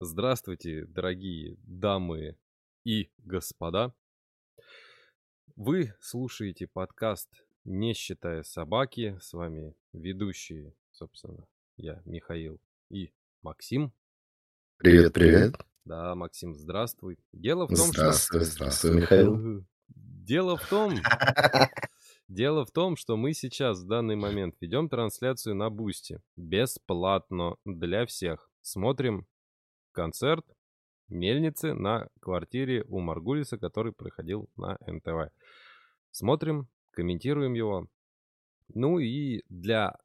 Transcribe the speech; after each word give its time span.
Здравствуйте, 0.00 0.84
дорогие 0.84 1.56
дамы 1.62 2.36
и 2.84 3.10
господа. 3.16 3.94
Вы 5.56 5.94
слушаете 6.00 6.66
подкаст 6.66 7.30
«Не 7.64 7.94
считая 7.94 8.42
собаки». 8.42 9.18
С 9.22 9.32
вами 9.32 9.74
ведущие, 9.94 10.74
собственно, 10.92 11.46
я, 11.78 12.02
Михаил 12.04 12.60
и 12.90 13.14
Максим. 13.40 13.90
Привет, 14.76 15.14
привет. 15.14 15.54
Да, 15.86 16.14
Максим, 16.14 16.54
здравствуй. 16.54 17.18
Дело 17.32 17.64
в 17.64 17.74
том, 17.74 17.86
Здравствуй, 17.86 18.40
что... 18.40 18.50
здравствуй, 18.50 18.90
Михаил. 19.00 19.64
Дело 19.88 20.58
в 20.58 20.68
том, 20.68 20.92
Дело 22.28 22.66
в 22.66 22.70
том, 22.70 22.96
что 22.96 23.16
мы 23.16 23.32
сейчас 23.32 23.80
в 23.80 23.86
данный 23.86 24.16
момент 24.16 24.56
ведем 24.60 24.90
трансляцию 24.90 25.54
на 25.54 25.70
Boosty. 25.70 26.20
Бесплатно 26.36 27.56
для 27.64 28.04
всех. 28.04 28.50
Смотрим 28.60 29.26
концерт 29.96 30.44
Мельницы 31.08 31.72
на 31.72 32.08
квартире 32.20 32.84
у 32.88 33.00
Маргулиса, 33.00 33.58
который 33.58 33.92
проходил 33.92 34.50
на 34.56 34.76
НТВ. 34.86 35.32
Смотрим, 36.10 36.68
комментируем 36.90 37.54
его. 37.54 37.86
Ну 38.74 38.98
и 38.98 39.42
для 39.48 39.96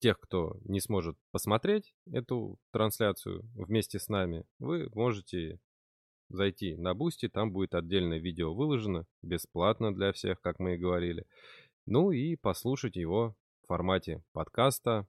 тех, 0.00 0.18
кто 0.20 0.58
не 0.64 0.80
сможет 0.80 1.16
посмотреть 1.30 1.94
эту 2.12 2.58
трансляцию 2.72 3.48
вместе 3.54 3.98
с 4.00 4.08
нами, 4.08 4.44
вы 4.58 4.90
можете 4.94 5.60
зайти 6.28 6.76
на 6.76 6.92
Boosty, 6.92 7.28
там 7.28 7.52
будет 7.52 7.74
отдельное 7.74 8.18
видео 8.18 8.52
выложено, 8.52 9.06
бесплатно 9.22 9.94
для 9.94 10.12
всех, 10.12 10.40
как 10.40 10.58
мы 10.58 10.74
и 10.74 10.78
говорили. 10.78 11.24
Ну 11.86 12.10
и 12.10 12.36
послушать 12.36 12.96
его 12.96 13.36
в 13.62 13.68
формате 13.68 14.24
подкаста, 14.32 15.06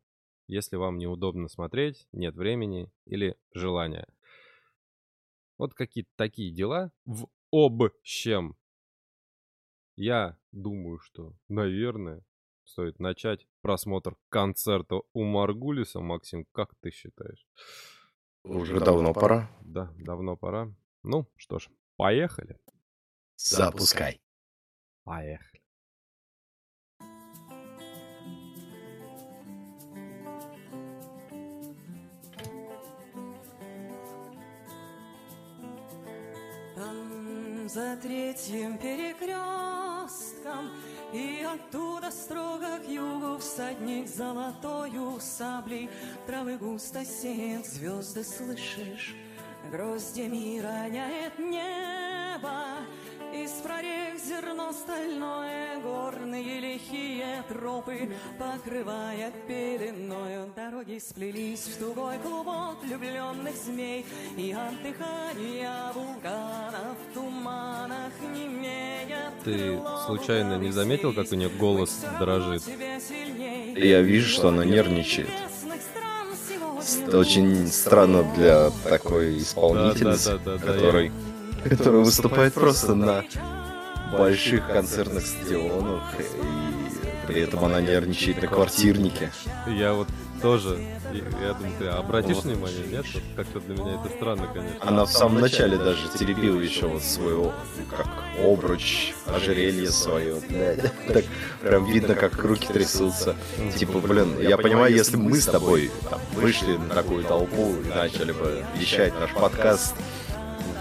если 0.47 0.75
вам 0.75 0.99
неудобно 0.99 1.47
смотреть, 1.47 2.07
нет 2.11 2.35
времени 2.35 2.91
или 3.05 3.35
желания. 3.53 4.05
Вот 5.57 5.73
какие-то 5.73 6.11
такие 6.15 6.51
дела 6.51 6.91
в 7.05 7.27
общем. 7.51 8.57
Я 9.95 10.37
думаю, 10.51 10.99
что, 10.99 11.35
наверное, 11.49 12.25
стоит 12.63 12.99
начать 12.99 13.47
просмотр 13.61 14.15
концерта 14.29 15.01
у 15.13 15.23
Маргулиса. 15.23 15.99
Максим, 15.99 16.45
как 16.51 16.73
ты 16.81 16.89
считаешь? 16.89 17.47
Уже 18.43 18.79
давно 18.79 19.13
пора. 19.13 19.49
Да, 19.61 19.93
давно 19.97 20.35
пора. 20.35 20.73
Ну, 21.03 21.29
что 21.35 21.59
ж, 21.59 21.69
поехали. 21.95 22.59
Запускай. 23.35 24.21
Поехали. 25.03 25.52
За 37.73 37.97
третьим 37.97 38.77
перекрестком. 38.77 40.69
И 41.11 41.43
оттуда 41.43 42.11
строго 42.11 42.77
к 42.79 42.87
югу 42.87 43.39
всадник 43.39 44.07
золотою 44.07 45.19
саблей. 45.19 45.89
Травы 46.27 46.57
густо 46.57 47.03
сеет, 47.03 47.65
звезды 47.65 48.23
слышишь 48.23 49.15
Гроздями 49.71 50.59
роняет 50.59 51.39
небо 51.39 52.63
Из 53.33 53.51
прорех 53.61 54.02
зерно 54.23 54.71
стальное 54.71 55.79
Горные 55.81 56.59
лихие 56.59 57.43
тропы 57.49 58.09
Покрывая 58.39 59.31
пеленою 59.47 60.51
Дороги 60.55 60.99
сплелись 60.99 61.67
в 61.67 61.77
тугой 61.79 62.17
клубок 62.19 62.77
Влюбленных 62.83 63.55
змей 63.55 64.05
И 64.37 64.51
от 64.51 64.81
дыхания 64.81 65.91
вулканов 65.93 66.97
В 67.09 67.13
туманах 67.13 68.13
не 68.33 69.43
Ты 69.43 69.79
случайно 70.05 70.57
не 70.57 70.71
заметил, 70.71 71.13
как 71.13 71.31
у 71.31 71.35
нее 71.35 71.49
голос 71.49 72.03
дрожит? 72.19 72.63
Я 73.75 74.01
вижу, 74.01 74.29
что 74.29 74.49
она 74.49 74.63
нервничает. 74.63 75.29
Это 77.05 77.17
очень 77.17 77.67
странно 77.67 78.23
для 78.35 78.69
такой 78.83 79.37
исполнительницы, 79.39 80.31
Да, 80.31 80.37
да, 80.37 80.43
да, 80.43 80.57
да, 80.57 80.65
да, 80.65 80.73
которой, 80.73 81.11
которая 81.63 82.03
выступает 82.03 82.53
просто 82.53 82.93
на 82.95 83.23
больших 84.17 84.67
концертных 84.67 85.25
стадионах, 85.25 86.03
и 86.19 87.27
при 87.27 87.41
этом 87.41 87.63
она 87.65 87.81
нервничает 87.81 88.41
на 88.41 88.47
квартирнике. 88.47 89.31
Я 89.67 89.93
вот 89.93 90.07
тоже, 90.41 90.77
я, 91.41 91.53
думаю, 91.53 91.73
ты 91.79 91.85
обратишь 91.87 92.37
внимание, 92.37 92.85
нет? 92.91 93.05
Вот 93.13 93.23
Как-то 93.37 93.59
для 93.61 93.75
меня 93.75 93.95
это 93.95 94.13
странно, 94.13 94.47
конечно. 94.53 94.77
Она 94.81 95.05
в 95.05 95.11
самом 95.11 95.39
начале 95.39 95.77
даже 95.77 96.09
теребила 96.17 96.59
еще 96.59 96.87
вот 96.87 97.01
свою, 97.01 97.53
как 97.95 98.07
обруч, 98.43 99.13
ожерелье 99.25 99.89
свое. 99.89 100.41
Так 101.07 101.23
прям 101.61 101.85
видно, 101.85 102.15
как 102.15 102.43
руки 102.43 102.67
трясутся. 102.67 103.37
Типа, 103.77 103.99
блин, 103.99 104.37
я 104.41 104.57
понимаю, 104.57 104.93
если 104.93 105.15
бы 105.15 105.23
мы 105.23 105.39
с 105.39 105.45
тобой 105.45 105.91
вышли 106.33 106.75
на 106.75 106.89
такую 106.89 107.23
толпу 107.23 107.75
и 107.85 107.87
начали 107.87 108.33
бы 108.33 108.65
вещать 108.77 109.17
наш 109.17 109.31
подкаст 109.31 109.95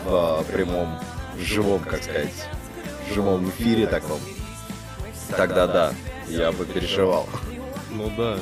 в 0.05 0.09
а, 0.09 0.43
прямом, 0.53 0.99
в 1.37 1.43
живом, 1.43 1.81
как 1.85 2.03
сказать, 2.03 2.49
в 3.13 3.15
живом 3.15 3.51
эфире 3.51 3.87
таком, 3.87 4.19
тогда 5.37 5.67
да, 5.67 5.95
я 6.29 6.51
бы 6.51 6.65
переживал. 6.65 7.29
Ну 7.91 8.11
да. 8.17 8.39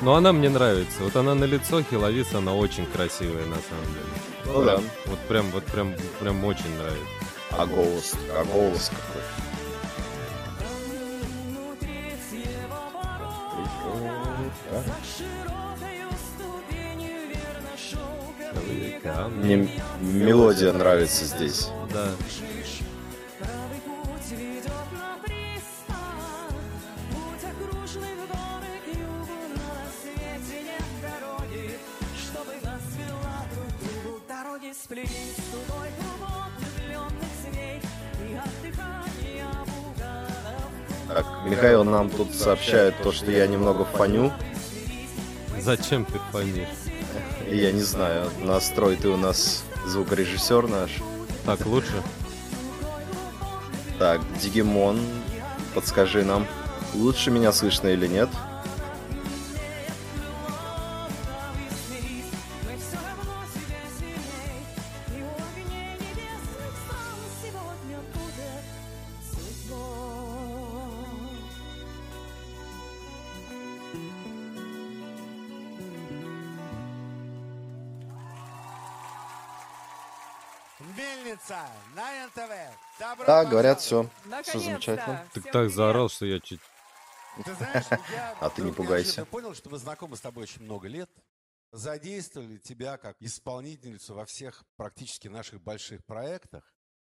Но 0.00 0.14
она 0.14 0.32
мне 0.32 0.48
нравится. 0.48 1.02
Вот 1.02 1.16
она 1.16 1.34
на 1.34 1.44
лицо 1.44 1.82
Хиловис, 1.82 2.32
она 2.32 2.54
очень 2.54 2.86
красивая 2.86 3.46
на 3.46 3.56
самом 3.56 3.86
деле. 3.92 4.06
Ну 4.46 4.64
да. 4.64 4.80
Вот 5.06 5.18
прям, 5.26 5.50
вот 5.50 5.64
прям, 5.64 5.92
прям 6.20 6.44
очень 6.44 6.72
нравится. 6.76 7.04
А 7.50 7.66
голос, 7.66 8.14
а 8.30 8.44
голос 8.44 8.90
какой. 8.90 9.47
Мне 19.28 19.68
мелодия 20.00 20.72
нравится 20.72 21.24
здесь. 21.24 21.68
Да. 21.92 22.08
Так, 41.08 41.26
Михаил 41.46 41.84
нам 41.84 42.10
тут 42.10 42.34
сообщает 42.34 42.94
то, 43.02 43.12
что 43.12 43.30
я 43.30 43.46
немного 43.46 43.84
фаню. 43.84 44.32
Зачем 45.58 46.04
ты 46.04 46.18
фонишь? 46.30 46.87
Я 47.50 47.72
не 47.72 47.80
знаю, 47.80 48.30
настрой 48.44 48.96
ты 48.96 49.08
у 49.08 49.16
нас 49.16 49.64
звукорежиссер 49.86 50.68
наш. 50.68 50.90
Так 51.46 51.64
лучше? 51.64 52.02
Так, 53.98 54.20
Дигимон, 54.40 55.00
подскажи 55.74 56.24
нам, 56.24 56.46
лучше 56.94 57.30
меня 57.30 57.52
слышно 57.52 57.88
или 57.88 58.06
нет? 58.06 58.28
Говорят, 83.62 83.80
все. 83.80 84.10
Все 84.42 84.58
замечательно. 84.58 85.28
Ты 85.32 85.40
так 85.42 85.70
заорал, 85.70 86.08
что 86.08 86.26
я 86.26 86.40
чуть... 86.40 86.60
Ты 87.44 87.54
знаешь, 87.54 87.84
я 87.90 88.36
А 88.40 88.50
ты 88.50 88.62
не 88.62 88.72
пугайся. 88.72 89.24
понял, 89.24 89.54
что 89.54 89.70
мы 89.70 89.78
знакомы 89.78 90.16
с 90.16 90.20
тобой 90.20 90.44
очень 90.44 90.62
много 90.62 90.88
лет. 90.88 91.10
Задействовали 91.70 92.56
тебя 92.58 92.96
как 92.96 93.16
исполнительницу 93.20 94.14
во 94.14 94.24
всех 94.24 94.64
практически 94.76 95.28
наших 95.28 95.62
больших 95.62 96.04
проектах. 96.04 96.74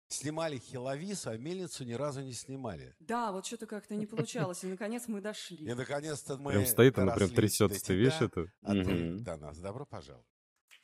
Снимали 0.09 0.57
Хиловису, 0.57 1.29
а 1.29 1.37
Мельницу 1.37 1.85
ни 1.85 1.93
разу 1.93 2.21
не 2.21 2.33
снимали. 2.33 2.93
Да, 2.99 3.31
вот 3.31 3.45
что-то 3.45 3.65
как-то 3.65 3.95
не 3.95 4.05
получалось, 4.05 4.61
и 4.65 4.67
наконец 4.67 5.07
мы 5.07 5.19
И 5.19 5.21
дошли. 5.21 5.73
наконец-то 5.73 6.37
мы 6.37 6.51
Прям 6.51 6.65
стоит, 6.65 6.99
она 6.99 7.13
прям 7.13 7.29
трясется, 7.29 7.79
ты 7.81 7.95
видишь 7.95 8.19
это? 8.19 8.47
А 8.61 8.73
ты 8.73 9.19
до 9.19 9.37
нас. 9.37 9.57
Добро 9.57 9.85
пожаловать. 9.85 10.27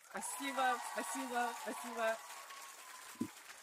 Спасибо, 0.10 0.77
спасибо, 0.94 1.50
спасибо. 1.62 2.15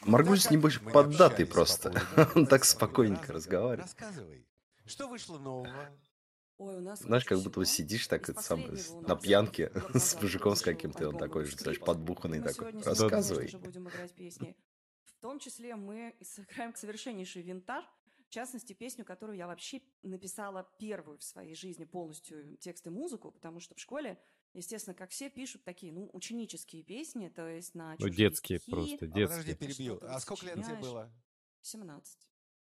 Маргулис, 0.02 0.50
небось, 0.50 0.80
не 0.80 0.90
поддатый 0.92 1.46
просто. 1.46 2.02
Он 2.34 2.46
так 2.46 2.64
спокойненько 2.64 3.28
Раз- 3.32 3.44
разговаривает. 3.44 3.80
Рассказывай. 3.80 4.46
Что 4.86 5.08
вышло 5.08 5.38
нового? 5.38 5.90
Ой, 6.58 6.76
у 6.76 6.80
нас 6.80 7.00
Знаешь, 7.00 7.24
как 7.24 7.40
будто 7.40 7.64
сидишь 7.64 8.06
так 8.06 8.28
это 8.28 8.40
сам, 8.40 8.62
на 9.02 9.16
пьянке 9.16 9.72
с 9.94 10.20
мужиком 10.20 10.54
с 10.54 10.62
каким-то, 10.62 11.08
он 11.08 11.18
такой 11.18 11.44
же, 11.44 11.50
«Русский 11.50 11.62
знаешь, 11.64 11.78
клип». 11.78 11.86
подбуханный 11.86 12.40
такой. 12.40 12.72
Рассказывай. 12.82 13.10
конечно 13.10 13.48
же, 13.48 13.58
будем 13.58 13.88
играть 13.88 14.12
песни. 14.14 14.56
В 15.04 15.20
том 15.20 15.38
числе 15.38 15.74
мы 15.74 16.14
сыграем 16.22 16.74
совершеннейший 16.74 17.42
винтаж, 17.42 17.84
в 18.26 18.30
частности, 18.30 18.72
песню, 18.72 19.04
которую 19.04 19.36
я 19.38 19.46
вообще 19.46 19.80
написала 20.02 20.68
первую 20.78 21.18
в 21.18 21.24
своей 21.24 21.54
жизни 21.54 21.84
полностью 21.84 22.56
текст 22.58 22.86
и 22.86 22.90
музыку, 22.90 23.30
потому 23.30 23.60
что 23.60 23.74
в 23.74 23.80
школе, 23.80 24.18
естественно, 24.54 24.94
как 24.94 25.10
все 25.10 25.28
пишут 25.28 25.62
такие, 25.64 25.92
ну, 25.92 26.08
ученические 26.12 26.82
песни, 26.82 27.28
то 27.28 27.46
есть 27.48 27.74
на 27.74 27.96
Ну, 27.98 28.08
детские 28.08 28.58
стихи. 28.58 28.70
просто, 28.70 29.04
А 29.04 29.08
подожди, 29.08 29.46
детские. 29.48 29.68
перебью. 29.68 29.98
А 30.02 30.20
сколько 30.20 30.46
лет 30.46 30.54
тебе 30.64 30.76
было? 30.76 31.12
17. 31.60 32.18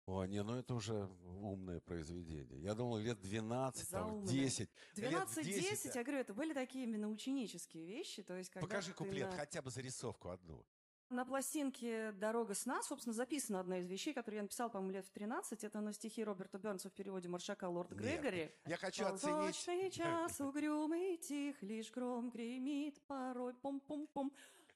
О, 0.06 0.25
не, 0.25 0.40
ну 0.44 0.55
это 0.55 0.75
уже 0.75 1.08
умное 1.25 1.81
произведение. 1.81 2.61
Я 2.62 2.75
думал, 2.75 2.99
лет 2.99 3.20
12, 3.20 3.90
там, 3.90 4.08
Заумное. 4.08 4.32
10. 4.32 4.70
Лет 4.96 5.12
12-10, 5.12 5.84
да. 5.93 5.99
я 5.99 6.05
говорю, 6.05 6.20
это 6.20 6.32
были 6.34 6.52
такие 6.55 6.84
именно 6.84 7.08
ученические 7.08 7.84
вещи, 7.87 8.22
то 8.22 8.37
есть 8.37 8.50
когда 8.50 8.67
Покажи 8.67 8.93
куплет, 8.93 9.31
на- 9.31 9.37
хотя 9.37 9.62
бы 9.62 9.70
зарисовку 9.70 10.29
одну. 10.31 10.64
На 11.08 11.25
пластинке 11.25 12.11
«Дорога 12.12 12.55
сна», 12.55 12.82
собственно, 12.82 13.14
записана 13.14 13.61
одна 13.61 13.79
из 13.79 13.87
вещей, 13.87 14.12
которую 14.12 14.38
я 14.38 14.43
написала, 14.43 14.69
по-моему, 14.69 14.93
лет 14.93 15.06
в 15.06 15.11
13. 15.11 15.62
Это 15.62 15.81
на 15.81 15.93
стихи 15.93 16.25
Роберта 16.25 16.58
Бернса 16.58 16.91
в 16.91 16.93
переводе 16.93 17.29
Маршака 17.29 17.69
«Лорд 17.69 17.93
Нет, 17.93 18.00
Грегори». 18.00 18.50
Я 18.67 18.76
хочу 18.76 19.05
оценить... 19.05 19.23
Полночный 19.23 19.91
час 19.93 20.41
угрюмый, 20.41 21.17
тих, 21.19 21.62
лишь 21.62 21.93
гром 21.93 22.31
гремит 22.31 23.00
порой, 23.03 23.55
пум-пум-пум. 23.55 24.32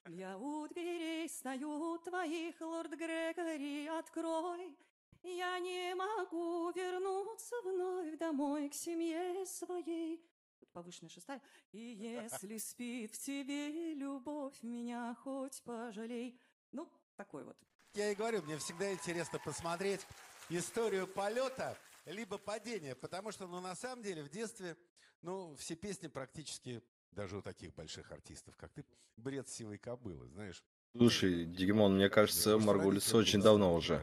Я 0.06 0.38
у 0.38 0.68
дверей 0.68 1.28
стою 1.28 1.98
твоих, 1.98 2.60
лорд 2.60 2.92
Грегори, 2.92 3.88
открой. 3.88 4.78
Я 5.24 5.58
не 5.58 5.96
могу 5.96 6.70
вернуться 6.70 7.56
вновь 7.64 8.16
домой 8.18 8.68
к 8.68 8.74
семье 8.74 9.44
своей. 9.46 10.24
Повышенная 10.72 11.10
шестая. 11.10 11.42
И 11.72 11.78
если 11.78 12.58
спит 12.58 13.14
в 13.14 13.18
тебе 13.18 13.94
любовь, 13.94 14.62
меня 14.62 15.16
хоть 15.22 15.62
пожалей. 15.62 16.38
Ну, 16.72 16.88
такой 17.16 17.44
вот. 17.44 17.56
Я 17.94 18.12
и 18.12 18.14
говорю, 18.14 18.42
мне 18.42 18.56
всегда 18.58 18.92
интересно 18.92 19.38
посмотреть 19.38 20.06
историю 20.48 21.08
полета 21.08 21.76
либо 22.06 22.38
падения, 22.38 22.94
потому 22.94 23.32
что, 23.32 23.46
ну, 23.46 23.60
на 23.60 23.74
самом 23.74 24.02
деле, 24.02 24.22
в 24.22 24.30
детстве, 24.30 24.76
ну, 25.22 25.54
все 25.56 25.74
песни 25.74 26.06
практически, 26.06 26.82
даже 27.10 27.36
у 27.36 27.42
таких 27.42 27.74
больших 27.74 28.12
артистов, 28.12 28.56
как 28.56 28.72
ты, 28.72 28.84
бред 29.16 29.48
сивой 29.48 29.78
кобылы, 29.78 30.28
знаешь. 30.28 30.62
Слушай, 30.96 31.44
Дигимон, 31.44 31.94
мне 31.96 32.08
кажется, 32.08 32.58
Маргулис 32.58 33.14
очень 33.14 33.40
давно 33.40 33.74
уже 33.74 33.96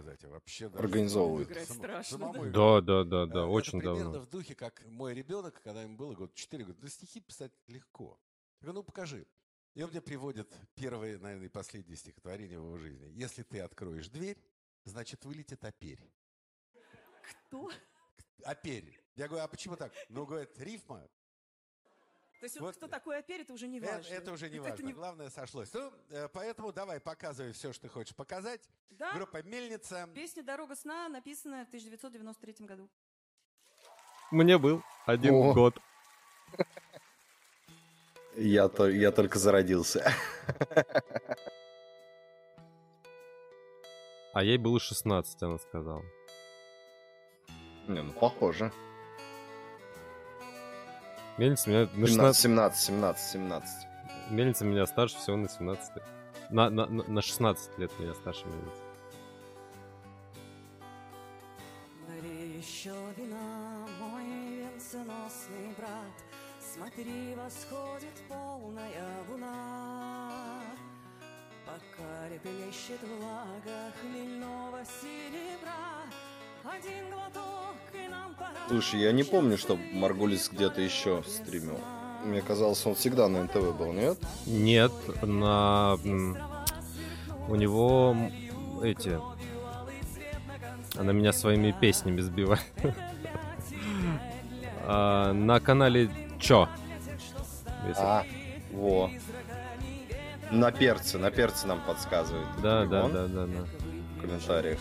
организовывает. 0.74 1.50
Да. 2.52 2.82
Да, 2.82 3.04
да, 3.04 3.26
да, 3.26 3.40
Э, 3.42 3.44
очень 3.44 3.80
примерно 3.80 4.04
давно. 4.04 4.20
в 4.22 4.30
духе, 4.30 4.56
как 4.56 4.86
мой 4.88 5.14
ребенок, 5.14 5.62
когда 5.62 5.82
ему 5.84 5.98
было 5.98 6.14
год 6.14 6.34
4, 6.34 6.64
говорит, 6.64 6.82
да 6.82 6.88
стихи 6.88 7.20
писать 7.20 7.52
легко. 7.68 8.18
Я 8.62 8.66
говорю, 8.68 8.80
ну 8.80 8.84
покажи. 8.84 9.28
И 9.76 9.84
он 9.84 9.90
мне 9.92 10.02
приводит 10.02 10.52
первое, 10.76 11.20
наверное, 11.20 11.46
и 11.48 11.50
последнее 11.50 11.98
стихотворение 11.98 12.58
в 12.60 12.64
его 12.64 12.78
жизни. 12.78 13.12
Если 13.14 13.44
ты 13.44 13.60
откроешь 13.60 14.08
дверь, 14.08 14.38
значит 14.86 15.24
вылетит 15.26 15.64
оперь. 15.66 16.00
Кто? 17.48 17.70
Оперь. 18.44 18.98
Я 19.18 19.28
говорю, 19.28 19.44
а 19.44 19.48
почему 19.48 19.76
так? 19.76 19.92
Ну, 20.10 20.26
говорит, 20.26 20.58
рифма. 20.60 21.08
То 22.40 22.44
есть 22.46 22.60
Вот, 22.60 22.76
кто 22.76 22.88
такой 22.88 23.18
опер, 23.20 23.42
это 23.42 23.54
уже 23.54 23.68
не 23.68 23.80
Это, 23.80 23.94
важно. 23.96 24.14
это 24.14 24.32
уже 24.32 24.50
не 24.50 24.58
Это 24.58 24.70
важно. 24.70 24.86
не- 24.86 24.94
Главное, 24.94 25.30
сошлось. 25.32 25.74
Ну, 25.74 25.92
э, 26.10 26.28
поэтому 26.32 26.72
давай, 26.72 27.00
показывай 27.00 27.52
все, 27.52 27.74
что 27.74 27.84
ты 27.84 27.90
хочешь 27.90 28.16
показать. 28.16 28.62
Да, 28.92 29.14
Группа 29.14 29.42
«Мельница». 29.44 30.08
песня 30.14 30.44
«Дорога 30.44 30.76
сна» 30.76 31.10
написана 31.10 31.66
в 31.66 31.70
1993 31.70 32.66
году. 32.68 32.90
Мне 34.30 34.58
был 34.60 34.84
один 35.06 35.34
О. 35.34 35.54
год. 35.54 35.80
Я, 38.36 38.68
то, 38.70 38.88
я 38.88 39.12
только 39.12 39.40
зародился. 39.40 40.14
А 44.34 44.44
ей 44.44 44.58
было 44.58 44.80
16, 44.80 45.42
она 45.42 45.58
сказала. 45.58 46.04
Не, 47.88 48.04
ну 48.04 48.14
похоже. 48.14 48.72
Мельница 51.38 51.70
меня 51.70 51.82
на 51.94 52.08
17, 52.08 52.08
16... 52.08 52.42
17, 52.42 52.80
17, 52.82 53.32
17. 53.32 53.88
Мельница 54.32 54.66
меня 54.66 54.86
старше 54.86 55.18
всего 55.18 55.38
на 55.38 55.48
17 55.48 55.96
лет. 55.96 56.04
На, 56.50 56.70
на, 56.70 56.86
на 56.88 57.04
на 57.04 57.22
16 57.22 57.78
лет 57.78 57.92
меня 58.00 58.14
старше 58.14 58.46
мельница. 58.46 58.82
Еще 62.58 62.94
вина, 63.16 63.88
мой 64.00 64.24
венценосный 64.24 65.74
брат, 65.78 66.26
Смотри, 66.60 67.34
восходит 67.36 68.14
полная 68.28 69.24
луна. 69.30 70.32
Пока 71.66 72.30
реплещет 72.30 73.00
влага 73.02 73.92
хмельного 74.02 74.84
серебра, 74.86 76.04
Слушай, 78.68 79.00
я 79.02 79.12
не 79.12 79.24
помню, 79.24 79.58
что 79.58 79.78
Маргулис 79.94 80.50
где-то 80.50 80.82
еще 80.82 81.24
стримил. 81.28 81.80
Мне 82.26 82.42
казалось, 82.42 82.86
он 82.86 82.96
всегда 82.96 83.30
на 83.30 83.44
НТВ 83.44 83.76
был, 83.78 83.94
нет? 83.94 84.18
Нет, 84.46 84.92
на... 85.22 85.96
У 87.48 87.56
него 87.56 88.16
эти... 88.84 89.20
Она 90.98 91.14
меня 91.14 91.32
своими 91.32 91.72
песнями 91.72 92.22
сбивает. 92.22 92.62
А, 94.90 95.34
На 95.34 95.60
канале? 95.60 96.10
Если- 97.86 98.02
А, 98.02 98.24
во. 98.72 99.12
На 100.50 100.72
перце, 100.72 101.18
на 101.18 101.30
перце 101.30 101.68
нам 101.68 101.82
подсказывает. 101.82 102.48
Да, 102.64 102.86
да, 102.86 103.10
да, 103.10 103.28
да, 103.28 103.46
да. 103.48 103.66
В 104.18 104.22
комментариях. 104.22 104.80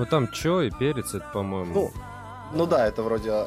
Ну 0.00 0.06
там 0.06 0.28
Чё 0.28 0.62
и 0.62 0.70
Перец, 0.70 1.12
это, 1.12 1.26
по-моему. 1.30 1.74
Ну, 1.74 1.92
ну 2.54 2.66
да, 2.66 2.86
это 2.86 3.02
вроде, 3.02 3.44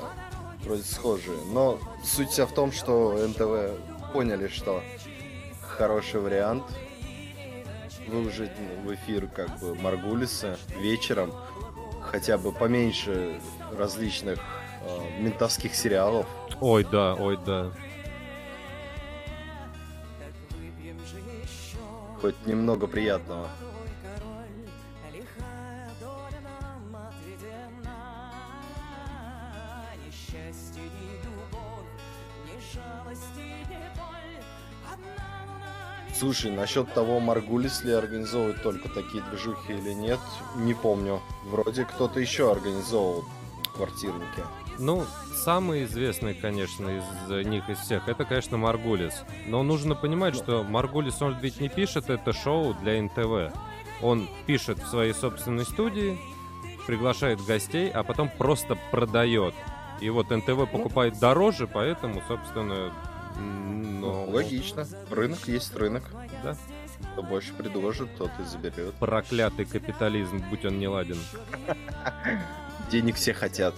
вроде 0.63 0.83
схожие. 0.83 1.39
Но 1.51 1.79
суть 2.03 2.29
вся 2.29 2.45
в 2.45 2.53
том, 2.53 2.71
что 2.71 3.17
НТВ 3.27 4.11
поняли, 4.13 4.47
что 4.49 4.83
хороший 5.63 6.21
вариант 6.21 6.63
выложить 8.07 8.51
в 8.85 8.93
эфир 8.93 9.25
как 9.29 9.57
бы 9.61 9.73
Маргулиса 9.73 10.59
вечером, 10.77 11.33
хотя 12.03 12.37
бы 12.37 12.51
поменьше 12.51 13.41
различных 13.75 14.37
э, 14.83 15.21
ментовских 15.21 15.73
сериалов. 15.73 16.27
Ой, 16.61 16.83
да, 16.83 17.15
ой, 17.15 17.39
да. 17.43 17.71
Хоть 22.21 22.45
немного 22.45 22.85
приятного. 22.85 23.49
Слушай, 36.23 36.51
насчет 36.51 36.93
того, 36.93 37.19
Маргулис 37.19 37.83
ли 37.83 37.91
организовывает 37.91 38.63
только 38.63 38.87
такие 38.87 39.21
движухи 39.25 39.73
или 39.73 39.91
нет, 39.91 40.21
не 40.55 40.73
помню. 40.73 41.19
Вроде 41.43 41.83
кто-то 41.83 42.21
еще 42.21 42.49
организовывал 42.49 43.25
квартирники. 43.75 44.41
Ну, 44.79 45.03
самый 45.35 45.83
известный, 45.83 46.33
конечно, 46.33 46.87
из 46.87 47.45
них, 47.45 47.69
из 47.69 47.77
всех, 47.79 48.07
это, 48.07 48.23
конечно, 48.23 48.55
Маргулис. 48.55 49.25
Но 49.47 49.63
нужно 49.63 49.95
понимать, 49.95 50.33
что 50.33 50.63
Маргулис, 50.63 51.21
он 51.21 51.37
ведь 51.41 51.59
не 51.59 51.67
пишет 51.67 52.09
это 52.09 52.31
шоу 52.31 52.73
для 52.73 53.01
НТВ. 53.03 53.53
Он 54.01 54.29
пишет 54.45 54.79
в 54.79 54.87
своей 54.87 55.13
собственной 55.13 55.65
студии, 55.65 56.17
приглашает 56.87 57.41
гостей, 57.41 57.91
а 57.91 58.03
потом 58.03 58.29
просто 58.29 58.77
продает. 58.91 59.53
И 59.99 60.09
вот 60.09 60.29
НТВ 60.29 60.71
покупает 60.71 61.19
дороже, 61.19 61.67
поэтому, 61.67 62.23
собственно, 62.29 62.93
ну, 63.37 64.29
логично. 64.29 64.85
Рынок 65.09 65.47
есть 65.47 65.75
рынок. 65.75 66.03
Да. 66.43 66.55
Кто 67.13 67.23
больше 67.23 67.53
предложит, 67.53 68.15
тот 68.17 68.31
и 68.39 68.43
заберет. 68.43 68.93
Проклятый 68.95 69.65
капитализм, 69.65 70.43
будь 70.49 70.65
он 70.65 70.79
не 70.79 70.87
ладен. 70.87 71.17
Денег 72.91 73.15
все 73.15 73.33
хотят. 73.33 73.75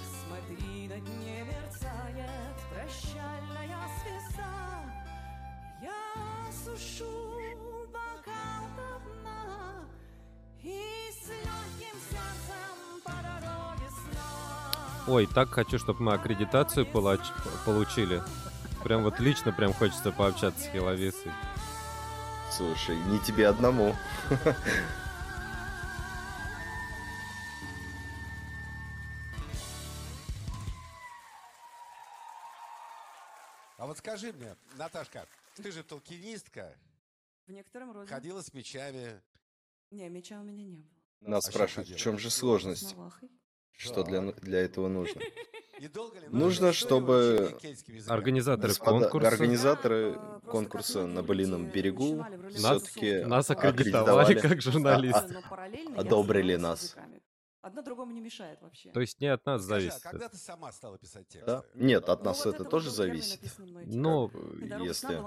Ой, 15.07 15.27
так 15.27 15.49
хочу, 15.49 15.77
чтобы 15.77 16.01
мы 16.01 16.13
аккредитацию 16.13 16.85
получили. 16.85 18.23
Прям 18.85 19.01
вот 19.01 19.19
лично 19.19 19.51
прям 19.51 19.73
хочется 19.73 20.11
пообщаться 20.11 20.63
с 20.63 20.67
Хиловисой. 20.71 21.31
Слушай, 22.51 22.95
не 22.95 23.17
тебе 23.17 23.47
одному. 23.47 23.95
А 33.77 33.87
вот 33.87 33.97
скажи 33.97 34.31
мне, 34.33 34.55
Наташка, 34.77 35.27
ты 35.55 35.71
же 35.71 35.83
толкинистка, 35.83 36.75
В 37.47 37.51
некотором 37.51 37.91
роде. 37.91 38.07
ходила 38.07 38.41
с 38.41 38.53
мечами. 38.53 39.19
Не, 39.91 40.09
меча 40.09 40.39
у 40.39 40.43
меня 40.43 40.63
не 40.63 40.77
было. 40.77 40.91
Нас 41.21 41.47
А 41.47 41.51
спрашивают, 41.51 41.89
в 41.89 41.97
чем 41.97 42.17
же 42.19 42.29
сложность? 42.29 42.89
С. 42.89 42.95
Что 43.77 44.03
для, 44.03 44.21
для 44.21 44.59
этого 44.59 44.87
нужно? 44.87 45.21
Нужно, 46.31 46.71
чтобы? 46.71 47.57
Организаторы 48.07 48.73
конкурса 48.75 49.27
Организаторы 49.27 50.19
конкурса 50.47 51.05
на 51.05 51.21
Былином 51.21 51.65
берегу 51.69 52.25
Нас- 52.59 52.83
все-таки 52.83 53.25
нас 53.25 53.49
аккредитовали 53.51 54.39
как 54.39 54.61
журналистов. 54.61 55.31
Но 55.31 55.41
параллельно 55.49 55.95
я 55.95 55.99
одобрили 55.99 56.55
нас. 56.55 56.95
Одно 57.65 57.81
другому 57.81 58.11
не 58.11 58.21
мешает 58.21 58.61
вообще. 58.61 58.91
То 58.91 58.99
есть 58.99 59.19
не 59.19 59.25
от 59.25 59.43
нас 59.43 59.63
Скажи, 59.65 59.87
зависит. 59.87 60.05
а 60.05 60.09
когда 60.11 60.29
ты 60.29 60.37
сама 60.37 60.71
стала 60.71 60.99
писать 60.99 61.27
тексты? 61.27 61.47
Да? 61.47 61.63
Нет, 61.73 62.07
от 62.09 62.19
Ну, 62.19 62.25
нас 62.25 62.45
вот 62.45 62.53
это 62.53 62.63
тоже 62.63 62.91
зависит. 62.91 63.39
Но 63.87 64.29
если, 64.83 65.19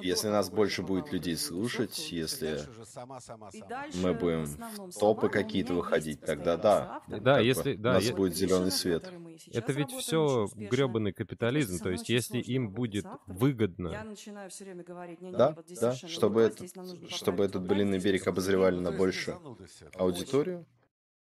если 0.00 0.28
нас 0.28 0.48
больше 0.48 0.82
будет 0.82 1.12
людей 1.12 1.36
слушать, 1.36 2.10
если 2.10 2.60
сама, 2.86 3.20
сама, 3.20 3.50
сама. 3.50 3.66
дальше 3.66 3.98
мы 3.98 4.14
будем 4.14 4.46
в 4.46 4.98
топы 4.98 5.28
какие-то 5.28 5.74
выходить, 5.74 6.22
тогда 6.22 6.56
да. 6.56 7.02
Да, 7.08 7.36
бы 7.36 7.44
если- 7.44 7.74
да, 7.74 7.90
у 7.90 7.94
нас 7.94 8.04
е- 8.04 8.14
будет 8.14 8.34
зеленый 8.36 8.70
свет. 8.70 9.12
это 9.52 9.72
ведь 9.72 9.92
все 9.92 10.48
гребаный 10.54 11.12
капитализм. 11.12 11.78
То 11.82 11.90
есть 11.90 12.08
если 12.08 12.38
им 12.38 12.70
будет 12.70 13.04
автором. 13.04 13.36
Я 13.36 13.38
выгодно, 13.38 14.04
начинаю 14.04 14.48
все 14.48 14.64
время 14.64 14.82
говорить, 14.82 15.20
не, 15.20 15.30
Да, 15.30 15.54
да, 15.78 15.92
чтобы 15.94 16.40
этот- 16.40 16.70
чтобы 17.10 17.44
этот 17.44 17.64
здесь 17.66 18.02
берег 18.02 18.26
обозревали 18.26 18.76
на 18.78 18.90
Ну, 18.92 19.12
зануды 19.12 19.66
все. 19.66 19.90
аудиторию. 19.94 20.64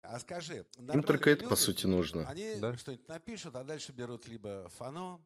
А 0.03 0.19
скажи, 0.19 0.67
Им 0.79 1.03
только 1.03 1.31
это, 1.31 1.45
по 1.45 1.51
люди, 1.51 1.61
сути, 1.61 1.87
нужно. 1.87 2.27
Они 2.29 2.55
Да. 2.57 2.77
что-нибудь 2.77 3.09
напишут, 3.09 3.55
а 3.55 3.65
дальше 3.65 3.93
берут 3.93 4.27
либо 4.29 4.69
фано, 4.71 5.21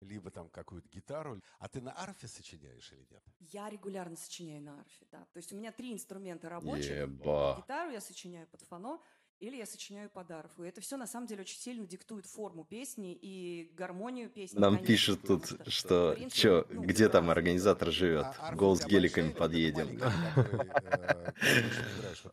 либо 0.00 0.30
там 0.30 0.48
какую-то 0.50 0.88
гитару. 0.88 1.40
А 1.58 1.68
ты 1.68 1.80
на 1.80 1.92
арфе 1.98 2.28
сочиняешь 2.28 2.92
или 2.92 3.06
нет? 3.10 3.22
Я 3.38 3.68
регулярно 3.70 4.16
сочиняю 4.16 4.62
на 4.62 4.80
арфе, 4.80 5.06
да. 5.10 5.24
То 5.32 5.38
есть 5.38 5.52
у 5.52 5.56
меня 5.56 5.72
три 5.72 5.92
инструмента 5.92 6.48
рабочих. 6.48 6.90
Еба. 6.96 7.56
Гитару 7.58 7.90
я 7.90 8.00
сочиняю 8.00 8.46
под 8.46 8.60
фано, 8.62 9.00
или 9.40 9.56
я 9.56 9.66
сочиняю 9.66 10.10
под 10.10 10.30
арфу. 10.30 10.64
И 10.64 10.68
это 10.68 10.80
все 10.80 10.96
на 10.96 11.06
самом 11.06 11.26
деле 11.26 11.40
очень 11.42 11.58
сильно 11.58 11.86
диктует 11.86 12.26
форму 12.26 12.64
песни 12.64 13.18
и 13.20 13.72
гармонию 13.74 14.28
песни. 14.28 14.58
Нам 14.58 14.74
конечно, 14.74 14.86
пишут 14.86 15.22
тут, 15.26 15.72
что 15.72 16.12
принципе, 16.14 16.40
чё, 16.40 16.66
ну, 16.68 16.82
где 16.82 17.08
там 17.08 17.26
да. 17.26 17.32
организатор 17.32 17.90
живет? 17.90 18.26
А 18.38 18.54
Гол 18.54 18.76
с 18.76 18.84
геликами 18.84 19.32
подъедем. 19.32 19.98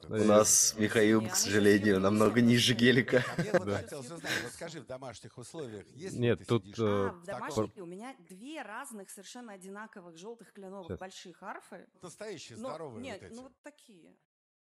У 0.10 0.24
нас 0.26 0.76
Михаил, 0.78 1.28
к 1.28 1.36
сожалению, 1.36 2.00
намного 2.00 2.42
ниже 2.42 2.74
гелика. 2.74 3.24
А 3.38 4.50
скажи, 4.52 4.82
в 4.82 4.86
домашних 4.86 5.38
условиях, 5.38 5.86
Нет, 5.96 6.46
тут, 6.48 6.66
э, 6.78 7.12
А, 7.28 7.50
в 7.50 7.72
у 7.78 7.86
меня 7.86 8.16
две 8.28 8.62
разных 8.62 9.10
совершенно 9.10 9.54
одинаковых 9.54 10.18
желтых 10.18 10.52
кленовых 10.52 11.00
больших 11.00 11.42
арфы. 11.42 11.88
настоящие, 12.02 12.58
здоровые 12.58 13.04
нет, 13.04 13.22
вот 13.22 13.28
эти. 13.28 13.36
ну 13.36 13.44
вот 13.44 13.54
такие. 13.64 14.14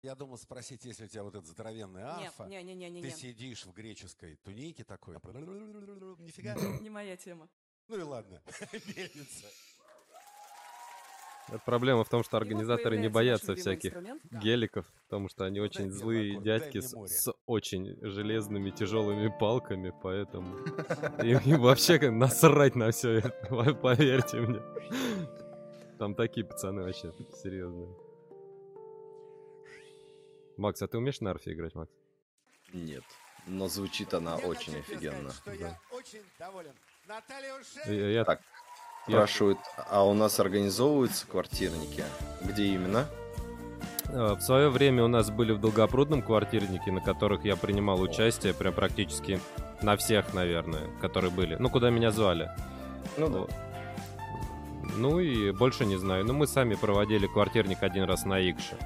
Я 0.01 0.15
думал 0.15 0.37
спросить, 0.37 0.85
если 0.85 1.05
у 1.05 1.07
тебя 1.07 1.23
вот 1.23 1.35
эта 1.35 1.45
здоровенная 1.45 2.07
арфа, 2.07 2.45
не, 2.45 2.63
не, 2.63 2.73
не, 2.73 2.89
не, 2.89 3.01
ты 3.01 3.09
сидишь 3.09 3.65
в 3.65 3.73
греческой 3.73 4.37
тунике 4.37 4.85
такой, 4.85 5.15
нифига, 5.15 6.55
Не 6.79 6.89
моя 6.89 7.17
тема. 7.17 7.49
ну 7.89 7.97
и 7.97 8.01
ладно, 8.01 8.41
мельница. 8.71 9.47
это 11.49 11.59
проблема 11.65 12.05
в 12.05 12.09
том, 12.09 12.23
что 12.23 12.37
организаторы 12.37 12.97
не 12.97 13.09
боятся 13.09 13.55
всяких 13.55 13.93
геликов, 14.31 14.85
потому 15.03 15.27
что 15.27 15.43
они 15.43 15.59
очень 15.59 15.91
злые 15.91 16.39
дядьки 16.39 16.79
с, 16.79 17.33
очень 17.45 17.97
железными 18.01 18.69
тяжелыми 18.69 19.27
палками, 19.39 19.93
поэтому 20.01 20.59
им, 21.23 21.39
им 21.39 21.59
вообще 21.59 22.09
насрать 22.09 22.75
на 22.75 22.91
все 22.91 23.15
это, 23.17 23.73
поверьте 23.73 24.39
мне. 24.39 24.61
Там 25.97 26.15
такие 26.15 26.45
пацаны 26.45 26.83
вообще 26.83 27.13
серьезные. 27.43 27.93
Макс, 30.59 30.81
а 30.81 30.87
ты 30.87 30.97
умеешь 30.97 31.21
на 31.21 31.31
арфе 31.31 31.53
играть, 31.53 31.73
Макс? 31.75 31.89
Нет, 32.73 33.03
но 33.47 33.67
звучит 33.69 34.13
она 34.13 34.37
Я 34.37 34.45
очень 34.47 34.77
офигенно. 34.77 35.31
сказать, 35.31 35.57
что 35.59 35.65
я 35.65 35.79
очень 35.91 36.21
доволен. 36.37 36.73
Наталья 37.07 37.53
Ушев. 37.55 37.87
Я, 37.87 38.09
я- 38.09 38.25
Так, 38.25 38.41
я- 39.07 39.13
Спрашивают, 39.17 39.57
а 39.89 40.05
у 40.05 40.13
нас 40.13 40.39
организовываются 40.39 41.25
квартирники? 41.27 42.03
Где 42.41 42.65
именно? 42.67 43.07
Э, 44.09 44.33
В 44.33 44.41
свое 44.41 44.69
время 44.69 45.03
у 45.05 45.07
нас 45.07 45.29
были 45.31 45.53
в 45.53 45.59
Долгопрудном 45.61 46.21
квартирники, 46.21 46.89
на 46.89 46.99
которых 47.01 47.45
я 47.45 47.55
принимал 47.55 48.01
участие, 48.01 48.53
прям 48.53 48.73
практически 48.73 49.39
на 49.81 49.95
всех, 49.95 50.33
наверное, 50.33 50.87
которые 50.99 51.31
были. 51.31 51.55
Ну, 51.55 51.69
куда 51.69 51.89
меня 51.89 52.11
звали. 52.11 52.51
Ну 53.17 53.29
да. 53.47 53.53
Ну 54.97 55.19
и 55.19 55.51
больше 55.51 55.85
не 55.85 55.95
знаю. 55.97 56.25
Ну, 56.25 56.33
мы 56.33 56.47
сами 56.47 56.75
проводили 56.75 57.27
квартирник 57.27 57.81
один 57.81 58.03
раз 58.03 58.25
на 58.25 58.39
Икше. 58.41 58.77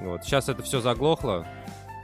Вот. 0.00 0.24
Сейчас 0.24 0.48
это 0.48 0.62
все 0.62 0.80
заглохло, 0.80 1.46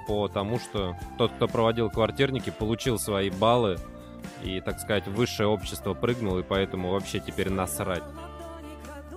потому 0.07 0.59
что 0.59 0.97
тот, 1.19 1.33
кто 1.33 1.49
проводил 1.49 1.91
квартирники, 1.91 2.51
получил 2.51 2.99
свои 2.99 3.31
баллы 3.31 3.79
и, 4.43 4.61
так 4.61 4.79
сказать, 4.81 5.07
высшее 5.09 5.49
общество 5.49 5.95
прыгнул, 5.95 6.39
и 6.39 6.43
поэтому 6.43 6.91
вообще 6.91 7.21
теперь 7.21 7.51
насрать. 7.51 8.05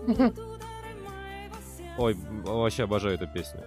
Ой, 1.97 2.15
вообще 2.43 2.83
обожаю 2.83 3.15
эту 3.15 3.27
песню. 3.27 3.61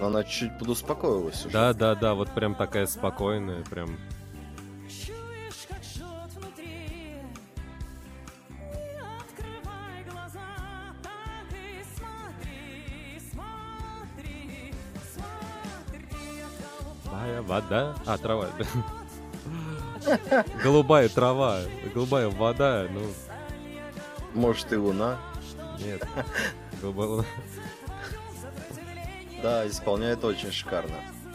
Она 0.00 0.24
чуть 0.24 0.58
подуспокоилась 0.58 1.46
уже. 1.46 1.52
Да, 1.52 1.72
да, 1.72 1.94
да, 1.94 2.14
вот 2.14 2.30
прям 2.30 2.54
такая 2.54 2.86
спокойная, 2.86 3.62
прям. 3.64 3.96
Вода. 17.60 17.94
А, 18.06 18.18
трава. 18.18 18.48
Голубая 20.62 21.08
трава, 21.08 21.60
голубая 21.94 22.28
вода, 22.28 22.86
ну, 22.92 23.00
Может 24.34 24.72
и 24.72 24.76
луна. 24.76 25.18
нет. 25.78 26.06
Голубая- 26.80 27.24
Да, 29.42 29.66
исполняет 29.66 30.24
очень 30.24 30.52
шикарно. 30.52 30.94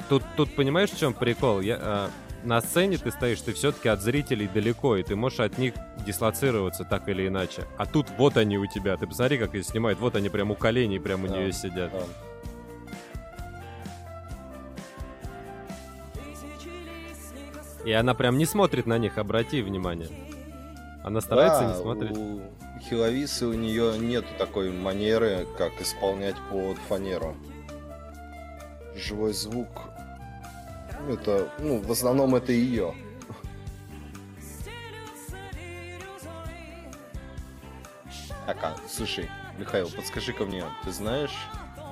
Тут, 0.09 0.23
тут 0.35 0.55
понимаешь, 0.55 0.89
в 0.91 0.97
чем 0.99 1.13
прикол? 1.13 1.61
Я, 1.61 1.77
а, 1.81 2.09
на 2.43 2.59
сцене 2.61 2.97
ты 2.97 3.11
стоишь, 3.11 3.41
ты 3.41 3.53
все-таки 3.53 3.87
от 3.89 4.01
зрителей 4.01 4.47
далеко, 4.47 4.97
и 4.97 5.03
ты 5.03 5.15
можешь 5.15 5.39
от 5.39 5.57
них 5.57 5.73
дислоцироваться 6.05 6.83
так 6.85 7.07
или 7.09 7.27
иначе. 7.27 7.67
А 7.77 7.85
тут 7.85 8.07
вот 8.17 8.37
они 8.37 8.57
у 8.57 8.65
тебя. 8.67 8.97
Ты 8.97 9.05
посмотри, 9.07 9.37
как 9.37 9.53
их 9.55 9.63
снимают. 9.65 9.99
Вот 9.99 10.15
они 10.15 10.29
прям 10.29 10.51
у 10.51 10.55
коленей, 10.55 10.99
прям 10.99 11.23
у 11.23 11.27
Да, 11.27 11.37
нее 11.37 11.51
сидят. 11.53 11.91
да. 11.91 12.01
И 17.85 17.91
она 17.91 18.13
прям 18.13 18.37
не 18.37 18.45
смотрит 18.45 18.85
на 18.85 18.97
них, 18.97 19.17
обрати 19.17 19.61
внимание. 19.61 20.09
Она 21.03 21.19
старается 21.21 21.61
Да, 21.61 21.67
не 21.67 21.81
смотреть. 21.81 22.17
У 22.17 22.41
Хиловисы 22.81 23.47
у 23.47 23.53
нее 23.53 23.97
нету 23.97 24.27
такой 24.37 24.71
манеры, 24.71 25.47
как 25.57 25.79
исполнять 25.81 26.35
под 26.49 26.77
фанеру. 26.89 27.35
Живой 28.95 29.33
звук. 29.33 29.67
Это, 31.09 31.49
ну, 31.59 31.79
в 31.79 31.91
основном 31.91 32.35
это 32.35 32.51
ее. 32.51 32.93
Так, 38.45 38.57
а, 38.63 38.75
слушай, 38.89 39.29
Михаил, 39.57 39.89
подскажи-ка 39.89 40.45
мне, 40.45 40.63
ты 40.83 40.91
знаешь, 40.91 41.35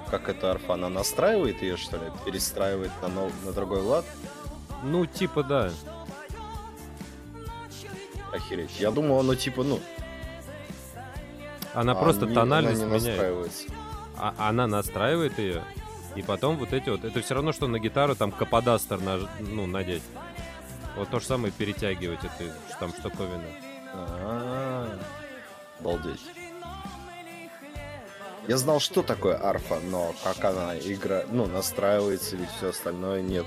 как 0.10 0.30
эта 0.30 0.52
арфа, 0.52 0.74
она 0.74 0.90
настраивает 0.90 1.62
ее, 1.62 1.78
что 1.78 1.98
ли? 1.98 2.04
Перестраивает 2.26 2.92
на, 3.02 3.08
нов- 3.08 3.46
на 3.46 3.54
другой 3.54 3.82
лад? 3.82 4.06
Ну, 4.84 5.06
типа, 5.06 5.44
да. 5.44 5.72
Охереть. 8.32 8.80
Я 8.80 8.92
думал, 8.92 9.20
оно 9.20 9.36
типа, 9.36 9.64
ну... 9.64 9.80
Она 11.74 11.94
а 11.94 11.96
просто 11.96 12.26
не- 12.26 12.34
тональность 12.34 12.82
она 12.82 12.98
не 12.98 13.02
меняет. 13.02 13.52
А, 14.18 14.34
она 14.38 14.68
настраивает 14.68 15.38
ее, 15.40 15.64
и 16.16 16.22
потом 16.22 16.58
вот 16.58 16.74
эти 16.74 16.90
вот... 16.90 17.04
Это 17.04 17.22
все 17.22 17.36
равно, 17.36 17.52
что 17.52 17.68
на 17.68 17.80
гитару 17.80 18.16
там 18.16 18.32
каподастер 18.32 19.00
наж- 19.00 19.30
ну, 19.40 19.66
надеть. 19.66 20.04
Вот 20.96 21.10
то 21.10 21.20
же 21.20 21.26
самое 21.26 21.54
перетягивать 21.54 22.20
эту 22.20 22.52
там 22.80 22.92
штуковину. 22.94 23.44
А, 23.94 25.00
Обалдеть. 25.80 26.22
Я 28.48 28.58
знал, 28.58 28.80
что 28.80 29.04
такое 29.04 29.40
арфа, 29.42 29.80
но 29.80 30.14
как 30.24 30.44
она 30.44 30.78
игра, 30.78 31.24
ну, 31.30 31.46
настраивается 31.46 32.36
или 32.36 32.48
все 32.58 32.70
остальное, 32.70 33.22
нет. 33.22 33.46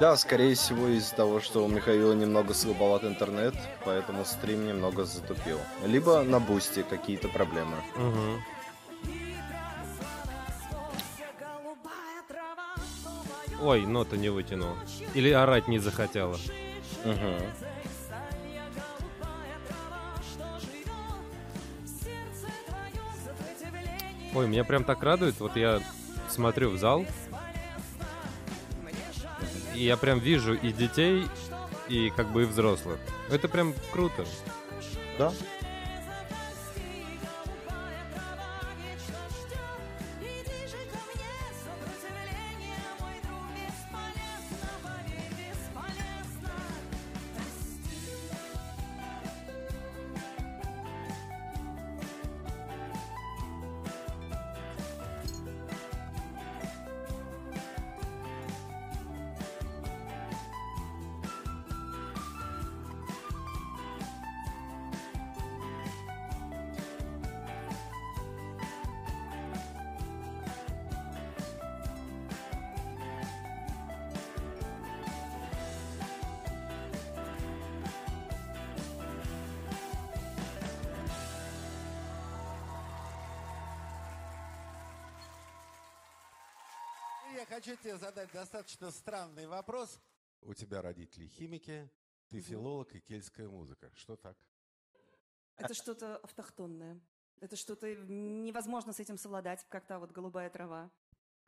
Да, 0.00 0.16
скорее 0.16 0.54
всего 0.54 0.88
из-за 0.88 1.14
того, 1.14 1.40
что 1.40 1.62
у 1.62 1.68
Михаила 1.68 2.14
немного 2.14 2.54
слабоват 2.54 3.04
интернет, 3.04 3.54
поэтому 3.84 4.24
стрим 4.24 4.66
немного 4.66 5.04
затупил. 5.04 5.58
Либо 5.84 6.22
на 6.22 6.40
бусте 6.40 6.82
какие-то 6.82 7.28
проблемы. 7.28 7.76
Мгм. 7.96 8.42
Ой, 13.60 13.84
нота 13.84 14.16
не 14.16 14.30
вытянул. 14.30 14.74
Или 15.12 15.30
орать 15.32 15.68
не 15.68 15.78
захотела. 15.78 16.38
Мгм. 17.04 17.36
Ой, 24.34 24.48
меня 24.48 24.64
прям 24.64 24.84
так 24.84 25.02
радует. 25.02 25.38
Вот 25.40 25.56
я 25.56 25.80
смотрю 26.30 26.70
в 26.70 26.78
зал, 26.78 27.04
и 29.80 29.84
я 29.84 29.96
прям 29.96 30.18
вижу 30.18 30.52
и 30.52 30.72
детей, 30.72 31.24
и 31.88 32.10
как 32.10 32.30
бы 32.32 32.42
и 32.42 32.44
взрослых. 32.44 32.98
Это 33.30 33.48
прям 33.48 33.74
круто. 33.92 34.26
Да. 35.18 35.32
Я 87.40 87.46
хочу 87.46 87.74
тебе 87.76 87.96
задать 87.96 88.30
достаточно 88.32 88.90
странный 88.90 89.46
вопрос. 89.46 89.98
У 90.42 90.52
тебя 90.52 90.82
родители 90.82 91.26
химики, 91.26 91.90
ты 92.28 92.40
филолог 92.40 92.94
и 92.94 93.00
кельтская 93.00 93.48
музыка. 93.48 93.90
Что 93.94 94.16
так? 94.16 94.36
Это 95.56 95.72
что-то 95.72 96.18
автохтонное. 96.18 97.00
Это 97.40 97.56
что-то 97.56 97.94
невозможно 97.94 98.92
с 98.92 99.00
этим 99.00 99.16
совладать, 99.16 99.64
как 99.70 99.86
та 99.86 99.98
вот 99.98 100.12
голубая 100.12 100.50
трава. 100.50 100.90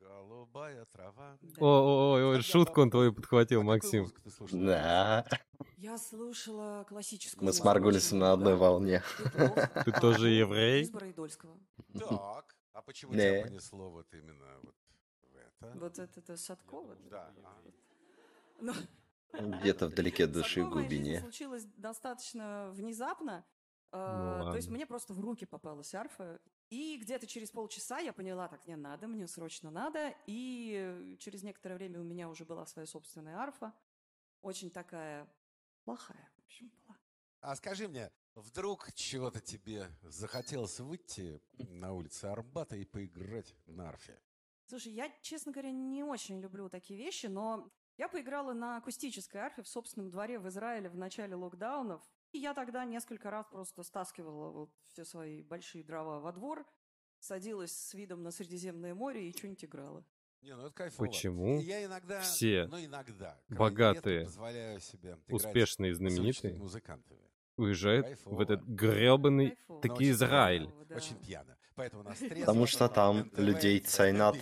Голубая 0.00 0.86
трава. 0.86 1.36
Да. 1.42 1.60
Ой, 1.64 2.14
ой, 2.14 2.24
ой, 2.36 2.42
шутку 2.42 2.80
он 2.80 2.90
твою 2.90 3.12
подхватил, 3.12 3.60
А 3.60 3.64
Максим. 3.64 4.02
музыку 4.02 4.22
ты 4.22 4.30
слушал? 4.30 4.58
Да. 4.58 5.26
Я 5.76 5.98
слушала 5.98 6.84
классическую 6.88 7.44
Мы 7.44 7.52
с 7.52 7.62
Маргулисом 7.62 8.18
на 8.18 8.32
одной 8.32 8.54
много. 8.54 8.62
волне. 8.62 9.02
Петров, 9.18 9.84
Ты 9.84 9.92
тоже 10.00 10.30
еврей? 10.30 10.82
Избора 10.84 11.10
Идольского. 11.10 11.56
Так, 11.98 12.56
а 12.72 12.80
почему 12.80 13.12
тебя 13.12 13.42
понесло 13.42 13.90
вот 13.90 14.12
именно 14.14 14.58
вот 14.62 14.74
это? 15.64 15.78
Вот 15.78 15.98
это, 15.98 16.20
это 16.20 16.36
Садкова. 16.36 16.96
Да. 17.10 17.32
ага. 17.44 17.72
Ну, 18.60 18.72
Где-то 19.58 19.88
вдалеке 19.88 20.24
от 20.24 20.32
души 20.32 20.62
в 20.64 20.70
глубине. 20.70 21.20
случилось 21.20 21.64
достаточно 21.76 22.70
внезапно. 22.72 23.44
Э, 23.92 24.40
Ну 24.44 24.50
То 24.50 24.56
есть 24.56 24.68
мне 24.68 24.86
просто 24.86 25.14
в 25.14 25.20
руки 25.20 25.46
попалась 25.46 25.94
арфа. 25.94 26.40
И 26.70 26.96
где-то 26.96 27.26
через 27.26 27.50
полчаса 27.50 27.98
я 27.98 28.12
поняла, 28.12 28.48
так, 28.48 28.66
мне 28.66 28.76
надо, 28.76 29.06
мне 29.06 29.26
срочно 29.26 29.70
надо. 29.70 30.14
И 30.26 31.16
через 31.18 31.42
некоторое 31.42 31.74
время 31.74 32.00
у 32.00 32.04
меня 32.04 32.28
уже 32.28 32.44
была 32.44 32.64
своя 32.66 32.86
собственная 32.86 33.36
арфа. 33.36 33.74
Очень 34.40 34.70
такая 34.70 35.28
плохая, 35.84 36.30
в 36.38 36.44
общем, 36.44 36.70
была. 36.70 36.96
А 37.40 37.56
скажи 37.56 37.88
мне, 37.88 38.10
вдруг 38.34 38.92
чего-то 38.94 39.40
тебе 39.40 39.88
захотелось 40.02 40.80
выйти 40.80 41.40
на 41.58 41.92
улицы 41.92 42.26
Арбата 42.26 42.76
и 42.76 42.84
поиграть 42.84 43.54
на 43.66 43.88
арфе? 43.88 44.18
Слушай, 44.72 44.94
я, 44.94 45.12
честно 45.20 45.52
говоря, 45.52 45.70
не 45.70 46.02
очень 46.02 46.40
люблю 46.40 46.70
такие 46.70 46.98
вещи, 46.98 47.26
но 47.26 47.70
я 47.98 48.08
поиграла 48.08 48.54
на 48.54 48.78
акустической 48.78 49.38
арфе 49.38 49.62
в 49.62 49.68
собственном 49.68 50.08
дворе 50.10 50.38
в 50.38 50.48
Израиле 50.48 50.88
в 50.88 50.96
начале 50.96 51.34
локдаунов. 51.34 52.00
И 52.30 52.38
я 52.38 52.54
тогда 52.54 52.86
несколько 52.86 53.30
раз 53.30 53.44
просто 53.50 53.82
стаскивала 53.82 54.50
вот 54.50 54.70
все 54.86 55.04
свои 55.04 55.42
большие 55.42 55.84
дрова 55.84 56.20
во 56.20 56.32
двор, 56.32 56.66
садилась 57.18 57.70
с 57.70 57.92
видом 57.92 58.22
на 58.22 58.30
Средиземное 58.30 58.94
море 58.94 59.28
и 59.28 59.36
что-нибудь 59.36 59.62
играла. 59.62 60.06
Не, 60.40 60.56
ну 60.56 60.62
это 60.62 60.74
кайфово. 60.74 61.06
Почему 61.06 61.60
Я 61.60 61.84
иногда, 61.84 62.20
все 62.20 62.66
ну 62.70 62.82
иногда, 62.82 63.38
богатые, 63.50 64.26
себе 64.80 65.18
Успешные, 65.28 65.94
знаменитые 65.94 66.54
музыкантами. 66.54 67.30
уезжают 67.58 68.06
Кайфово. 68.06 68.36
в 68.36 68.40
этот 68.40 68.62
гребаный 68.62 69.50
Кайфово. 69.50 69.82
таки 69.82 69.94
очень 69.96 70.10
Израиль. 70.12 70.64
Кайфово, 70.64 70.84
да. 70.86 70.96
Очень 70.96 71.16
пьяно. 71.16 71.58
Поэтому 71.74 72.02
нас 72.02 72.18
Потому 72.18 72.66
что 72.66 72.88
там 72.88 73.30
людей 73.36 73.80
цайнат. 73.80 74.36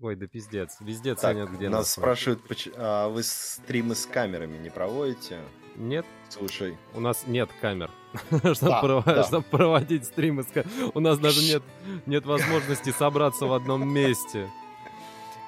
Ой, 0.00 0.16
да 0.16 0.26
пиздец. 0.26 0.76
Везде 0.80 1.14
Так, 1.14 1.20
ценят, 1.34 1.50
где 1.50 1.68
нас 1.68 1.80
нас. 1.80 1.92
спрашивают, 1.92 2.40
а 2.76 3.08
вы 3.08 3.22
стримы 3.22 3.94
с 3.94 4.06
камерами 4.06 4.58
не 4.58 4.70
проводите? 4.70 5.40
Нет, 5.76 6.04
Слушай, 6.28 6.76
у 6.94 7.00
нас 7.00 7.26
нет 7.26 7.50
камер, 7.60 7.90
Да, 8.30 9.02
да. 9.04 9.24
чтобы 9.24 9.42
проводить 9.42 10.04
стримы. 10.04 10.42
с 10.44 10.46
ка- 10.46 10.64
У 10.94 11.00
нас 11.00 11.18
даже 11.18 11.40
нет, 11.42 11.62
нет 12.06 12.26
возможности 12.26 12.90
собраться 12.90 13.46
в 13.46 13.52
одном 13.52 13.88
месте. 13.88 14.48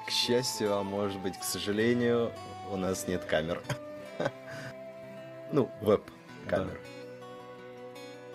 к 0.05 0.11
счастью, 0.11 0.75
а 0.75 0.83
может 0.83 1.19
быть, 1.21 1.37
к 1.39 1.43
сожалению, 1.43 2.31
у 2.71 2.77
нас 2.77 3.07
нет 3.07 3.23
камер. 3.25 3.61
Ну, 5.53 5.71
веб-камер. 5.81 6.77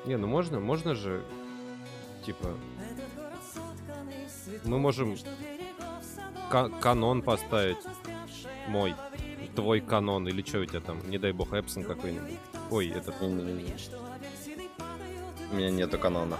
Не, 0.06 0.16
ну 0.16 0.26
можно, 0.26 0.60
можно 0.60 0.94
же, 0.94 1.22
типа, 2.24 2.56
Мы 4.64 4.78
можем 4.78 5.16
канон 6.52 7.22
поставить. 7.22 7.78
Мой. 8.68 8.94
Твой 9.54 9.80
канон. 9.80 10.28
Или 10.28 10.42
что 10.42 10.60
у 10.60 10.64
тебя 10.64 10.80
там? 10.80 10.98
Не 11.08 11.18
дай 11.18 11.32
бог, 11.32 11.52
Эпсон 11.52 11.84
какой-нибудь. 11.84 12.38
Ой, 12.70 12.88
этот. 12.88 13.14
У 13.20 13.28
меня 15.54 15.70
нету 15.70 15.98
канона. 15.98 16.38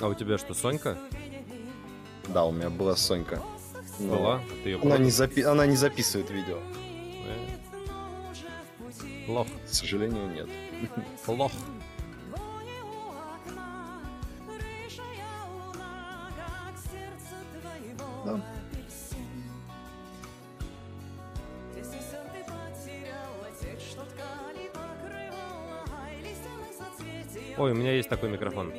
А 0.00 0.08
у 0.08 0.14
тебя 0.14 0.38
что, 0.38 0.54
Сонька? 0.54 0.98
Да, 2.28 2.44
у 2.44 2.52
меня 2.52 2.70
была 2.70 2.96
Сонька. 2.96 3.42
Но 3.98 4.16
Была? 4.16 4.40
Ты 4.62 4.70
ее 4.70 4.80
Она 4.82 4.98
не, 4.98 5.10
запи- 5.10 5.42
она 5.42 5.64
не 5.64 5.76
записывает 5.76 6.30
видео. 6.30 6.58
Плох. 9.26 9.46
К 9.48 9.68
сожалению, 9.68 10.28
нет. 10.28 10.48
Плох. 11.24 11.52
Ой, 27.66 27.72
у 27.72 27.74
меня 27.74 27.90
есть 27.90 28.08
такой 28.08 28.28
микрофон. 28.28 28.72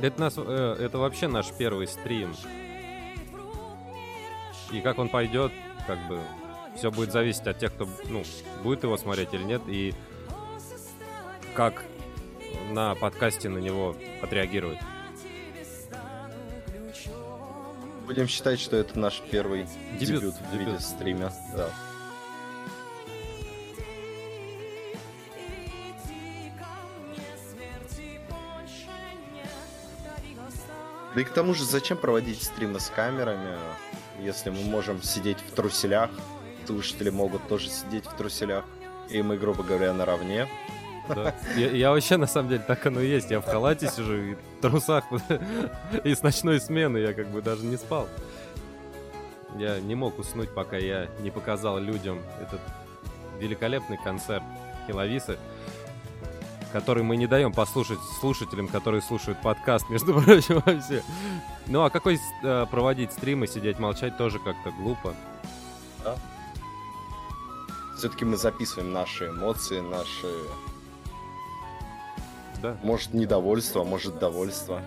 Это, 0.00 0.18
нас, 0.18 0.34
э, 0.38 0.76
это 0.80 0.96
вообще 0.96 1.28
наш 1.28 1.52
первый 1.52 1.86
стрим. 1.88 2.34
И 4.72 4.80
как 4.80 4.98
он 4.98 5.10
пойдет, 5.10 5.52
как 5.86 6.08
бы, 6.08 6.20
все 6.74 6.90
будет 6.90 7.12
зависеть 7.12 7.46
от 7.46 7.58
тех, 7.58 7.74
кто, 7.74 7.86
ну, 8.08 8.22
будет 8.62 8.82
его 8.82 8.96
смотреть 8.96 9.34
или 9.34 9.42
нет, 9.42 9.60
и 9.66 9.92
как 11.54 11.84
на 12.70 12.94
подкасте 12.94 13.50
на 13.50 13.58
него 13.58 13.94
отреагируют. 14.22 14.78
Будем 18.10 18.26
считать, 18.26 18.58
что 18.58 18.76
это 18.76 18.98
наш 18.98 19.22
первый 19.30 19.68
Дебют, 20.00 20.20
дебют, 20.20 20.34
в 20.34 20.56
виде 20.56 20.80
стрима. 20.80 21.32
Да. 21.56 21.70
Да 31.14 31.20
и 31.20 31.22
к 31.22 31.30
тому 31.30 31.54
же, 31.54 31.64
зачем 31.64 31.98
проводить 31.98 32.42
стримы 32.42 32.80
с 32.80 32.90
камерами? 32.90 33.56
Если 34.18 34.50
мы 34.50 34.64
можем 34.64 35.00
сидеть 35.04 35.38
в 35.38 35.52
труселях, 35.54 36.10
слушатели 36.66 37.10
могут 37.10 37.46
тоже 37.46 37.68
сидеть 37.68 38.06
в 38.06 38.16
труселях. 38.16 38.64
И 39.08 39.22
мы, 39.22 39.38
грубо 39.38 39.62
говоря, 39.62 39.92
наравне. 39.92 40.48
Да. 41.14 41.34
Я, 41.56 41.70
я 41.70 41.90
вообще, 41.90 42.16
на 42.16 42.26
самом 42.26 42.48
деле, 42.50 42.62
так 42.66 42.84
оно 42.86 43.00
и 43.00 43.08
есть. 43.08 43.30
Я 43.30 43.40
в 43.40 43.44
халате 43.44 43.88
сижу 43.88 44.14
и 44.14 44.34
в 44.34 44.60
трусах. 44.60 45.04
И 46.04 46.14
с 46.14 46.22
ночной 46.22 46.60
смены 46.60 46.98
я 46.98 47.12
как 47.12 47.28
бы 47.28 47.42
даже 47.42 47.64
не 47.64 47.76
спал. 47.76 48.08
Я 49.56 49.80
не 49.80 49.94
мог 49.94 50.18
уснуть, 50.18 50.54
пока 50.54 50.76
я 50.76 51.08
не 51.20 51.30
показал 51.30 51.78
людям 51.78 52.20
этот 52.40 52.60
великолепный 53.40 53.98
концерт 54.02 54.44
Хиловисы, 54.86 55.38
который 56.72 57.02
мы 57.02 57.16
не 57.16 57.26
даем 57.26 57.52
послушать 57.52 57.98
слушателям, 58.20 58.68
которые 58.68 59.02
слушают 59.02 59.40
подкаст, 59.42 59.88
между 59.90 60.14
прочим, 60.20 60.62
вообще. 60.64 61.02
Ну, 61.66 61.82
а 61.82 61.90
какой 61.90 62.18
э, 62.42 62.66
проводить 62.70 63.12
стрим 63.12 63.44
и 63.44 63.46
сидеть 63.46 63.78
молчать 63.78 64.16
тоже 64.16 64.38
как-то 64.38 64.70
глупо. 64.70 65.14
Все-таки 68.00 68.24
мы 68.24 68.38
записываем 68.38 68.94
наши 68.94 69.28
эмоции, 69.28 69.80
наши, 69.80 70.26
Да. 72.62 72.76
может, 72.82 73.14
недовольство, 73.14 73.84
может, 73.84 74.18
довольство. 74.18 74.82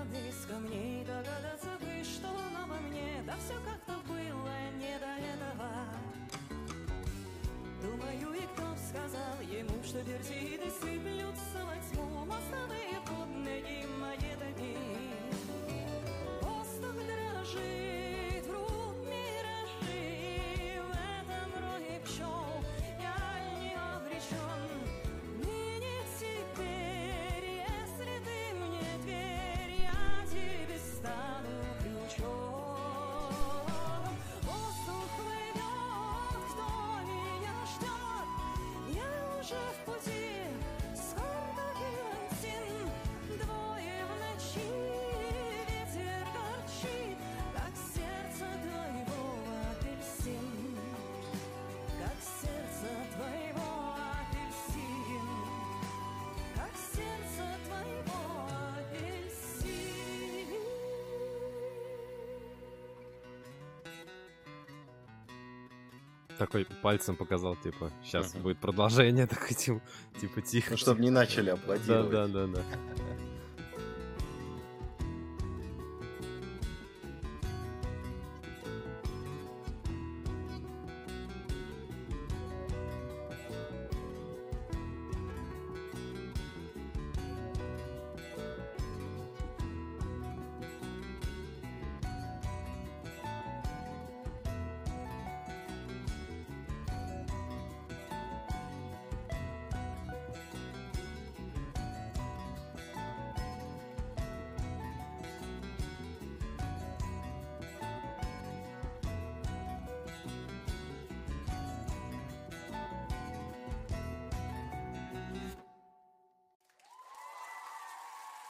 Пальцем 66.83 67.15
показал, 67.15 67.55
типа, 67.55 67.91
сейчас 68.03 68.35
будет 68.35 68.59
продолжение, 68.59 69.25
такой, 69.35 69.55
типа, 69.55 69.81
типа 70.19 70.41
тихо. 70.41 70.71
Ну, 70.71 70.77
чтобы 70.77 71.01
не 71.01 71.09
начали 71.09 71.47
Да, 71.47 71.53
аплодировать. 71.53 72.11
да, 72.11 72.27
да, 72.27 72.47
да. 72.47 72.61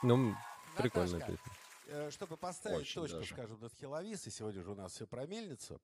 Ну, 0.04 0.34
прикольная 0.76 1.18
Наташка, 1.18 1.32
песня. 1.32 1.52
Э, 1.86 2.10
Чтобы 2.10 2.36
поставить 2.36 2.80
Очень 2.82 3.00
точку, 3.00 3.16
даже. 3.20 3.32
скажем, 3.32 3.60
над 3.60 3.72
Хиловисой, 3.72 4.32
сегодня 4.32 4.62
же 4.62 4.70
у 4.70 4.74
нас 4.74 4.92
все 4.92 5.06
про 5.06 5.24
мельницу. 5.26 5.80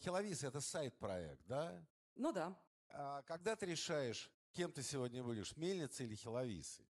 Хиловиса 0.00 0.48
это 0.48 0.60
сайт-проект, 0.60 1.46
да? 1.46 1.86
Ну 2.16 2.32
да. 2.32 2.58
А 2.88 3.22
когда 3.22 3.54
ты 3.54 3.66
решаешь, 3.66 4.28
кем 4.50 4.72
ты 4.72 4.82
сегодня 4.82 5.22
будешь, 5.22 5.56
мельницей 5.56 6.06
или 6.06 6.16
Хиловисой? 6.16 6.84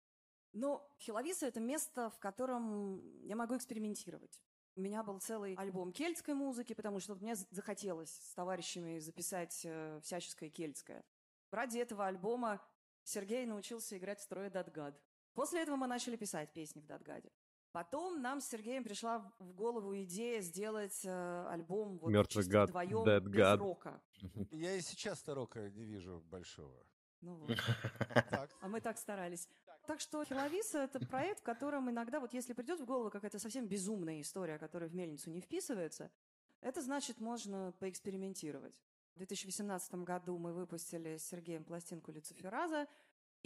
Ну, 0.52 0.86
Хиловиса— 0.98 1.46
это 1.48 1.60
место, 1.60 2.10
в 2.10 2.18
котором 2.18 3.22
я 3.22 3.36
могу 3.36 3.56
экспериментировать. 3.56 4.38
У 4.74 4.82
меня 4.82 5.02
был 5.02 5.18
целый 5.18 5.54
альбом 5.54 5.92
кельтской 5.92 6.34
музыки, 6.34 6.74
потому 6.74 7.00
что 7.00 7.14
мне 7.14 7.36
захотелось 7.36 8.10
с 8.10 8.34
товарищами 8.34 8.98
записать 8.98 9.62
э, 9.64 9.98
всяческое 10.02 10.50
кельтское. 10.50 11.06
Ради 11.50 11.78
этого 11.78 12.06
альбома 12.06 12.60
Сергей 13.02 13.46
научился 13.46 13.96
играть 13.96 14.20
в 14.20 14.24
строе 14.24 14.50
Датгад. 14.50 15.00
После 15.36 15.60
этого 15.60 15.76
мы 15.76 15.86
начали 15.86 16.16
писать 16.16 16.50
песни 16.54 16.80
в 16.80 16.86
Датгаде. 16.86 17.30
Потом 17.70 18.22
нам 18.22 18.40
с 18.40 18.48
Сергеем 18.48 18.82
пришла 18.82 19.18
в- 19.38 19.52
голову 19.52 19.94
идея 20.04 20.40
сделать 20.40 21.04
э, 21.04 21.46
альбом 21.50 21.98
вот 21.98 22.10
Мёртвый 22.10 22.42
чисто 22.42 22.52
гад, 22.52 22.68
вдвоем 22.70 23.04
Dead 23.06 23.20
без 23.20 23.40
God. 23.44 23.56
рока. 23.58 24.00
Я 24.50 24.76
и 24.76 24.80
сейчас-то 24.80 25.34
рока 25.34 25.68
не 25.68 25.84
вижу 25.84 26.20
большого. 26.30 26.86
Ну 27.20 27.34
вот. 27.34 27.50
А 28.62 28.68
мы 28.68 28.80
так 28.80 28.96
старались. 28.96 29.46
Так 29.86 30.00
что 30.00 30.24
Хиловиса— 30.24 30.78
это 30.84 31.00
проект, 31.06 31.40
в 31.40 31.42
котором 31.42 31.90
иногда, 31.90 32.18
вот 32.18 32.32
если 32.32 32.54
придет 32.54 32.80
в 32.80 32.86
голову 32.86 33.10
какая-то 33.10 33.38
совсем 33.38 33.66
безумная 33.68 34.22
история, 34.22 34.58
которая 34.58 34.88
в 34.88 34.94
мельницу 34.94 35.30
не 35.30 35.40
вписывается, 35.42 36.10
это 36.62 36.80
значит, 36.80 37.20
можно 37.20 37.72
поэкспериментировать. 37.78 38.74
В 39.14 39.18
2018 39.18 39.94
году 40.04 40.38
мы 40.38 40.52
выпустили 40.52 41.18
с 41.18 41.26
Сергеем 41.28 41.62
пластинку 41.64 42.10
Люцифераза, 42.10 42.86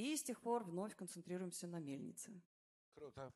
и 0.01 0.17
с 0.17 0.23
тех 0.23 0.41
пор 0.41 0.65
вновь 0.65 0.95
концентрируемся 0.97 1.67
на 1.67 1.79
мельнице. 1.81 2.31
круто. 2.95 3.33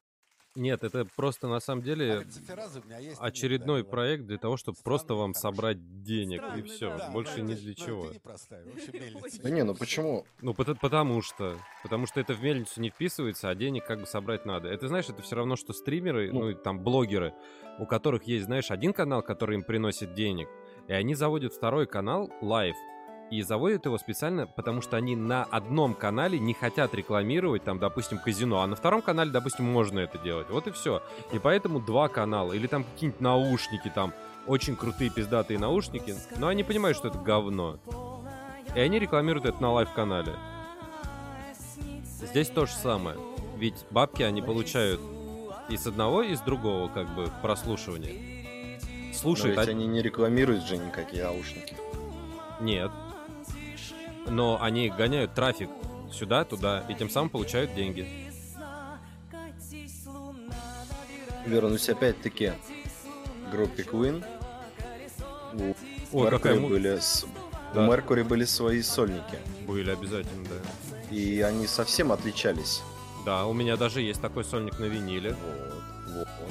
Нет, 0.57 0.85
это 0.85 1.05
просто 1.17 1.49
на 1.49 1.59
самом 1.59 1.83
А 1.83 1.85
деле 1.85 2.15
люциферазы 2.21 2.81
у 2.81 2.85
меня 2.85 2.99
есть. 2.99 3.19
и 3.19 3.23
нет, 3.25 3.33
очередной 3.33 3.83
да, 3.83 3.89
проект 3.89 4.25
для 4.25 4.39
того, 4.39 4.57
чтобы 4.57 4.79
просто 4.85 5.15
вам 5.15 5.33
хороший. 5.33 5.41
собрать 5.43 6.03
денег, 6.05 6.41
и 6.41 6.45
Странный, 6.45 6.63
все, 6.63 6.97
да. 6.97 7.11
больше 7.11 7.37
да, 7.39 7.43
ни 7.43 7.55
для 7.55 7.75
Ну, 7.77 7.85
чего. 7.85 8.05
Не. 8.13 8.21
Да 9.43 9.51
не, 9.51 9.65
ну 9.65 9.75
почему? 9.75 10.25
Ну, 10.43 10.55
пот- 10.55 10.79
потому 10.81 11.23
что. 11.23 11.59
Потому 11.83 12.07
что 12.07 12.21
это 12.21 12.35
в 12.35 12.41
мельницу 12.43 12.81
не 12.81 12.91
вписывается, 12.91 13.49
а 13.49 13.55
денег 13.57 13.85
как 13.85 13.99
бы 13.99 14.07
собрать 14.07 14.47
надо. 14.47 14.69
Это, 14.69 14.87
знаешь, 14.87 15.09
это 15.09 15.23
все 15.23 15.35
равно, 15.35 15.57
что 15.57 15.73
стримеры, 15.73 16.31
Ну. 16.33 16.41
ну, 16.43 16.51
и 16.51 16.55
там 16.55 16.79
блогеры, 16.85 17.35
у 17.81 17.87
которых 17.87 18.23
есть, 18.25 18.45
знаешь, 18.45 18.71
один 18.71 18.93
канал, 18.93 19.23
который 19.23 19.57
им 19.57 19.65
приносит 19.65 20.15
денег, 20.15 20.49
и 20.87 20.93
они 20.93 21.17
заводят 21.17 21.53
второй 21.53 21.89
канал, 21.89 22.31
лайв, 22.41 22.77
и 23.39 23.43
заводят 23.43 23.87
его 23.87 23.99
специально, 23.99 24.47
потому 24.47 24.81
что 24.81 24.97
они 24.97 25.17
на 25.17 25.43
одном 25.45 25.95
канале 25.95 26.39
не 26.39 26.55
хотят 26.55 26.95
рекламировать, 26.95 27.65
там, 27.65 27.79
допустим, 27.79 28.19
казино, 28.19 28.61
а 28.63 28.67
на 28.67 28.77
втором 28.77 29.03
канале, 29.03 29.31
допустим, 29.31 29.65
можно 29.65 29.99
это 29.99 30.19
делать. 30.19 30.49
Вот 30.51 30.67
и 30.69 30.71
все. 30.71 31.03
И 31.33 31.39
поэтому 31.39 31.81
два 31.81 32.09
канала, 32.09 32.53
или 32.53 32.67
там 32.67 32.85
какие-нибудь 32.85 33.21
наушники, 33.21 33.91
там, 33.95 34.13
очень 34.47 34.77
крутые 34.77 35.11
пиздатые 35.11 35.59
наушники, 35.59 36.15
но 36.37 36.49
они 36.49 36.63
понимают, 36.63 36.97
что 36.97 37.09
это 37.09 37.19
говно. 37.19 37.79
И 38.75 38.79
они 38.81 38.99
рекламируют 38.99 39.47
это 39.47 39.61
на 39.63 39.73
лайв-канале. 39.73 40.33
Здесь 42.23 42.49
то 42.49 42.67
же 42.67 42.73
самое. 42.73 43.17
Ведь 43.57 43.85
бабки 43.91 44.23
они 44.23 44.43
получают 44.43 45.01
и 45.69 45.77
с 45.77 45.87
одного, 45.87 46.23
и 46.23 46.35
с 46.35 46.41
другого, 46.41 46.89
как 46.89 47.15
бы, 47.15 47.31
прослушивания. 47.43 48.13
Но 49.09 49.15
Слушает 49.15 49.57
ведь 49.57 49.65
од- 49.65 49.69
они 49.71 49.87
не 49.87 50.03
рекламируют 50.03 50.65
же 50.65 50.77
никакие 50.77 51.25
наушники. 51.25 51.75
Нет. 52.61 52.91
Но 54.27 54.61
они 54.63 54.89
гоняют 54.91 55.35
трафик 55.35 55.69
сюда, 56.13 56.45
туда, 56.45 56.85
и 56.89 56.95
тем 56.95 57.11
самым 57.11 57.31
получают 57.31 57.75
деньги. 57.75 58.31
Вернусь 61.47 61.89
опять-таки 61.89 62.53
к 63.47 63.51
группе 63.51 63.83
Queen. 63.83 64.25
У 66.13 66.21
Ой, 66.21 66.31
какая 66.31 66.55
Mercury 66.55 66.61
му- 66.61 66.69
были 66.69 66.99
с- 66.99 67.27
Да. 67.75 67.87
У 67.87 67.93
Mercury 67.93 68.25
были 68.25 68.45
свои 68.45 68.83
сольники. 68.83 69.39
Были 69.67 69.91
обязательно, 69.91 70.45
да. 70.49 71.15
И 71.15 71.41
они 71.43 71.67
совсем 71.67 72.13
отличались. 72.13 72.83
Да, 73.27 73.47
у 73.47 73.53
меня 73.53 73.77
даже 73.77 74.01
есть 74.01 74.21
такой 74.21 74.45
сольник 74.45 74.79
на 74.79 74.85
виниле. 74.85 75.37
Вот, 76.09 76.29
вот. 76.41 76.51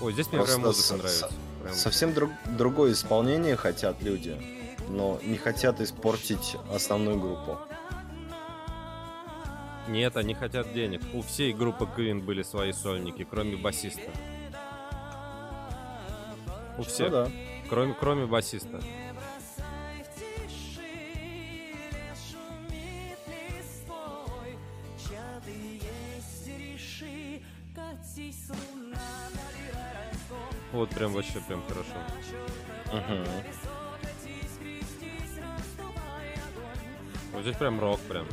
Ой, 0.00 0.12
здесь 0.12 0.30
мне 0.32 0.42
прям 0.42 0.60
музыка 0.62 0.82
с- 0.82 0.90
нравится. 0.90 1.30
Прям 1.62 1.74
Совсем 1.74 2.12
друг- 2.12 2.32
другое 2.46 2.92
исполнение 2.92 3.56
хотят 3.56 4.02
люди, 4.02 4.36
но 4.92 5.18
не 5.22 5.38
хотят 5.38 5.80
испортить 5.80 6.56
основную 6.72 7.18
группу. 7.18 7.58
Нет, 9.88 10.16
они 10.16 10.34
хотят 10.34 10.72
денег. 10.72 11.00
У 11.12 11.22
всей 11.22 11.52
группы 11.52 11.88
Queen 11.96 12.20
были 12.22 12.42
свои 12.42 12.72
сольники, 12.72 13.24
кроме 13.28 13.56
басиста. 13.56 14.10
У 16.76 16.78
Ну 16.78 16.84
всех, 16.84 17.10
да. 17.10 17.30
кроме, 17.68 17.94
кроме 17.94 18.26
басиста. 18.26 18.80
Вот 30.72 30.88
прям 30.90 31.12
вообще 31.12 31.40
прям 31.46 31.62
хорошо. 31.68 31.92
Мгм. 32.92 33.26
Вот 37.32 37.42
здесь 37.42 37.56
прям 37.56 37.80
рок 37.80 37.98
прям. 38.00 38.26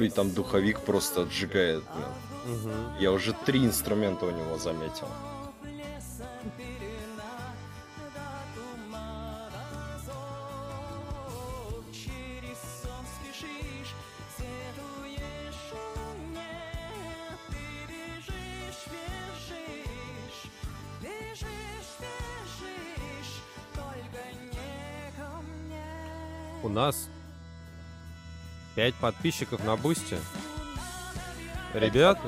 Господи, 0.00 0.14
там 0.14 0.30
духовик 0.30 0.80
просто 0.80 1.22
отжигает. 1.22 1.84
блин. 1.94 2.56
Мгм. 2.56 2.72
Я 3.00 3.12
уже 3.12 3.34
три 3.44 3.60
инструмента 3.66 4.24
у 4.24 4.30
него 4.30 4.56
заметил. 4.56 5.06
5 28.90 28.94
подписчиков 29.00 29.64
на 29.64 29.76
Бусте. 29.76 30.18
Ребята, 31.72 32.20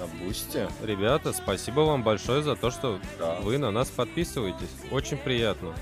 На 0.00 0.06
бусте. 0.24 0.68
ребята, 0.82 1.32
спасибо 1.32 1.80
вам 1.80 2.02
большое 2.02 2.42
за 2.42 2.56
то, 2.56 2.72
что 2.72 2.98
Да. 3.18 3.36
вы 3.40 3.56
на 3.58 3.70
нас 3.70 3.88
подписываетесь. 3.88 4.68
Очень 4.90 5.16
приятно. 5.18 5.72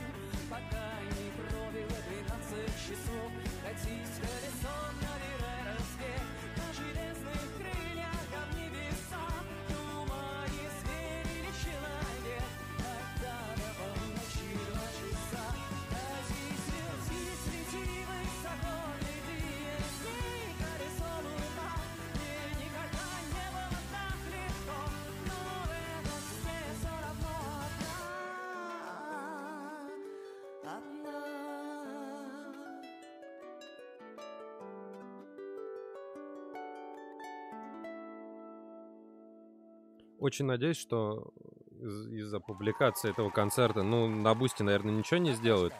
Очень 40.39 40.47
надеюсь, 40.47 40.77
что 40.77 41.33
из- 41.81 42.07
из-за 42.13 42.39
публикации 42.39 43.11
этого 43.11 43.29
концерта, 43.29 43.83
ну, 43.83 44.07
на 44.07 44.37
Бусте, 44.37 44.63
наверное, 44.63 44.93
ничего 44.95 45.19
не 45.19 45.33
сделают, 45.33 45.75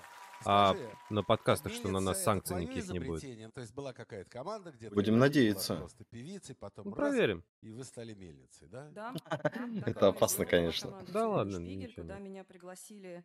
а 0.45 0.71
Скажи, 0.75 0.91
на 1.11 1.23
подкастах, 1.23 1.73
что 1.73 1.87
на 1.91 2.01
нас 2.01 2.25
санкций 2.25 2.61
никаких 2.63 2.89
не 2.89 2.99
будет. 2.99 3.55
То 3.55 3.61
есть 3.61 3.73
была 3.73 3.93
какая-то 3.93 4.29
команда 4.29 4.73
где-то? 4.73 4.97
Будем 4.97 5.17
надеяться. 5.21 5.77
Просто 5.77 6.05
певицей, 6.07 6.57
потом 6.57 6.87
Ну, 6.89 6.97
раз, 6.97 7.11
проверим. 7.11 7.45
и 7.61 7.71
вы 7.71 7.85
стали 7.85 8.15
мельницей, 8.15 8.67
да? 8.67 8.89
Да, 8.91 9.15
Это 9.87 10.09
опасно, 10.09 10.45
конечно. 10.45 10.91
Да 10.91 11.07
«Сильный 11.07 11.23
ладно, 11.29 11.53
Шпигель», 11.61 11.77
ничего 11.79 12.03
куда 12.03 12.19
меня 12.19 12.43
пригласили 12.43 13.25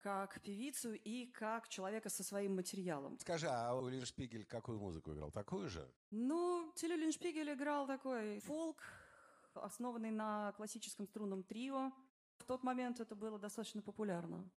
как 0.00 0.40
певицу 0.40 0.94
и 0.94 1.26
как 1.26 1.68
человека 1.68 2.08
со 2.08 2.24
своим 2.24 2.56
материалом. 2.56 3.18
Скажи, 3.18 3.46
а 3.46 3.74
Улин 3.74 4.06
Шпигель 4.06 4.46
какую 4.46 4.78
музыку 4.78 5.12
играл? 5.12 5.30
Такую 5.30 5.68
же? 5.68 5.86
Ну, 6.10 6.72
Тилюлин 6.76 7.12
Шпигель 7.12 7.52
играл 7.52 7.86
такой 7.86 8.40
фолк, 8.40 8.78
основанный 9.54 10.10
на 10.10 10.52
классическом 10.52 11.06
струнном 11.06 11.42
трио. 11.42 11.92
В 12.38 12.44
тот 12.44 12.62
момент 12.62 13.00
это 13.00 13.14
было 13.14 13.38
достаточно 13.38 13.82
популярно. 13.82 14.50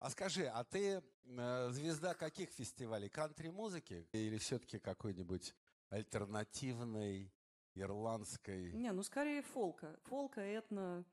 А 0.00 0.10
скажи, 0.10 0.46
а 0.46 0.64
ты 0.64 1.02
э, 1.24 1.70
звезда 1.70 2.14
каких 2.14 2.50
фестивалей? 2.50 3.08
Кантри-музыки? 3.08 4.08
Или 4.12 4.38
все-таки 4.38 4.78
какой-нибудь 4.78 5.54
альтернативной, 5.90 7.32
ирландской? 7.74 8.72
Не, 8.72 8.92
ну 8.92 9.02
скорее 9.02 9.42
фолка. 9.42 9.98
Фолка, 10.04 10.40
этно. 10.40 11.04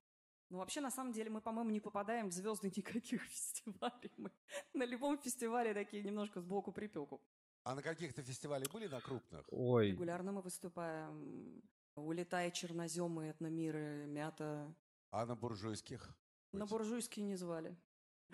Ну, 0.50 0.60
вообще, 0.60 0.80
на 0.82 0.92
самом 0.92 1.12
деле, 1.12 1.32
мы, 1.32 1.42
по-моему, 1.42 1.72
не 1.72 1.80
попадаем 1.80 2.30
в 2.30 2.32
звезды 2.32 2.72
никаких 2.76 3.22
фестивалей. 3.24 4.12
Мы 4.18 4.32
на 4.74 4.86
любом 4.86 5.18
фестивале 5.18 5.74
такие 5.74 6.04
немножко 6.04 6.40
сбоку 6.40 6.72
припеку. 6.72 7.22
А 7.64 7.74
на 7.74 7.82
каких-то 7.82 8.22
фестивалях 8.22 8.72
были 8.72 8.88
на 8.88 9.02
крупных? 9.02 9.44
Ой, 9.52 9.92
Регулярно 9.92 10.32
мы 10.32 10.42
выступаем. 10.42 11.64
Улетай, 11.96 12.52
черноземы, 12.52 13.32
этномиры, 13.32 14.06
мята. 14.08 14.74
А 15.12 15.26
на 15.26 15.36
буржуйских? 15.36 16.16
На 16.52 16.66
буржуйские 16.66 17.26
не 17.26 17.36
звали. 17.36 17.78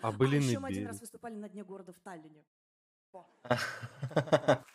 а 0.02 0.12
были 0.12 0.38
а 0.38 0.40
еще 0.40 0.60
мы 0.60 0.70
один 0.70 0.80
берег. 0.84 0.92
раз 0.92 1.02
выступали 1.02 1.36
на 1.36 1.48
Дне 1.48 1.64
города 1.64 1.94
в 1.94 2.00
Таллине. 2.00 2.44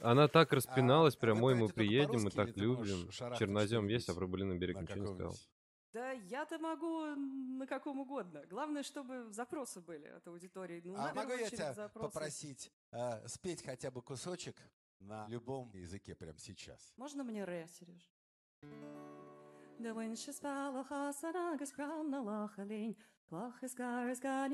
Она 0.00 0.28
так 0.28 0.52
распиналась, 0.52 1.14
а 1.14 1.16
вы 1.16 1.20
прям, 1.20 1.42
ой, 1.42 1.54
мы 1.54 1.68
приедем, 1.68 2.22
мы 2.22 2.30
так 2.30 2.56
любим. 2.56 3.10
Чернозем 3.10 3.86
есть, 3.88 4.08
а 4.08 4.14
про 4.14 4.26
берег 4.26 4.76
на 4.76 4.82
ничего 4.82 5.00
не 5.00 5.06
сказал. 5.06 5.34
Да 5.92 6.12
я-то 6.12 6.58
могу 6.58 7.06
на 7.14 7.66
каком 7.66 8.00
угодно. 8.00 8.44
Главное, 8.46 8.82
чтобы 8.82 9.32
запросы 9.32 9.80
были 9.80 10.06
от 10.08 10.26
аудитории. 10.28 10.82
Ну, 10.84 10.94
А 10.96 11.14
могу 11.14 11.32
я 11.32 11.48
тебя 11.48 11.72
запросы. 11.72 12.12
попросить 12.12 12.72
э, 12.92 13.26
спеть 13.26 13.64
хотя 13.64 13.90
бы 13.90 14.02
кусочек 14.02 14.56
на 15.00 15.26
любом 15.28 15.70
языке 15.74 16.14
прямо 16.14 16.38
сейчас? 16.38 16.92
Можно 16.96 17.24
мне 17.24 17.44
ре, 17.44 17.66
Сереж? 17.68 18.10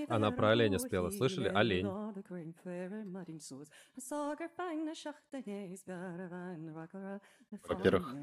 Она 0.09 0.31
про 0.31 0.51
оленя 0.51 0.79
спела, 0.79 1.11
слышали? 1.11 1.49
Олень. 1.49 1.87
Во-первых, 7.69 8.15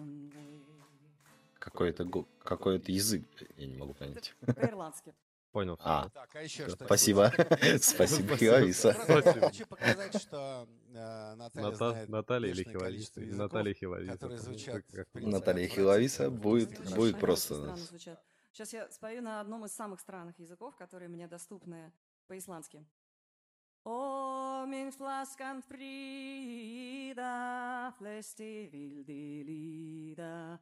Какой-то 1.59 2.25
какой-то 2.43 2.91
язык, 2.91 3.25
я 3.57 3.67
не 3.67 3.75
могу 3.75 3.93
понять. 3.93 4.33
По-ирландски. 4.41 5.13
Понял. 5.51 5.77
А, 5.79 6.09
Так, 6.09 6.35
а 6.35 6.43
еще 6.43 6.69
что 6.69 6.85
спасибо. 6.85 7.33
Спасибо, 7.81 8.37
Хиависа. 8.37 8.93
Просто 9.07 9.33
хочу 9.39 9.65
показать, 9.65 10.21
что 10.21 10.67
э, 10.93 11.35
Наталья 12.07 12.49
или 12.49 12.63
языков, 12.63 13.35
Наталья 13.37 13.73
принципе, 15.11 15.31
Наталья. 15.31 15.67
Хиловица 15.67 16.29
будет, 16.29 16.93
будет 16.93 17.19
просто... 17.19 17.75
Сейчас 18.51 18.73
я 18.73 18.89
спою 18.91 19.21
на 19.21 19.41
одном 19.41 19.65
из 19.65 19.73
самых 19.73 19.99
странных 19.99 20.37
языков, 20.39 20.75
которые 20.75 21.07
мне 21.07 21.27
доступны 21.27 21.93
по-исландски. 22.27 22.85
О, 23.85 24.65
frida, 25.63 27.31
flesti 27.97 28.69
vildi 28.71 29.43
lida, 29.45 30.59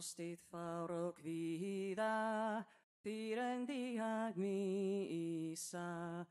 steht 0.00 0.40
faurok 0.50 1.18
vida, 1.20 2.64
tirandi 3.04 3.98
agmi 4.00 5.52
isa. 5.52 6.26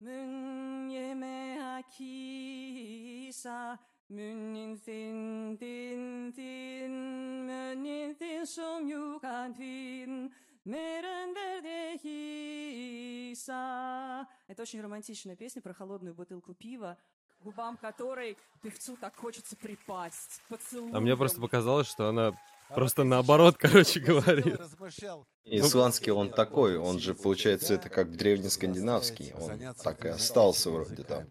Mun 0.00 0.90
yeme 0.90 1.58
akisa, 1.78 3.58
mun 4.08 4.76
thin 4.84 5.56
thin 5.58 6.32
thin, 6.32 6.92
mun 7.46 8.14
thin 8.14 8.46
som 8.46 8.86
юган 8.86 9.54
тин, 9.54 10.32
мерен 10.64 11.34
верде 11.34 11.98
хиса. 13.32 13.56
Это 14.46 14.62
очень 14.62 14.80
романтичная 14.82 15.36
песня 15.36 15.62
про 15.62 15.72
холодную 15.74 16.14
бутылку 16.14 16.54
пива, 16.54 16.98
губам 17.40 17.76
которой 17.76 18.36
певцу 18.62 18.96
так 18.96 19.16
хочется 19.16 19.56
припасть, 19.56 20.42
поцелуем. 20.48 20.96
А 20.96 21.00
мне 21.00 21.16
просто 21.16 21.40
показалось, 21.40 21.86
что 21.86 22.08
она 22.08 22.34
просто 22.74 23.04
наоборот, 23.04 23.56
короче 23.58 24.00
говорит. 24.00 24.58
Исландский 25.44 26.10
он 26.10 26.30
такой, 26.30 26.76
он 26.76 26.98
же, 26.98 27.14
получается, 27.14 27.74
это 27.74 27.88
как 27.88 28.16
древнескандинавский, 28.16 29.32
он 29.34 29.74
так 29.82 30.04
и 30.04 30.08
остался 30.08 30.70
вроде 30.70 31.02
там. 31.02 31.26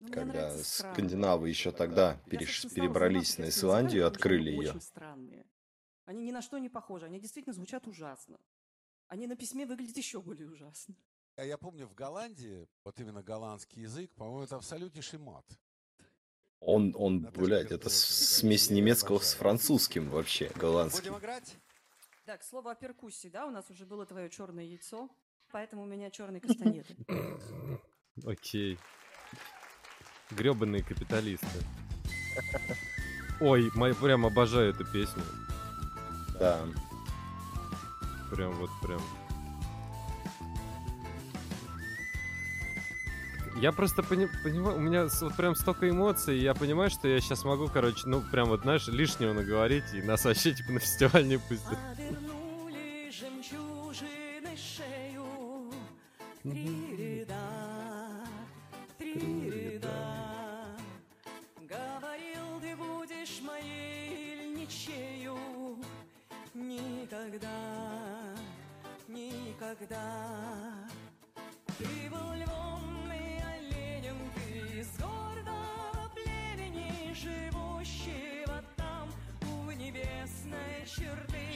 Ну, 0.00 0.12
Когда 0.12 0.56
скандинавы 0.58 1.48
еще 1.48 1.72
тогда 1.72 2.20
переш- 2.26 2.72
перебрались 2.72 3.36
на 3.38 3.48
Исландию 3.48 4.06
открыли 4.06 4.50
они 4.50 4.58
ее. 4.62 4.70
очень 4.70 4.80
странные. 4.80 5.44
Они 6.04 6.22
ни 6.24 6.30
на 6.30 6.40
что 6.40 6.58
не 6.58 6.68
похожи, 6.68 7.06
они 7.06 7.18
действительно 7.20 7.52
звучат 7.52 7.86
ужасно. 7.88 8.38
Они 9.08 9.26
на 9.26 9.34
письме 9.36 9.66
выглядят 9.66 9.96
еще 9.96 10.20
более 10.22 10.48
ужасно. 10.48 10.94
А 11.36 11.44
Я 11.44 11.58
помню, 11.58 11.86
в 11.88 11.94
Голландии, 11.94 12.68
вот 12.84 13.00
именно 13.00 13.22
голландский 13.22 13.82
язык, 13.82 14.12
по-моему, 14.14 14.42
это 14.44 14.56
абсолютнейший 14.56 15.18
мат. 15.18 15.44
Он, 16.60 16.94
он, 16.96 17.20
блядь, 17.20 17.70
это 17.70 17.84
да, 17.84 17.90
смесь 17.90 18.68
я 18.68 18.76
немецкого 18.76 19.18
с 19.20 19.34
французским 19.34 20.10
вообще, 20.10 20.50
голландский. 20.56 21.10
Будем 21.10 21.20
играть? 21.20 21.56
Так, 22.26 22.42
слово 22.42 22.72
о 22.72 22.74
перкуссии, 22.74 23.28
да, 23.28 23.46
у 23.46 23.50
нас 23.50 23.70
уже 23.70 23.86
было 23.86 24.04
твое 24.04 24.28
черное 24.28 24.64
яйцо, 24.64 25.08
поэтому 25.50 25.82
у 25.82 25.86
меня 25.86 26.10
черные 26.10 26.40
кастанеты. 26.40 26.96
Окей. 28.26 28.78
Гребаные 30.30 30.82
капиталисты. 30.82 31.46
Ой, 33.40 33.70
моя 33.74 33.94
прям 33.94 34.26
обожаю 34.26 34.74
эту 34.74 34.84
песню. 34.84 35.22
Да. 36.38 36.66
Прям 38.30 38.52
вот 38.56 38.70
прям. 38.82 39.00
Я 43.60 43.72
просто 43.72 44.02
пони- 44.04 44.28
понимаю, 44.44 44.76
у 44.76 44.80
меня 44.80 45.08
вот 45.20 45.36
прям 45.36 45.56
столько 45.56 45.88
эмоций, 45.90 46.38
и 46.38 46.42
я 46.42 46.54
понимаю, 46.54 46.90
что 46.90 47.08
я 47.08 47.20
сейчас 47.20 47.44
могу, 47.44 47.66
короче, 47.68 48.02
ну 48.06 48.20
прям 48.20 48.48
вот, 48.48 48.62
знаешь, 48.62 48.86
лишнего 48.86 49.32
наговорить, 49.32 49.92
и 49.94 50.02
нас 50.02 50.24
вообще 50.24 50.52
типа 50.54 50.72
на 50.72 50.78
фестиваль 50.80 51.26
не 51.26 51.38
пустят. 51.38 51.78
Три 56.44 56.96
ряда, 56.96 57.34
три 58.96 59.50
ряда. 59.50 60.66
Говорил, 61.56 62.60
ты 62.62 62.76
будешь 62.76 63.40
моей 63.42 64.54
ничею. 64.56 65.36
Никогда, 66.54 67.48
никогда. 69.08 70.74
Ты 71.76 72.10
был 72.10 72.27
небесной 80.48 80.86
черты. 80.86 81.46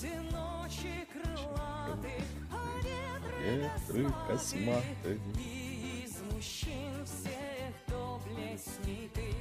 Те 0.00 0.20
ночи 0.30 1.06
крылаты, 1.12 2.22
а 2.50 2.54
ветры 2.82 4.02
Ветры 4.02 4.14
косматы. 4.28 5.20
И 5.38 6.04
из 6.04 6.20
мужчин 6.32 7.04
всех 7.04 7.74
доблестней 7.88 9.10
ты. 9.14 9.34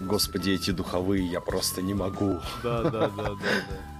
Господи, 0.00 0.50
эти 0.50 0.70
духовые, 0.70 1.26
я 1.26 1.40
просто 1.40 1.82
не 1.82 1.94
могу. 1.94 2.40
Да, 2.62 2.82
да, 2.82 2.90
да, 2.90 3.08
да, 3.08 3.34
да. 3.34 3.95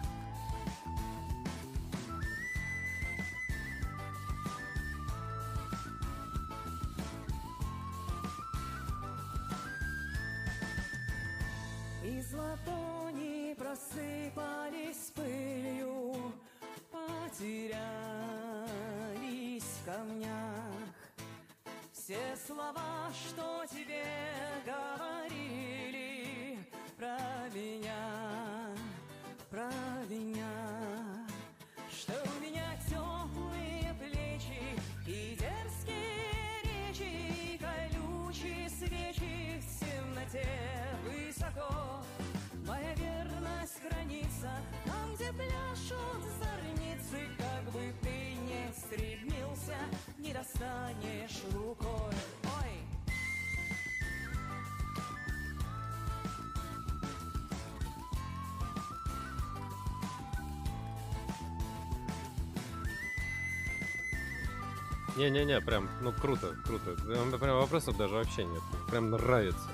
Не-не-не, 65.36 65.60
прям, 65.60 65.90
ну 66.00 66.12
круто, 66.12 66.56
круто. 66.64 66.96
Прям, 67.38 67.58
вопросов 67.58 67.96
даже 67.98 68.14
вообще 68.14 68.44
нет. 68.44 68.62
Прям 68.88 69.10
нравится. 69.10 69.68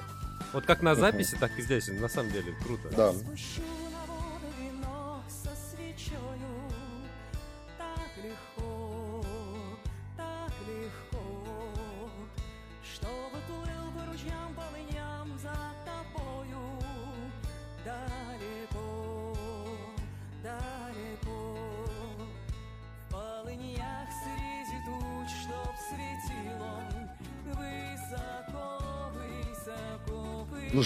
Вот 0.52 0.66
как 0.66 0.82
на 0.82 0.96
записи, 0.96 1.36
так 1.38 1.56
и 1.56 1.62
здесь, 1.62 1.86
на 1.88 2.08
самом 2.08 2.32
деле, 2.32 2.52
круто. 2.64 2.88
Да. 2.96 3.12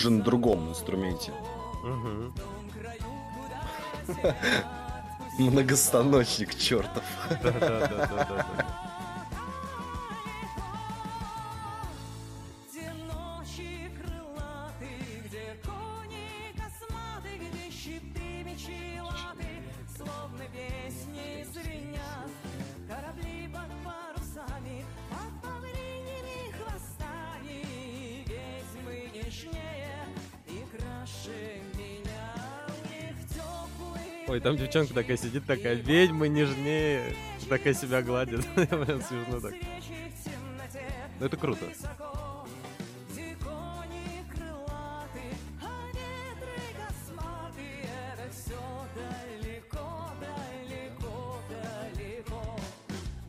Нужен 0.06 0.18
на 0.18 0.24
другом 0.24 0.68
инструменте. 0.68 1.32
Мгм. 1.82 2.32
Многостаночник 5.38 6.56
чертов. 6.56 7.02
Да-да-да-да-да. 7.42 8.65
Девчонка 34.76 34.94
такая 34.94 35.16
сидит, 35.16 35.46
такая 35.46 35.74
ведьма 35.74 36.28
нежнее, 36.28 37.14
такая 37.48 37.72
себя 37.72 38.02
гладит. 38.02 38.44
Прям 38.54 39.02
смешно 39.02 39.40
так. 39.40 39.54
Ну, 41.18 41.26
это 41.26 41.36
круто. 41.36 41.64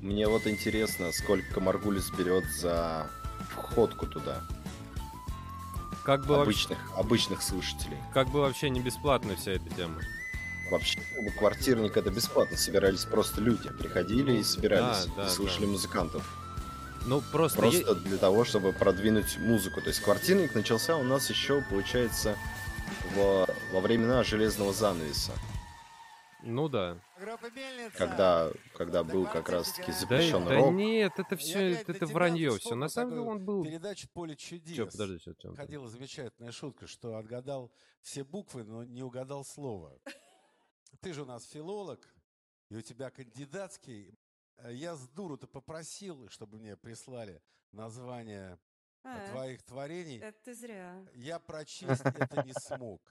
Мне 0.01 0.27
вот 0.27 0.47
интересно, 0.47 1.11
сколько 1.11 1.59
Маргулис 1.59 2.09
берет 2.11 2.45
за 2.45 3.09
входку 3.51 4.05
туда. 4.05 4.41
Как 6.03 6.25
бы, 6.25 6.37
вообще, 6.37 6.43
обычных, 6.43 6.97
обычных 6.97 7.41
слушателей. 7.41 7.97
как 8.13 8.29
бы 8.29 8.39
вообще 8.39 8.69
не 8.69 8.79
бесплатно 8.79 9.35
вся 9.35 9.51
эта 9.51 9.69
тема. 9.75 9.99
Вообще, 10.70 10.99
как 11.13 11.24
бы, 11.24 11.32
квартирник 11.32 11.95
это 11.95 12.11
бесплатно, 12.11 12.57
собирались 12.57 13.05
просто 13.05 13.41
люди, 13.41 13.70
приходили 13.70 14.34
и 14.38 14.43
собирались, 14.43 15.05
да, 15.05 15.24
да, 15.24 15.28
и 15.28 15.30
слушали 15.30 15.65
да. 15.65 15.72
музыкантов. 15.72 16.38
Ну, 17.05 17.22
просто... 17.32 17.65
е- 17.68 17.84
Просто 17.86 17.95
для 17.95 18.18
того, 18.18 18.43
чтобы 18.43 18.74
продвинуть 18.74 19.38
музыку. 19.38 19.82
То 19.82 19.88
есть 19.88 20.01
квартирник 20.01 20.53
начался 20.55 20.97
у 20.97 21.03
нас 21.03 21.30
еще, 21.30 21.63
получается, 21.70 22.38
во, 23.15 23.47
во 23.72 23.80
времена 23.80 24.24
железного 24.24 24.74
занавеса. 24.74 25.32
Ну 26.43 26.70
да. 26.70 26.97
Когда, 27.97 28.51
когда 28.74 29.03
был 29.03 29.26
как 29.26 29.49
раз 29.49 29.72
таки 29.74 29.91
Да, 29.91 29.97
запрещен 29.97 30.45
да 30.45 30.55
рок. 30.55 30.74
нет, 30.74 31.13
это 31.18 31.36
Я, 31.36 31.38
все, 31.38 31.59
для 31.70 31.82
это 31.82 32.05
вранье 32.05 32.57
все. 32.57 32.76
На 32.76 32.89
самом 32.89 33.11
деле 33.11 33.22
он 33.24 33.43
был... 33.43 33.63
Передачу 33.63 34.07
«Поле 34.13 34.36
чудес». 34.36 34.76
Че, 34.76 34.86
подожди, 34.86 35.18
сейчас, 35.20 35.36
чем 35.38 35.55
Ходила 35.55 35.89
замечательная 35.89 36.51
шутка, 36.51 36.88
что 36.88 37.15
отгадал 37.18 37.72
все 38.01 38.24
буквы, 38.24 38.63
но 38.63 38.84
не 38.84 39.01
угадал 39.01 39.43
слово. 39.43 39.97
Ты 41.01 41.13
же 41.13 41.21
у 41.23 41.25
нас 41.25 41.45
филолог, 41.45 42.07
и 42.69 42.75
у 42.77 42.81
тебя 42.81 43.09
кандидатский. 43.09 44.17
Э, 44.57 44.73
Я 44.73 44.95
с 44.95 45.07
дуру-то 45.09 45.47
попросил, 45.47 46.29
чтобы 46.29 46.57
мне 46.59 46.75
прислали 46.75 47.41
название 47.71 48.59
А, 49.03 49.29
твоих 49.29 49.63
творений. 49.63 50.19
Это 50.19 50.38
ты 50.43 50.53
зря. 50.55 51.05
Я 51.13 51.39
прочесть 51.39 52.01
это 52.03 52.43
не 52.43 52.53
смог. 52.53 53.01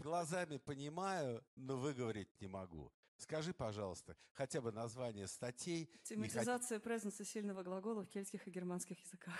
Глазами 0.00 0.58
понимаю, 0.58 1.42
но 1.56 1.76
выговорить 1.76 2.28
не 2.40 2.46
могу. 2.48 2.92
Скажи, 3.16 3.52
пожалуйста, 3.52 4.16
хотя 4.32 4.60
бы 4.60 4.72
название 4.72 5.26
статей. 5.26 5.80
не 5.80 5.86
хот- 5.86 6.02
Тематизация 6.04 6.80
презенса 6.80 7.24
сильного 7.24 7.62
глагола 7.62 8.02
в 8.02 8.08
кельтских 8.08 8.46
и 8.46 8.50
германских 8.50 8.98
языках. 9.04 9.36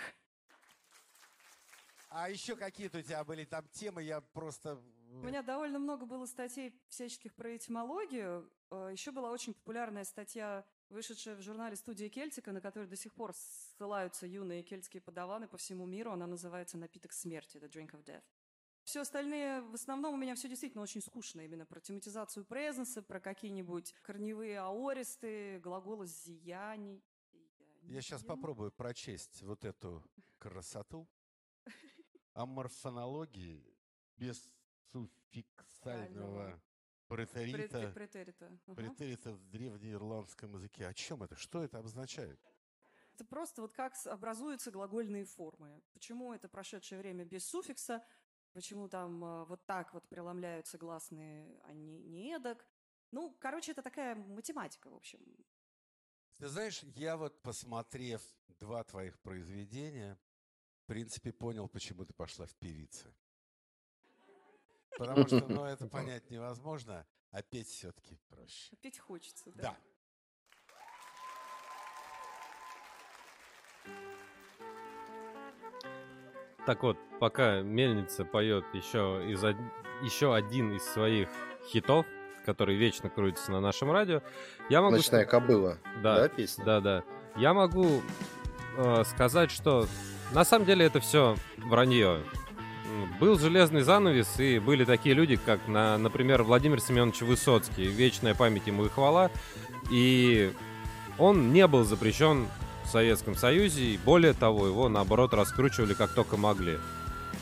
А 2.13 2.29
еще 2.29 2.57
какие-то 2.57 2.97
у 2.97 3.01
тебя 3.01 3.23
были 3.23 3.45
там 3.45 3.65
темы, 3.69 4.03
я 4.03 4.19
просто... 4.19 4.77
У 5.13 5.23
меня 5.23 5.41
довольно 5.41 5.79
много 5.79 6.05
было 6.05 6.25
статей 6.25 6.75
всяческих 6.89 7.33
про 7.33 7.55
этимологию. 7.55 8.51
Еще 8.91 9.11
была 9.11 9.31
очень 9.31 9.53
популярная 9.53 10.03
статья, 10.03 10.65
вышедшая 10.89 11.37
в 11.37 11.41
журнале 11.41 11.77
«Студия 11.77 12.09
Кельтика», 12.09 12.51
на 12.51 12.59
которой 12.59 12.87
до 12.87 12.97
сих 12.97 13.13
пор 13.13 13.33
ссылаются 13.33 14.27
юные 14.27 14.61
кельтские 14.61 15.01
подаваны 15.01 15.47
по 15.47 15.55
всему 15.55 15.85
миру. 15.85 16.11
Она 16.11 16.27
называется 16.27 16.77
«Напиток 16.77 17.13
смерти» 17.13 17.55
«The 17.55 17.69
Drink 17.69 17.91
of 17.91 18.03
Death». 18.03 18.23
Все 18.83 19.01
остальные, 19.01 19.61
в 19.61 19.75
основном 19.75 20.15
у 20.15 20.17
меня 20.17 20.35
все 20.35 20.49
действительно 20.49 20.83
очень 20.83 21.01
скучно. 21.01 21.39
Именно 21.41 21.65
про 21.65 21.79
тематизацию 21.79 22.43
презенса, 22.43 23.01
про 23.01 23.21
какие-нибудь 23.21 23.93
корневые 24.01 24.59
аористы, 24.59 25.59
глаголы 25.59 26.07
зияний. 26.07 27.01
Я 27.83 28.01
сейчас 28.01 28.19
Зияний. 28.19 28.35
попробую 28.35 28.71
прочесть 28.73 29.43
вот 29.43 29.63
эту 29.63 30.03
красоту. 30.39 31.07
О 32.33 32.45
морфонологии 32.45 33.65
без 34.15 34.53
суффиксального 34.91 36.61
Прет- 37.07 37.31
претерита, 37.31 37.91
претерита. 37.91 38.59
Ага. 38.67 38.75
претерита 38.75 39.33
в 39.33 39.43
древнеирландском 39.49 40.53
языке. 40.53 40.87
О 40.87 40.93
чем 40.93 41.23
это? 41.23 41.35
Что 41.35 41.61
это 41.63 41.79
обозначает? 41.79 42.39
Это 43.13 43.25
просто 43.25 43.61
вот 43.61 43.73
как 43.73 43.93
образуются 44.05 44.71
глагольные 44.71 45.25
формы. 45.25 45.81
Почему 45.93 46.33
это 46.33 46.47
прошедшее 46.47 46.99
время 46.99 47.25
без 47.25 47.45
суффикса, 47.45 48.05
почему 48.53 48.87
там 48.87 49.23
э, 49.23 49.45
вот 49.45 49.65
так 49.65 49.93
вот 49.93 50.07
преломляются 50.07 50.77
гласные, 50.77 51.59
а 51.65 51.73
не, 51.73 52.01
не 52.03 52.33
эдак. 52.33 52.65
Ну, 53.11 53.35
короче, 53.39 53.73
это 53.73 53.81
такая 53.81 54.15
математика, 54.15 54.89
в 54.89 54.95
общем. 54.95 55.19
Ты 56.37 56.47
знаешь, 56.47 56.81
я 56.95 57.17
вот, 57.17 57.41
посмотрев 57.41 58.21
два 58.59 58.83
твоих 58.85 59.19
произведения, 59.19 60.17
принципе, 60.91 61.31
понял, 61.31 61.69
почему 61.69 62.03
ты 62.03 62.13
пошла 62.13 62.45
в 62.45 62.53
певицы. 62.55 63.07
Потому 64.97 65.25
что, 65.25 65.47
ну, 65.47 65.63
это 65.63 65.87
понять 65.89 66.29
невозможно, 66.29 67.05
а 67.31 67.41
петь 67.41 67.69
все-таки 67.69 68.17
проще. 68.27 68.75
Петь 68.81 68.99
хочется, 68.99 69.51
да. 69.55 69.61
Да. 69.63 69.77
Так 76.65 76.83
вот, 76.83 76.97
пока 77.21 77.61
Мельница 77.61 78.25
поет 78.25 78.65
еще, 78.73 79.23
из 79.29 79.41
еще 80.03 80.35
один 80.35 80.75
из 80.75 80.83
своих 80.83 81.29
хитов, 81.67 82.05
который 82.45 82.75
вечно 82.75 83.09
крутится 83.09 83.53
на 83.53 83.61
нашем 83.61 83.91
радио, 83.91 84.21
я 84.69 84.81
могу... 84.81 84.97
Ночная 84.97 85.23
кобыла. 85.23 85.77
Да, 86.03 86.15
Да, 86.15 86.27
песня? 86.27 86.65
Да, 86.65 86.81
да. 86.81 87.03
Я 87.37 87.53
могу 87.53 88.01
э, 88.75 89.03
сказать, 89.05 89.51
что 89.51 89.87
на 90.31 90.45
самом 90.45 90.65
деле 90.65 90.85
это 90.85 90.99
все 90.99 91.35
вранье. 91.57 92.19
Был 93.19 93.39
железный 93.39 93.81
занавес, 93.81 94.39
и 94.39 94.59
были 94.59 94.83
такие 94.83 95.15
люди, 95.15 95.37
как, 95.37 95.67
на, 95.67 95.97
например, 95.97 96.43
Владимир 96.43 96.79
Семенович 96.81 97.21
Высоцкий, 97.21 97.85
вечная 97.85 98.35
память 98.35 98.67
ему 98.67 98.85
и 98.85 98.89
хвала. 98.89 99.31
И 99.89 100.51
он 101.17 101.53
не 101.53 101.65
был 101.67 101.83
запрещен 101.85 102.47
в 102.83 102.89
Советском 102.89 103.35
Союзе, 103.35 103.81
и 103.81 103.97
более 103.97 104.33
того, 104.33 104.67
его, 104.67 104.89
наоборот, 104.89 105.33
раскручивали 105.33 105.93
как 105.93 106.13
только 106.13 106.35
могли. 106.35 106.79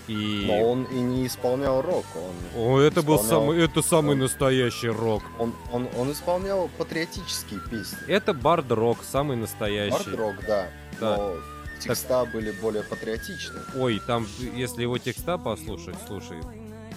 И... 0.08 0.46
Но 0.48 0.70
он 0.72 0.84
и 0.86 1.00
не 1.00 1.28
исполнял 1.28 1.82
рок, 1.82 2.06
он, 2.16 2.34
О, 2.62 2.80
это 2.80 3.02
был 3.04 3.16
исполнял- 3.18 3.30
самый, 3.30 3.64
это 3.64 3.82
самый 3.84 4.14
он- 4.14 4.20
настоящий 4.20 4.90
рок. 4.90 5.24
он, 5.38 5.54
он, 5.72 5.88
он 5.98 6.12
исполнял 6.12 6.68
патриотические 6.78 7.60
песни. 7.70 7.98
Это 8.08 8.34
бард-рок, 8.34 9.00
самый 9.04 9.38
настоящий. 9.38 9.96
Арт-рок, 9.96 10.36
да, 10.48 10.68
Да. 11.00 11.18
но 11.18 11.36
текста 11.80 12.26
были 12.26 12.52
более 12.52 12.84
патриотичны. 12.84 13.60
Ой, 13.76 14.02
там, 14.06 14.28
если 14.56 14.82
его 14.82 14.98
текста 14.98 15.38
послушать, 15.38 15.96
слушай, 16.08 16.38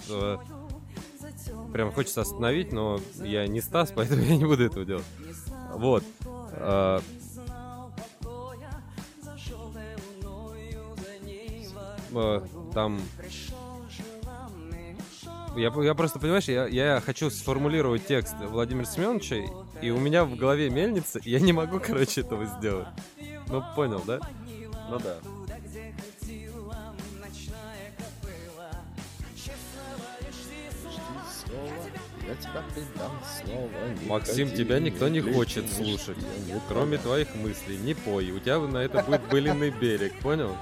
то 0.07 0.41
прям 1.73 1.91
хочется 1.91 2.21
остановить, 2.21 2.71
но 2.71 2.99
я 3.21 3.47
не 3.47 3.61
Стас, 3.61 3.91
поэтому 3.95 4.21
я 4.23 4.37
не 4.37 4.45
буду 4.45 4.63
этого 4.63 4.85
делать. 4.85 5.05
Вот. 5.73 6.03
А, 6.25 7.01
а, 12.13 12.47
Там... 12.73 13.01
Я, 15.55 15.71
я 15.83 15.93
просто, 15.93 16.17
понимаешь, 16.17 16.45
я, 16.45 16.65
я 16.65 16.99
хочу 16.99 17.29
сформулировать 17.29 18.07
текст 18.07 18.33
Владимира 18.41 18.85
Семеновича, 18.85 19.35
и 19.83 19.91
у 19.91 19.99
меня 19.99 20.25
в 20.25 20.35
голове 20.35 20.71
мельница, 20.71 21.19
и 21.19 21.29
я 21.29 21.39
не 21.39 21.53
могу, 21.53 21.79
короче, 21.85 22.21
этого 22.21 22.45
сделать. 22.45 22.87
Ну, 23.47 23.63
понял, 23.75 24.01
да? 24.05 24.19
Ну 24.89 24.99
да. 24.99 25.17
Я 32.27 32.35
тебя 32.35 32.63
предам 32.73 33.11
не 34.01 34.07
Максим, 34.07 34.51
тебя 34.51 34.79
никто 34.79 35.07
не 35.09 35.21
хочет 35.21 35.71
слушать. 35.71 36.17
Кроме 36.67 36.97
твоих 36.97 37.35
мыслей, 37.35 37.77
не 37.77 37.93
пой. 37.93 38.31
У 38.31 38.39
тебя 38.39 38.59
на 38.59 38.77
это 38.77 39.03
будет 39.03 39.21
былиный 39.29 39.69
берег, 39.69 40.13
понял? 40.19 40.55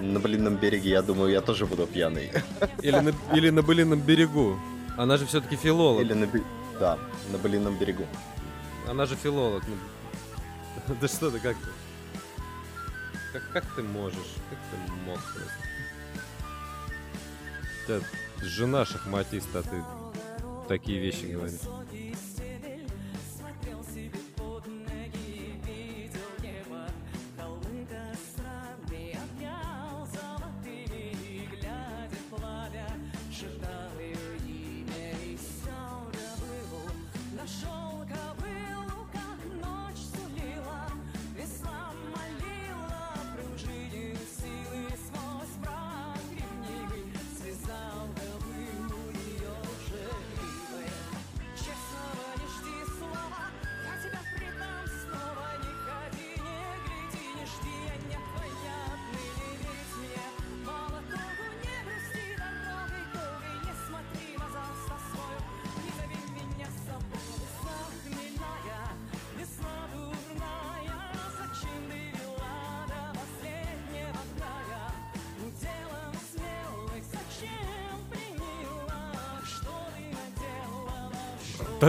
На 0.00 0.18
блинном 0.18 0.56
береге, 0.56 0.90
я 0.90 1.02
думаю, 1.02 1.30
я 1.30 1.42
тоже 1.42 1.66
буду 1.66 1.86
пьяный. 1.86 2.32
Или 2.80 2.98
на, 3.00 3.12
или 3.34 3.50
на 3.50 3.62
былином 3.62 4.00
берегу. 4.00 4.58
Она 4.96 5.18
же 5.18 5.26
все-таки 5.26 5.56
филолог. 5.56 6.02
Или 6.02 6.14
на... 6.14 6.26
Да, 6.78 6.98
на 7.30 7.38
блинном 7.38 7.76
берегу. 7.78 8.06
Она 8.88 9.04
же 9.04 9.16
филолог. 9.16 9.62
ну. 9.68 10.94
Да 11.00 11.08
что 11.08 11.30
ты, 11.30 11.38
как 11.38 11.56
ты? 11.56 11.79
Как, 13.32 13.42
как 13.52 13.64
ты 13.76 13.82
можешь? 13.82 14.34
Как 14.50 14.58
ты 14.70 14.92
мог 15.04 15.18
просто? 15.22 15.52
Тебя 17.86 18.00
жена 18.42 18.84
шахматист, 18.84 19.54
а 19.54 19.62
ты 19.62 19.84
такие 20.68 21.00
вещи 21.00 21.26
говоришь. 21.26 21.60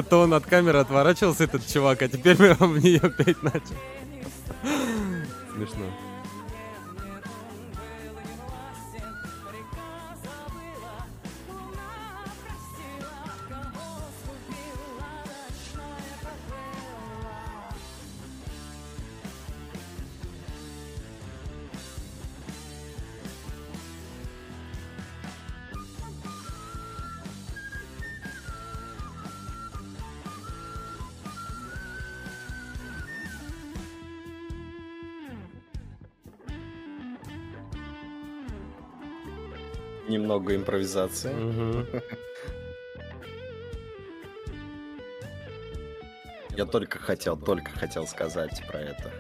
То, 0.04 0.22
он 0.22 0.34
от 0.34 0.46
камеры 0.46 0.80
отворачивался, 0.80 1.44
этот 1.46 1.68
чувак, 1.68 2.02
а 2.02 2.08
теперь 2.08 2.36
в 2.60 2.78
нее 2.78 3.00
петь 3.00 3.42
начал. 3.44 3.76
Смешно. 5.54 5.86
Немного 40.32 40.56
импровизации. 40.56 41.36
Я 46.56 46.66
только 46.66 47.00
хотел, 47.00 47.36
только 47.36 47.70
хотел 47.72 48.08
сказать 48.08 48.64
про 48.66 48.80
это. 48.80 49.12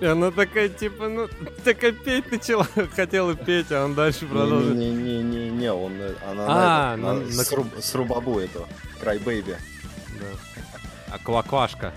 И 0.00 0.04
она 0.04 0.30
такая, 0.30 0.68
типа, 0.68 1.08
ну, 1.08 1.28
такая 1.64 1.92
петь 1.92 2.30
начала, 2.30 2.66
хотела 2.96 3.34
петь, 3.34 3.72
а 3.72 3.84
он 3.86 3.94
дальше 3.94 4.26
продолжит. 4.26 4.74
Не-не-не-не, 4.74 5.72
он, 5.72 5.92
э, 5.94 6.14
она 6.30 6.44
А, 6.48 6.96
на, 6.96 7.02
это, 7.02 7.02
на- 7.02 7.14
на 7.14 7.20
на- 7.36 7.42
сруб- 7.44 7.80
срубабу 7.82 8.38
эту, 8.38 8.66
Крайбейби. 9.00 9.56
Да. 10.20 10.26
А 11.12 11.18
кваквашка. 11.18 11.92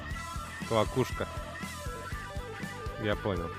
Квакушка. 0.69 1.27
Я 3.03 3.15
понял. 3.15 3.49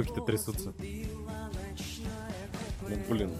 Руки-то 0.00 0.20
трясутся. 0.22 0.72
Ну, 2.88 2.96
блин. 3.08 3.30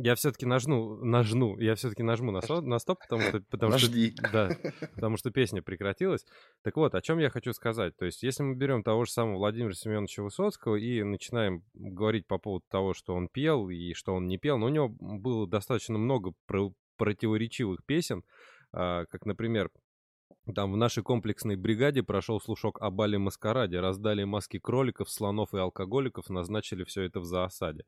Я 0.00 0.14
все-таки 0.14 0.46
нажну, 0.46 1.04
нажну, 1.04 1.58
я 1.58 1.74
все-таки 1.74 2.04
нажму 2.04 2.30
на, 2.30 2.40
со- 2.40 2.60
на 2.60 2.78
стоп, 2.78 3.00
потому 3.00 3.22
что, 3.22 3.40
потому 3.50 3.78
что, 3.78 3.88
Нажди. 3.90 4.14
да, 4.32 4.50
потому 4.94 5.16
что 5.16 5.32
песня 5.32 5.60
прекратилась. 5.60 6.24
Так 6.62 6.76
вот, 6.76 6.94
о 6.94 7.00
чем 7.02 7.18
я 7.18 7.30
хочу 7.30 7.52
сказать. 7.52 7.96
То 7.96 8.04
есть, 8.04 8.22
если 8.22 8.44
мы 8.44 8.54
берем 8.54 8.84
того 8.84 9.04
же 9.04 9.10
самого 9.10 9.38
Владимира 9.38 9.72
Семеновича 9.74 10.22
Высоцкого 10.22 10.76
и 10.76 11.02
начинаем 11.02 11.64
говорить 11.74 12.28
по 12.28 12.38
поводу 12.38 12.64
того, 12.70 12.94
что 12.94 13.12
он 13.14 13.26
пел 13.28 13.68
и 13.70 13.92
что 13.94 14.14
он 14.14 14.28
не 14.28 14.38
пел, 14.38 14.56
но 14.58 14.66
у 14.66 14.70
него 14.70 14.88
было 15.00 15.48
достаточно 15.48 15.98
много 15.98 16.30
про- 16.46 16.72
противоречивых 16.96 17.80
песен, 17.84 18.22
а, 18.72 19.04
как, 19.06 19.26
например, 19.26 19.68
там 20.54 20.72
в 20.72 20.76
нашей 20.76 21.02
комплексной 21.02 21.56
бригаде 21.56 22.02
прошел 22.02 22.40
слушок 22.40 22.80
о 22.80 22.90
бале 22.90 23.18
маскараде, 23.18 23.80
раздали 23.80 24.24
маски 24.24 24.58
кроликов, 24.58 25.10
слонов 25.10 25.54
и 25.54 25.58
алкоголиков, 25.58 26.30
назначили 26.30 26.84
все 26.84 27.02
это 27.02 27.20
в 27.20 27.24
заосаде. 27.24 27.84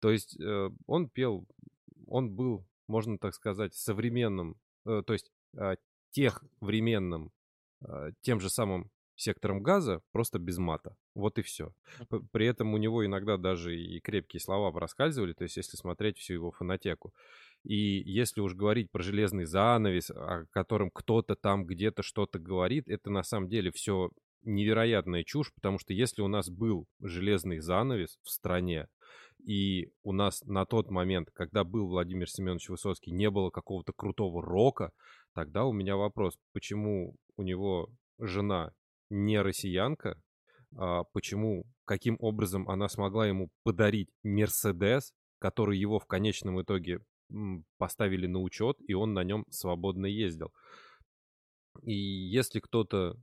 То 0.00 0.10
есть 0.10 0.38
э, 0.38 0.70
он 0.86 1.08
пел, 1.08 1.46
он 2.06 2.30
был, 2.30 2.66
можно 2.86 3.18
так 3.18 3.34
сказать, 3.34 3.74
современным, 3.74 4.56
э, 4.84 5.02
то 5.06 5.12
есть 5.12 5.30
э, 5.56 5.76
техвременным, 6.10 7.30
э, 7.86 8.12
тем 8.20 8.40
же 8.40 8.50
самым 8.50 8.90
сектором 9.14 9.62
газа, 9.62 10.02
просто 10.12 10.38
без 10.38 10.58
мата. 10.58 10.96
Вот 11.14 11.38
и 11.38 11.42
все. 11.42 11.72
При 12.32 12.46
этом 12.46 12.74
у 12.74 12.78
него 12.78 13.04
иногда 13.06 13.36
даже 13.36 13.76
и 13.76 14.00
крепкие 14.00 14.40
слова 14.40 14.70
проскальзывали, 14.72 15.32
то 15.32 15.44
есть 15.44 15.56
если 15.56 15.76
смотреть 15.76 16.18
всю 16.18 16.34
его 16.34 16.50
фонотеку. 16.50 17.14
И 17.64 18.02
если 18.10 18.40
уж 18.40 18.54
говорить 18.54 18.90
про 18.90 19.02
железный 19.02 19.44
занавес, 19.44 20.10
о 20.10 20.46
котором 20.50 20.90
кто-то 20.90 21.36
там 21.36 21.64
где-то 21.64 22.02
что-то 22.02 22.38
говорит, 22.38 22.88
это 22.88 23.10
на 23.10 23.22
самом 23.22 23.48
деле 23.48 23.70
все 23.70 24.10
невероятная 24.42 25.22
чушь, 25.22 25.52
потому 25.54 25.78
что 25.78 25.92
если 25.92 26.22
у 26.22 26.28
нас 26.28 26.50
был 26.50 26.86
железный 27.00 27.60
занавес 27.60 28.18
в 28.22 28.30
стране, 28.30 28.88
и 29.44 29.90
у 30.02 30.12
нас 30.12 30.42
на 30.44 30.66
тот 30.66 30.90
момент, 30.90 31.30
когда 31.32 31.64
был 31.64 31.88
Владимир 31.88 32.28
Семенович 32.28 32.68
Высоцкий, 32.68 33.12
не 33.12 33.30
было 33.30 33.50
какого-то 33.50 33.92
крутого 33.92 34.42
рока, 34.42 34.92
тогда 35.34 35.64
у 35.64 35.72
меня 35.72 35.96
вопрос, 35.96 36.36
почему 36.52 37.16
у 37.36 37.42
него 37.42 37.88
жена 38.18 38.72
не 39.10 39.40
россиянка, 39.40 40.20
а 40.76 41.04
почему, 41.12 41.64
каким 41.84 42.16
образом 42.18 42.68
она 42.68 42.88
смогла 42.88 43.26
ему 43.26 43.50
подарить 43.62 44.08
Мерседес, 44.22 45.12
который 45.38 45.78
его 45.78 45.98
в 45.98 46.06
конечном 46.06 46.62
итоге 46.62 47.00
поставили 47.78 48.26
на 48.26 48.40
учет, 48.40 48.76
и 48.86 48.94
он 48.94 49.14
на 49.14 49.24
нем 49.24 49.44
свободно 49.50 50.06
ездил. 50.06 50.52
И 51.82 51.94
если 51.94 52.60
кто-то 52.60 53.16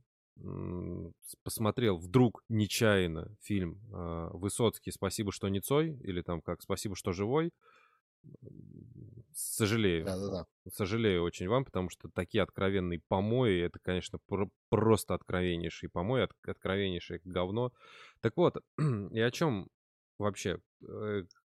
посмотрел 1.42 1.98
вдруг 1.98 2.42
нечаянно 2.48 3.36
фильм 3.42 3.78
а, 3.92 4.30
Высоцкий 4.32 4.90
«Спасибо, 4.90 5.32
что 5.32 5.48
не 5.48 5.60
Цой» 5.60 5.98
или 6.02 6.22
там 6.22 6.40
как 6.40 6.62
«Спасибо, 6.62 6.96
что 6.96 7.12
живой», 7.12 7.52
сожалею. 9.34 10.04
Да-да-да. 10.04 10.46
Сожалею 10.70 11.22
очень 11.22 11.48
вам, 11.48 11.64
потому 11.64 11.88
что 11.88 12.08
такие 12.10 12.42
откровенные 12.42 13.00
помои, 13.08 13.60
это, 13.60 13.78
конечно, 13.80 14.18
про- 14.26 14.50
просто 14.68 15.14
откровеннейшие 15.14 15.88
помои, 15.90 16.22
от- 16.22 16.34
откровеннейшее 16.46 17.20
говно. 17.24 17.72
Так 18.20 18.36
вот, 18.36 18.62
и 19.12 19.20
о 19.20 19.30
чем 19.30 19.68
вообще? 20.18 20.60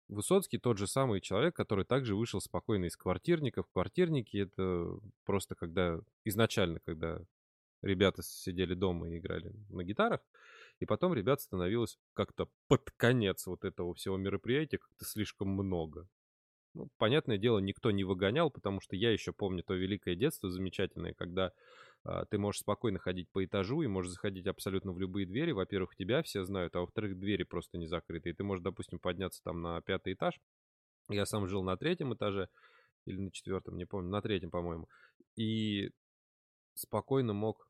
Высоцкий 0.07 0.59
тот 0.59 0.77
же 0.77 0.87
самый 0.87 1.19
человек, 1.19 1.55
который 1.55 1.83
также 1.83 2.15
вышел 2.15 2.39
спокойно 2.39 2.85
из 2.85 2.95
квартирников. 2.95 3.67
Квартирники— 3.73 4.37
это 4.37 4.99
просто 5.25 5.55
когда 5.55 5.99
изначально, 6.23 6.79
когда 6.85 7.21
ребята 7.81 8.21
сидели 8.23 8.75
дома 8.75 9.09
и 9.09 9.17
играли 9.17 9.53
на 9.69 9.83
гитарах, 9.83 10.21
и 10.79 10.85
потом 10.85 11.13
ребят 11.13 11.41
становилось 11.41 11.97
как-то 12.13 12.49
под 12.67 12.91
конец 12.97 13.47
вот 13.47 13.63
этого 13.63 13.93
всего 13.95 14.17
мероприятия 14.17 14.77
как-то 14.77 15.05
слишком 15.05 15.49
много. 15.49 16.07
Ну, 16.75 16.89
понятное 16.97 17.37
дело, 17.37 17.59
никто 17.59 17.89
не 17.91 18.03
выгонял, 18.03 18.51
потому 18.51 18.81
что 18.81 18.95
я 18.97 19.11
еще 19.11 19.31
помню 19.31 19.63
то 19.63 19.73
великое 19.73 20.15
детство 20.15 20.49
замечательное, 20.49 21.13
когда 21.13 21.53
ты 22.29 22.37
можешь 22.37 22.61
спокойно 22.61 22.99
ходить 22.99 23.29
по 23.31 23.43
этажу 23.43 23.81
и 23.81 23.87
можешь 23.87 24.11
заходить 24.11 24.47
абсолютно 24.47 24.91
в 24.91 24.99
любые 24.99 25.25
двери. 25.25 25.51
Во-первых, 25.51 25.95
тебя 25.95 26.21
все 26.23 26.43
знают, 26.43 26.75
а 26.75 26.81
во-вторых, 26.81 27.17
двери 27.17 27.43
просто 27.43 27.77
не 27.77 27.87
закрыты. 27.87 28.29
И 28.29 28.33
ты 28.33 28.43
можешь, 28.43 28.63
допустим, 28.63 28.99
подняться 28.99 29.41
там 29.43 29.61
на 29.61 29.81
пятый 29.81 30.13
этаж. 30.13 30.39
Я 31.09 31.25
сам 31.25 31.47
жил 31.47 31.63
на 31.63 31.77
третьем 31.77 32.13
этаже 32.13 32.49
или 33.05 33.17
на 33.17 33.31
четвертом, 33.31 33.77
не 33.77 33.85
помню, 33.85 34.09
на 34.09 34.21
третьем, 34.21 34.51
по-моему. 34.51 34.87
И 35.35 35.91
спокойно 36.75 37.33
мог 37.33 37.67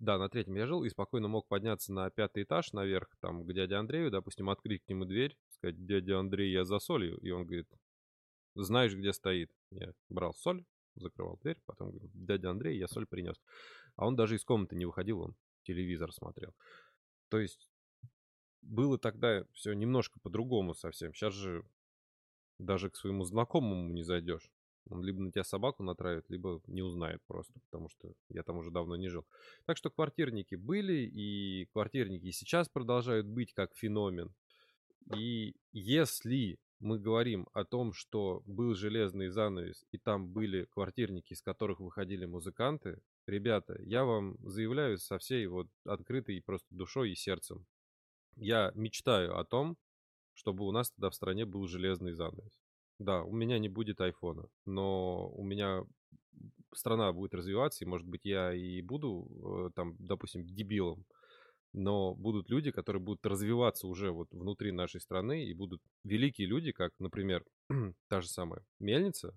да, 0.00 0.16
на 0.16 0.30
третьем 0.30 0.56
я 0.56 0.66
жил 0.66 0.82
и 0.82 0.88
спокойно 0.88 1.28
мог 1.28 1.46
подняться 1.46 1.92
на 1.92 2.10
пятый 2.10 2.44
этаж 2.44 2.72
наверх, 2.72 3.14
там, 3.20 3.44
к 3.44 3.52
дяде 3.52 3.74
Андрею, 3.74 4.10
допустим, 4.10 4.48
открыть 4.48 4.82
к 4.82 4.88
нему 4.88 5.04
дверь, 5.04 5.36
сказать, 5.50 5.84
дядя 5.84 6.18
Андрей, 6.18 6.50
я 6.50 6.64
за 6.64 6.78
солью. 6.78 7.18
И 7.18 7.30
он 7.30 7.44
говорит, 7.44 7.68
знаешь, 8.54 8.94
где 8.94 9.12
стоит? 9.12 9.50
Я 9.70 9.92
брал 10.08 10.32
соль, 10.32 10.64
закрывал 10.94 11.38
дверь, 11.42 11.60
потом 11.66 11.90
говорю, 11.90 12.10
дядя 12.14 12.50
Андрей, 12.50 12.78
я 12.78 12.88
соль 12.88 13.06
принес. 13.06 13.40
А 13.96 14.06
он 14.06 14.16
даже 14.16 14.36
из 14.36 14.44
комнаты 14.44 14.76
не 14.76 14.86
выходил, 14.86 15.20
он 15.20 15.36
телевизор 15.62 16.12
смотрел. 16.12 16.54
То 17.28 17.38
есть 17.38 17.68
было 18.62 18.98
тогда 18.98 19.44
все 19.52 19.72
немножко 19.72 20.20
по-другому 20.20 20.74
совсем. 20.74 21.14
Сейчас 21.14 21.34
же 21.34 21.64
даже 22.58 22.90
к 22.90 22.96
своему 22.96 23.24
знакомому 23.24 23.92
не 23.92 24.02
зайдешь. 24.02 24.50
Он 24.88 25.02
либо 25.04 25.20
на 25.20 25.30
тебя 25.30 25.44
собаку 25.44 25.82
натравит, 25.82 26.24
либо 26.28 26.60
не 26.66 26.82
узнает 26.82 27.22
просто, 27.26 27.52
потому 27.70 27.88
что 27.88 28.12
я 28.28 28.42
там 28.42 28.56
уже 28.56 28.70
давно 28.70 28.96
не 28.96 29.08
жил. 29.08 29.26
Так 29.66 29.76
что 29.76 29.90
квартирники 29.90 30.54
были, 30.54 31.06
и 31.06 31.66
квартирники 31.66 32.30
сейчас 32.32 32.68
продолжают 32.68 33.26
быть 33.26 33.52
как 33.52 33.74
феномен. 33.76 34.34
И 35.16 35.54
если 35.72 36.58
мы 36.80 36.98
говорим 36.98 37.46
о 37.52 37.64
том, 37.64 37.92
что 37.92 38.42
был 38.46 38.74
железный 38.74 39.28
занавес, 39.28 39.84
и 39.92 39.98
там 39.98 40.28
были 40.28 40.64
квартирники, 40.64 41.34
из 41.34 41.42
которых 41.42 41.80
выходили 41.80 42.24
музыканты, 42.24 43.00
ребята, 43.26 43.76
я 43.82 44.04
вам 44.04 44.36
заявляю 44.40 44.98
со 44.98 45.18
всей 45.18 45.46
вот 45.46 45.68
открытой 45.84 46.42
просто 46.42 46.66
душой 46.70 47.12
и 47.12 47.14
сердцем. 47.14 47.66
Я 48.36 48.72
мечтаю 48.74 49.38
о 49.38 49.44
том, 49.44 49.76
чтобы 50.32 50.66
у 50.66 50.72
нас 50.72 50.90
тогда 50.90 51.10
в 51.10 51.14
стране 51.14 51.44
был 51.44 51.66
железный 51.66 52.12
занавес. 52.12 52.58
Да, 52.98 53.22
у 53.22 53.32
меня 53.32 53.58
не 53.58 53.68
будет 53.68 54.00
айфона, 54.00 54.48
но 54.64 55.28
у 55.30 55.42
меня 55.42 55.84
страна 56.74 57.12
будет 57.12 57.34
развиваться, 57.34 57.84
и, 57.84 57.88
может 57.88 58.06
быть, 58.06 58.24
я 58.24 58.54
и 58.54 58.80
буду 58.80 59.68
э, 59.68 59.70
там, 59.74 59.96
допустим, 59.98 60.46
дебилом, 60.46 61.04
но 61.72 62.14
будут 62.14 62.50
люди, 62.50 62.70
которые 62.70 63.00
будут 63.00 63.24
развиваться 63.24 63.86
уже 63.86 64.10
вот 64.10 64.28
внутри 64.32 64.72
нашей 64.72 65.00
страны, 65.00 65.44
и 65.44 65.54
будут 65.54 65.82
великие 66.04 66.46
люди, 66.46 66.72
как, 66.72 66.92
например, 66.98 67.44
та 68.08 68.20
же 68.20 68.28
самая 68.28 68.64
Мельница, 68.78 69.28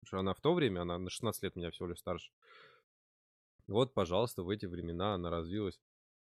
потому 0.00 0.06
что 0.06 0.18
она 0.18 0.34
в 0.34 0.40
то 0.40 0.54
время, 0.54 0.82
она 0.82 0.98
на 0.98 1.10
16 1.10 1.42
лет 1.42 1.56
меня 1.56 1.70
всего 1.70 1.88
лишь 1.88 1.98
старше. 1.98 2.30
Вот, 3.66 3.94
пожалуйста, 3.94 4.42
в 4.42 4.48
эти 4.50 4.66
времена 4.66 5.14
она 5.14 5.30
развилась. 5.30 5.80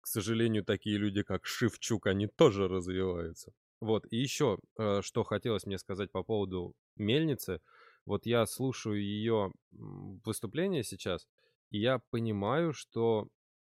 К 0.01 0.07
сожалению, 0.07 0.64
такие 0.64 0.97
люди, 0.97 1.23
как 1.23 1.47
Шевчук, 1.47 2.07
они 2.07 2.27
тоже 2.27 2.66
развиваются. 2.66 3.53
Вот, 3.81 4.07
и 4.11 4.16
еще, 4.16 4.59
э, 4.79 5.01
что 5.03 5.25
хотелось 5.25 5.66
мне 5.66 5.79
сказать 5.79 6.11
по 6.11 6.23
поводу 6.23 6.75
Мельницы. 6.97 7.61
Вот 8.07 8.27
я 8.27 8.47
слушаю 8.47 9.01
ее 9.01 9.53
выступление 9.71 10.83
сейчас, 10.83 11.29
и 11.71 11.79
я 11.79 12.01
понимаю, 12.11 12.73
что 12.73 13.29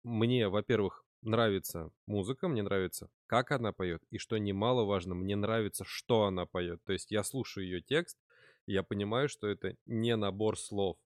мне, 0.02 0.48
во-первых, 0.48 1.04
нравится 1.22 1.90
музыка, 2.06 2.48
мне 2.48 2.62
нравится, 2.62 3.08
как 3.26 3.50
она 3.52 3.72
поет, 3.72 4.02
и 4.10 4.18
что 4.18 4.36
немаловажно, 4.38 5.14
мне 5.14 5.36
нравится, 5.36 5.84
что 5.86 6.24
она 6.24 6.46
поет. 6.46 6.82
То 6.84 6.92
есть 6.92 7.10
я 7.10 7.22
слушаю 7.22 7.64
ее 7.64 7.80
текст, 7.80 8.18
и 8.66 8.72
я 8.72 8.82
понимаю, 8.82 9.28
что 9.28 9.48
это 9.48 9.76
не 9.86 10.16
набор 10.16 10.58
слов. 10.58 10.98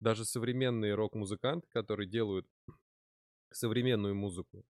Даже 0.00 0.24
современные 0.24 0.94
рок-музыканты, 0.94 1.68
которые 1.70 2.08
делают 2.08 2.46
современную 3.52 4.14
музыку, 4.14 4.64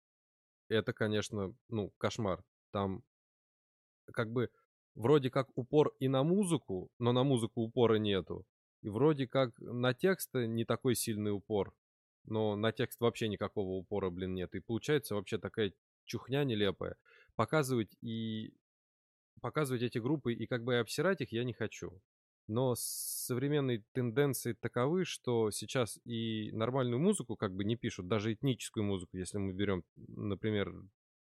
это, 0.69 0.93
конечно, 0.93 1.55
ну, 1.67 1.91
кошмар. 1.97 2.43
Там 2.71 3.03
как 4.11 4.31
бы 4.31 4.49
вроде 4.95 5.29
как 5.29 5.49
упор 5.55 5.93
и 5.99 6.07
на 6.07 6.23
музыку, 6.23 6.89
но 6.99 7.11
на 7.11 7.23
музыку 7.23 7.61
упора 7.61 7.95
нету. 7.95 8.45
И 8.81 8.89
вроде 8.89 9.27
как 9.27 9.59
на 9.59 9.93
текст 9.93 10.33
не 10.33 10.65
такой 10.65 10.95
сильный 10.95 11.31
упор, 11.31 11.73
но 12.25 12.55
на 12.55 12.71
текст 12.71 12.99
вообще 12.99 13.27
никакого 13.27 13.71
упора, 13.71 14.09
блин, 14.09 14.33
нет. 14.33 14.55
И 14.55 14.59
получается 14.59 15.15
вообще 15.15 15.37
такая 15.37 15.73
чухня 16.05 16.43
нелепая. 16.43 16.95
Показывать 17.35 17.95
и 18.01 18.53
показывать 19.41 19.81
эти 19.81 19.97
группы 19.97 20.33
и 20.33 20.45
как 20.47 20.63
бы 20.63 20.77
обсирать 20.77 21.21
их 21.21 21.31
я 21.31 21.43
не 21.43 21.53
хочу. 21.53 22.01
Но 22.47 22.73
современные 22.75 23.83
тенденции 23.93 24.53
таковы, 24.53 25.05
что 25.05 25.51
сейчас 25.51 25.99
и 26.03 26.51
нормальную 26.51 26.99
музыку 26.99 27.35
как 27.35 27.53
бы 27.53 27.63
не 27.63 27.75
пишут, 27.75 28.07
даже 28.07 28.33
этническую 28.33 28.83
музыку, 28.83 29.17
если 29.17 29.37
мы 29.37 29.53
берем, 29.53 29.83
например, 29.95 30.73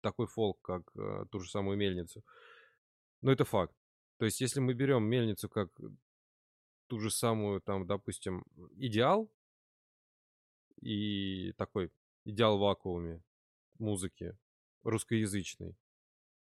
такой 0.02 0.28
фолк, 0.28 0.60
как 0.62 0.82
э, 0.96 1.24
ту 1.30 1.40
же 1.40 1.50
самую 1.50 1.76
мельницу. 1.76 2.22
Но 3.22 3.32
это 3.32 3.44
факт. 3.44 3.74
То 4.18 4.24
есть, 4.24 4.40
если 4.40 4.60
мы 4.60 4.74
берем 4.74 5.02
мельницу 5.02 5.48
как 5.48 5.70
ту 6.86 7.00
же 7.00 7.10
самую, 7.10 7.60
там, 7.60 7.86
допустим, 7.86 8.44
идеал 8.76 9.28
и 10.80 11.52
такой 11.56 11.90
идеал 12.24 12.58
в 12.58 12.60
вакууме 12.60 13.22
музыки 13.78 14.36
русскоязычной, 14.82 15.76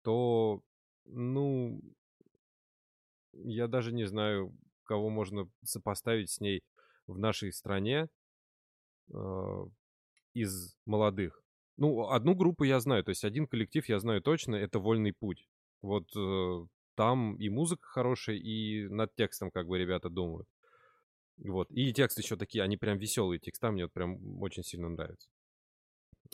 то, 0.03 0.63
ну, 1.05 1.81
я 3.33 3.69
даже 3.69 3.93
не 3.93 4.05
знаю, 4.05 4.57
кого 4.85 5.11
можно 5.11 5.49
сопоставить 5.63 6.31
с 6.31 6.41
ней 6.41 6.63
в 7.07 7.19
нашей 7.19 7.53
стране 7.53 8.09
э, 9.13 9.67
из 10.35 10.77
молодых. 10.87 11.43
Ну, 11.77 12.09
одну 12.09 12.35
группу 12.35 12.65
я 12.65 12.81
знаю, 12.81 13.05
то 13.05 13.11
есть 13.11 13.25
один 13.25 13.47
коллектив 13.47 13.89
я 13.89 13.99
знаю 13.99 14.23
точно, 14.23 14.57
это 14.57 14.79
«Вольный 14.79 15.13
путь». 15.13 15.49
Вот 15.81 16.05
э, 16.17 16.67
там 16.95 17.37
и 17.37 17.49
музыка 17.49 17.87
хорошая, 17.87 18.37
и 18.37 18.89
над 18.89 19.15
текстом 19.15 19.51
как 19.51 19.67
бы 19.67 19.79
ребята 19.79 20.09
думают. 20.09 20.49
Вот. 21.39 21.71
И 21.71 21.93
тексты 21.93 22.23
еще 22.23 22.37
такие, 22.37 22.63
они 22.65 22.77
прям 22.77 22.99
веселые 22.99 23.39
текста, 23.41 23.71
мне 23.71 23.85
вот 23.85 23.93
прям 23.93 24.41
очень 24.43 24.63
сильно 24.63 24.89
нравятся. 24.89 25.29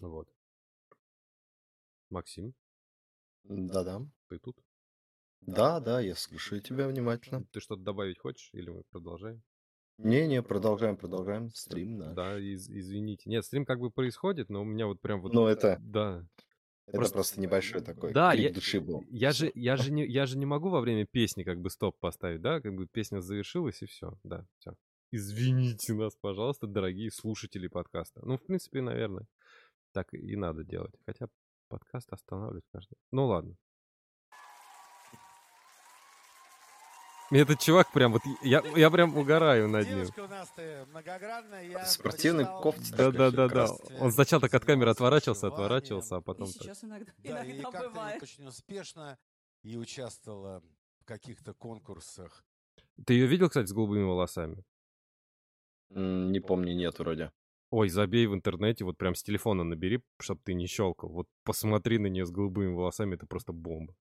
Вот. 0.01 0.29
Максим, 2.11 2.55
Да-да. 3.45 4.01
ты 4.29 4.39
тут? 4.39 4.57
Да, 5.41 5.81
да, 5.81 6.01
я 6.01 6.15
слушаю 6.15 6.61
тебя 6.61 6.89
внимательно. 6.89 7.45
Ты 7.53 7.61
что-то 7.61 7.83
добавить 7.83 8.19
хочешь 8.19 8.51
или 8.53 8.71
мы 8.71 8.83
продолжаем? 8.91 9.43
Не-не, 9.99 10.43
продолжаем, 10.43 10.97
продолжаем. 10.97 11.51
Стрим, 11.51 11.99
да. 11.99 12.13
Да, 12.13 12.39
из- 12.39 12.69
извините. 12.71 13.29
Нет, 13.29 13.45
стрим 13.45 13.65
как 13.65 13.81
бы 13.81 13.91
происходит, 13.91 14.49
но 14.49 14.63
у 14.63 14.65
меня 14.65 14.87
вот 14.87 15.01
прям 15.01 15.21
вот... 15.21 15.33
Ну, 15.33 15.47
это, 15.47 15.79
Да. 15.81 16.25
это 16.87 16.97
просто- 16.97 17.15
просто, 17.15 17.41
небольшой 17.41 17.83
такой 17.83 18.13
Да, 18.13 18.33
крик 18.33 18.43
я, 18.45 18.53
души 18.53 18.81
был. 18.81 19.03
я, 19.09 19.33
Всё. 19.33 19.47
же, 19.47 19.53
я, 19.55 19.77
же 19.77 19.93
не, 19.93 20.07
я 20.07 20.27
же 20.27 20.39
не 20.39 20.47
могу 20.47 20.69
во 20.71 20.81
время 20.81 21.05
песни 21.07 21.43
как 21.43 21.61
бы 21.61 21.69
стоп 21.71 21.99
поставить, 21.99 22.41
да? 22.41 22.61
Как 22.61 22.75
бы 22.75 22.87
песня 22.87 23.21
завершилась 23.21 23.83
и 23.83 23.87
все. 23.87 24.19
Да, 24.23 24.47
все. 24.59 24.75
Извините 25.11 25.95
нас, 25.95 26.15
пожалуйста, 26.21 26.67
дорогие 26.67 27.11
слушатели 27.11 27.67
подкаста. 27.67 28.21
Ну, 28.25 28.37
в 28.37 28.43
принципе, 28.45 28.83
наверное, 28.83 29.27
так 29.93 30.13
и 30.13 30.37
надо 30.37 30.65
делать. 30.65 30.95
Хотя 31.07 31.29
подкаст 31.69 32.13
останавливать 32.13 32.65
каждый. 32.73 32.97
Ну 33.11 33.27
ладно. 33.27 33.57
Этот 37.31 37.61
чувак 37.61 37.93
прям 37.93 38.13
вот... 38.13 38.23
Я, 38.43 38.63
я 38.75 38.91
прям 38.91 39.17
угораю 39.17 39.69
над 39.69 39.87
ним. 39.87 39.97
Девушка 39.97 40.21
у 40.21 40.29
нас 40.29 40.51
ты 40.57 40.87
многогранная. 40.87 41.69
Я 41.69 41.85
Спортивной 41.85 42.45
прочитал 42.45 42.63
кофте 42.63 42.95
Да, 42.97 43.11
да, 43.11 43.31
да, 43.31 43.49
да. 43.49 43.69
Он 44.01 44.13
сначала 44.13 44.41
так 44.43 44.55
от 44.55 44.65
камеры 44.65 44.91
отворачивался, 44.91 45.49
отворачивался, 45.49 46.17
а 46.17 46.21
И 46.21 46.23
потом 46.23 46.47
так. 46.47 46.63
сейчас 46.63 46.85
иногда, 46.85 47.13
Да, 47.19 47.45
и 47.45 47.53
иногда 47.53 47.71
как-то 47.71 47.89
бывает. 47.91 48.23
очень 48.23 48.47
успешно 48.47 49.19
и 49.63 49.77
участвовала 49.77 50.63
в 51.01 51.05
каких-то 51.05 51.53
конкурсах. 51.53 52.45
Ты 53.07 53.13
ее 53.15 53.27
видел, 53.27 53.49
кстати, 53.49 53.67
с 53.67 53.73
голубыми 53.73 54.05
волосами? 54.05 54.65
М, 55.91 56.32
Не 56.32 56.41
помню, 56.41 56.74
нет 56.74 56.99
вроде. 56.99 57.32
Ой, 57.70 57.89
забей 57.91 58.26
в 58.26 58.34
интернете, 58.34 58.84
вот 58.84 58.97
прям 58.97 59.14
с 59.14 59.22
телефона 59.22 59.62
набери, 59.64 60.01
чтобы 60.20 60.41
ты 60.43 60.55
не 60.55 60.66
щелкал. 60.66 61.11
Вот 61.11 61.26
посмотри 61.45 61.99
на 61.99 62.07
нее 62.07 62.24
с 62.24 62.30
голубыми 62.30 62.72
волосами, 62.74 63.14
это 63.16 63.26
просто 63.26 63.53
бомба. 63.53 63.95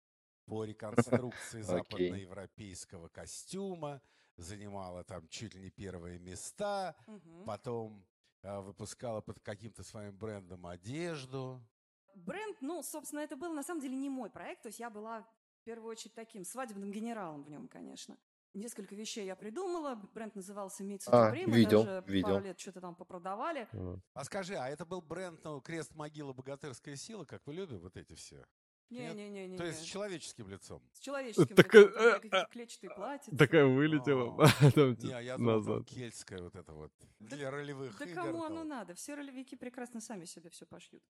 по 0.45 0.65
реконструкции 0.65 1.61
западноевропейского 1.63 3.09
костюма, 3.09 4.01
занимала 4.37 5.03
там 5.05 5.29
чуть 5.29 5.55
ли 5.55 5.61
не 5.63 5.71
первые 5.71 6.19
места, 6.19 6.97
Мгм. 7.07 7.43
потом 7.45 8.07
а, 8.43 8.61
выпускала 8.61 9.21
под 9.21 9.41
каким-то 9.41 9.83
своим 9.83 10.17
брендом 10.17 10.67
одежду. 10.67 11.67
Бренд, 12.15 12.57
ну, 12.61 12.83
собственно, 12.83 13.21
это 13.21 13.37
был 13.37 13.53
на 13.53 13.63
самом 13.63 13.81
деле 13.81 13.95
не 13.97 14.09
мой 14.11 14.31
проект, 14.31 14.63
то 14.63 14.69
есть 14.69 14.79
я 14.81 14.91
была 14.91 15.23
в 15.61 15.65
первую 15.65 15.91
очередь 15.91 16.15
таким 16.15 16.45
свадебным 16.45 16.91
генералом 16.91 17.43
в 17.45 17.51
нем, 17.51 17.69
конечно. 17.69 18.19
Несколько 18.57 18.95
вещей 18.95 19.27
я 19.27 19.37
придумала, 19.37 19.97
бренд 20.15 20.35
назывался 20.35 20.83
Митсу 20.83 21.11
А, 21.13 21.31
Прим, 21.31 21.53
видел, 21.53 21.85
даже 21.85 22.05
видел. 22.07 22.29
пару 22.29 22.45
лет 22.45 22.59
что-то 22.59 22.81
там 22.81 22.95
попродавали. 22.95 23.69
А 24.15 24.25
скажи, 24.25 24.55
а 24.55 24.67
это 24.67 24.87
был 24.87 25.03
бренд, 25.03 25.45
ну, 25.45 25.61
крест, 25.61 25.95
могила, 25.95 26.33
богатырская 26.33 26.97
сила, 26.97 27.27
как 27.27 27.47
вы 27.47 27.53
любите 27.53 27.79
вот 27.79 27.99
эти 27.99 28.15
все? 28.15 28.47
Не-не-не. 28.89 29.59
То 29.59 29.65
есть 29.65 29.81
с 29.81 29.83
человеческим 29.83 30.49
лицом? 30.49 30.83
с 30.95 31.01
человеческим 31.01 31.55
Такая, 31.55 31.85
лицом, 32.23 32.47
клетчатые 32.51 32.91
платьица. 32.95 33.37
Такая 33.37 33.67
вылетела, 33.67 34.43
А, 34.43 34.49
а 34.61 35.05
Не, 35.05 35.13
а 35.13 35.21
я 35.21 35.37
думал, 35.37 35.85
кельтская 35.85 36.41
вот 36.41 36.55
это 36.55 36.73
вот. 36.73 36.93
Да- 37.19 37.37
Для 37.37 37.51
ролевых 37.51 37.99
Да 37.99 38.07
кому 38.07 38.43
оно 38.45 38.65
надо? 38.65 38.95
Все 38.95 39.17
ролевики 39.17 39.55
прекрасно 39.55 40.01
сами 40.01 40.25
себе 40.25 40.49
все 40.49 40.65
пошьют. 40.65 41.03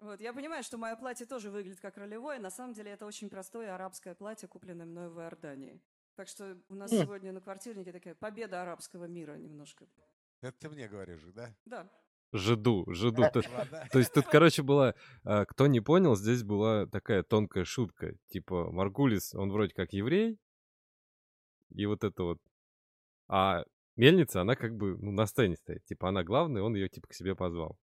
Вот, 0.00 0.20
я 0.20 0.34
понимаю, 0.34 0.62
что 0.62 0.76
мое 0.76 0.96
платье 0.96 1.24
тоже 1.24 1.50
выглядит 1.50 1.80
как 1.80 1.96
ролевое. 1.96 2.38
На 2.38 2.50
самом 2.50 2.74
деле 2.74 2.90
это 2.90 3.06
очень 3.06 3.30
простое 3.30 3.74
арабское 3.74 4.14
платье, 4.14 4.48
купленное 4.48 4.84
мной 4.84 5.08
в 5.08 5.18
Иордании. 5.18 5.80
Так 6.16 6.28
что 6.28 6.56
у 6.68 6.74
нас 6.74 6.90
Хм. 6.92 7.02
сегодня 7.02 7.32
на 7.32 7.40
квартирнике 7.40 7.92
такая 7.92 8.14
победа 8.14 8.62
арабского 8.62 9.06
мира 9.06 9.36
немножко. 9.36 9.86
Это 10.40 10.56
ты 10.58 10.68
мне 10.68 10.88
говоришь, 10.88 11.22
да? 11.34 11.54
Да. 11.64 11.90
Жду, 12.32 12.84
жду. 12.92 13.22
То, 13.32 13.42
то 13.92 13.98
есть 13.98 14.12
тут, 14.12 14.26
короче, 14.26 14.62
была, 14.62 14.94
а, 15.22 15.44
кто 15.44 15.68
не 15.68 15.80
понял, 15.80 16.16
здесь 16.16 16.42
была 16.42 16.86
такая 16.86 17.22
тонкая 17.22 17.64
шутка. 17.64 18.16
Типа, 18.26 18.70
Маргулис, 18.72 19.34
он 19.34 19.52
вроде 19.52 19.72
как 19.72 19.92
еврей, 19.92 20.38
и 21.70 21.86
вот 21.86 22.04
это 22.04 22.22
вот. 22.22 22.38
А 23.28 23.64
мельница, 23.96 24.40
она 24.40 24.56
как 24.56 24.76
бы 24.76 24.96
ну, 24.98 25.12
на 25.12 25.26
сцене 25.26 25.56
стоит. 25.56 25.84
Типа, 25.84 26.08
она 26.08 26.24
главная, 26.24 26.62
он 26.62 26.74
ее 26.74 26.88
типа 26.88 27.08
к 27.08 27.14
себе 27.14 27.34
позвал. 27.34 27.78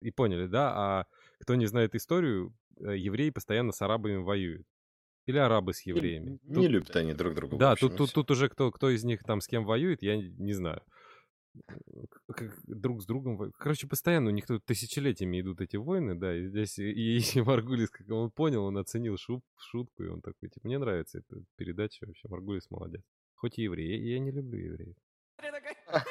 И 0.00 0.10
поняли, 0.10 0.46
да? 0.46 0.72
А 0.74 1.06
кто 1.40 1.54
не 1.54 1.66
знает 1.66 1.94
историю, 1.94 2.54
э, 2.80 2.96
евреи 2.96 3.30
постоянно 3.30 3.72
с 3.72 3.82
арабами 3.82 4.16
воюют. 4.16 4.66
Или 5.28 5.36
арабы 5.36 5.74
с 5.74 5.82
евреями. 5.82 6.30
Не, 6.30 6.38
Тут- 6.38 6.56
не 6.56 6.68
любят 6.68 6.96
они 6.96 7.12
друг 7.12 7.34
друга. 7.34 7.58
Да, 7.58 7.72
общем, 7.72 7.88
тут, 7.88 7.98
тут, 7.98 8.12
тут 8.14 8.30
уже 8.30 8.48
кто, 8.48 8.72
кто 8.72 8.88
из 8.88 9.04
них 9.04 9.22
там 9.24 9.42
с 9.42 9.46
кем 9.46 9.66
воюет, 9.66 10.00
я 10.00 10.16
не, 10.16 10.54
знаю. 10.54 10.80
друг 12.64 13.02
с 13.02 13.04
другом. 13.04 13.52
Короче, 13.58 13.86
постоянно 13.86 14.30
у 14.30 14.32
них 14.32 14.46
тут 14.46 14.64
тысячелетиями 14.64 15.42
идут 15.42 15.60
эти 15.60 15.76
войны, 15.76 16.14
да, 16.14 16.34
и 16.34 16.46
здесь 16.46 16.78
и, 16.78 17.18
и 17.18 17.20
Маргулис, 17.42 17.90
как 17.90 18.08
он 18.08 18.30
понял, 18.30 18.64
он 18.64 18.78
оценил 18.78 19.16
шут- 19.16 19.42
шутку, 19.58 20.02
и 20.02 20.08
он 20.08 20.22
такой, 20.22 20.48
типа, 20.48 20.66
мне 20.66 20.78
нравится 20.78 21.18
эта 21.18 21.42
передача 21.56 22.06
вообще, 22.06 22.26
Маргулис 22.28 22.70
молодец. 22.70 23.02
Хоть 23.34 23.58
и 23.58 23.64
еврей, 23.64 24.00
и 24.00 24.12
я 24.12 24.18
не 24.20 24.30
люблю 24.30 24.58
евреев. 24.58 24.96
Я 25.42 25.52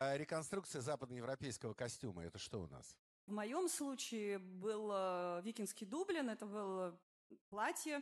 А 0.00 0.16
реконструкция 0.16 0.80
западноевропейского 0.80 1.74
костюма, 1.74 2.24
это 2.24 2.38
что 2.38 2.62
у 2.62 2.66
нас? 2.66 2.96
В 3.26 3.32
моем 3.32 3.68
случае 3.68 4.38
был 4.38 4.90
э, 4.90 5.42
викингский 5.44 5.86
дублин, 5.86 6.30
это 6.30 6.46
было 6.46 6.98
платье 7.50 8.00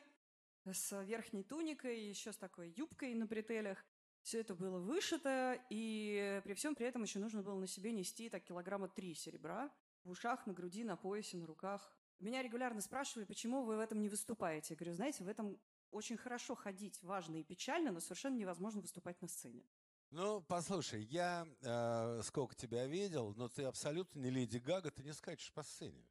с 0.72 1.02
верхней 1.04 1.42
туникой, 1.42 2.08
еще 2.08 2.32
с 2.32 2.36
такой 2.36 2.70
юбкой 2.70 3.14
на 3.14 3.26
бретелях. 3.26 3.84
Все 4.22 4.40
это 4.40 4.54
было 4.54 4.78
вышито, 4.78 5.60
и 5.70 6.40
при 6.44 6.54
всем 6.54 6.74
при 6.74 6.86
этом 6.86 7.02
еще 7.02 7.18
нужно 7.18 7.42
было 7.42 7.58
на 7.58 7.66
себе 7.66 7.92
нести 7.92 8.28
так 8.28 8.42
килограмма 8.42 8.88
три 8.88 9.14
серебра 9.14 9.70
в 10.04 10.10
ушах, 10.10 10.46
на 10.46 10.52
груди, 10.52 10.84
на 10.84 10.96
поясе, 10.96 11.36
на 11.36 11.46
руках. 11.46 11.96
Меня 12.18 12.42
регулярно 12.42 12.80
спрашивали, 12.80 13.24
почему 13.24 13.62
вы 13.62 13.76
в 13.76 13.80
этом 13.80 14.00
не 14.00 14.08
выступаете. 14.08 14.74
Я 14.74 14.76
говорю, 14.76 14.94
знаете, 14.94 15.22
в 15.22 15.28
этом 15.28 15.60
очень 15.90 16.16
хорошо 16.16 16.54
ходить, 16.54 17.02
важно 17.02 17.36
и 17.36 17.44
печально, 17.44 17.92
но 17.92 18.00
совершенно 18.00 18.36
невозможно 18.36 18.80
выступать 18.80 19.20
на 19.22 19.28
сцене. 19.28 19.64
Ну, 20.10 20.40
послушай, 20.42 21.02
я 21.02 21.46
э, 21.62 22.20
сколько 22.22 22.54
тебя 22.54 22.86
видел, 22.86 23.34
но 23.36 23.48
ты 23.48 23.64
абсолютно 23.64 24.20
не 24.20 24.30
Леди 24.30 24.58
Гага, 24.58 24.90
ты 24.90 25.02
не 25.02 25.12
скачешь 25.12 25.52
по 25.52 25.62
сцене. 25.62 26.06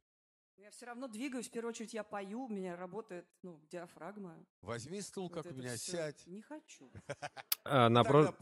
Я 0.58 0.70
все 0.70 0.86
равно 0.86 1.06
двигаюсь, 1.06 1.48
в 1.48 1.50
первую 1.50 1.70
очередь 1.70 1.92
я 1.92 2.02
пою, 2.02 2.44
у 2.44 2.48
меня 2.48 2.76
работает 2.76 3.26
ну, 3.42 3.60
диафрагма. 3.70 4.44
Возьми 4.62 5.02
стул, 5.02 5.28
Вот 5.28 5.34
как 5.34 5.52
у 5.52 5.54
меня, 5.54 5.76
всё. 5.76 5.92
сядь. 5.92 6.26
Не 6.26 6.42
хочу. 6.42 6.90
А, 7.68 7.88
на, 7.88 8.04
про- 8.04 8.32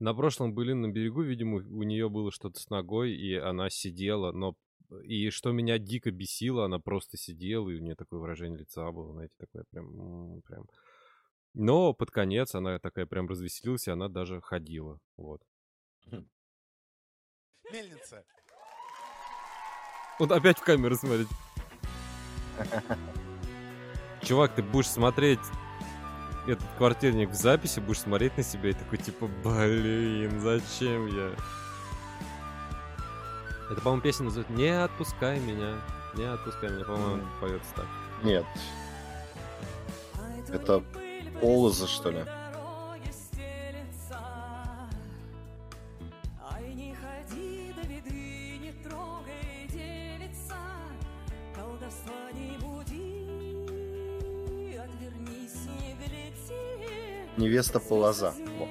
на 0.00 0.12
прошлом 0.12 0.54
были 0.54 0.72
на 0.72 0.90
берегу, 0.90 1.22
видимо, 1.22 1.58
у 1.58 1.82
нее 1.84 2.08
было 2.08 2.32
что-то 2.32 2.60
с 2.60 2.68
ногой, 2.68 3.12
и 3.12 3.34
она 3.34 3.70
сидела, 3.70 4.32
но... 4.32 4.56
И 5.04 5.30
что 5.30 5.52
меня 5.52 5.78
дико 5.78 6.10
бесило, 6.10 6.64
она 6.64 6.80
просто 6.80 7.16
сидела, 7.16 7.70
и 7.70 7.76
у 7.76 7.80
нее 7.80 7.94
такое 7.94 8.18
выражение 8.18 8.58
лица 8.58 8.90
было, 8.90 9.12
знаете, 9.12 9.34
такое 9.38 9.64
прям... 9.70 10.42
прям... 10.42 10.66
Но 11.54 11.94
под 11.94 12.10
конец 12.10 12.56
она 12.56 12.80
такая 12.80 13.06
прям 13.06 13.28
развеселилась, 13.28 13.86
и 13.86 13.92
она 13.92 14.08
даже 14.08 14.40
ходила, 14.40 14.98
вот. 15.16 15.40
Мельница. 17.72 18.24
Вот 20.18 20.30
опять 20.30 20.58
в 20.58 20.62
камеру 20.62 20.94
смотреть. 20.96 21.28
Чувак, 24.22 24.54
ты 24.54 24.62
будешь 24.62 24.88
смотреть 24.88 25.40
этот 26.46 26.64
квартирник 26.78 27.30
в 27.30 27.34
записи, 27.34 27.80
будешь 27.80 28.00
смотреть 28.00 28.36
на 28.36 28.42
себя 28.42 28.70
и 28.70 28.74
такой, 28.74 28.98
типа, 28.98 29.26
блин, 29.42 30.40
зачем 30.40 31.06
я? 31.06 31.30
Это, 33.70 33.80
по-моему, 33.80 34.02
песня 34.02 34.24
называется 34.26 34.52
«Не 34.52 34.68
отпускай 34.82 35.40
меня». 35.40 35.74
Не 36.14 36.24
отпускай 36.24 36.70
меня, 36.70 36.84
по-моему, 36.84 37.16
Мгм. 37.16 37.30
поется 37.40 37.74
так. 37.74 37.86
Нет, 38.22 38.44
Это 40.48 40.82
Полоза, 41.40 41.88
что 41.88 42.10
ли? 42.10 42.24
Невеста 57.36 57.80
Полоза. 57.80 58.34
Во. 58.58 58.68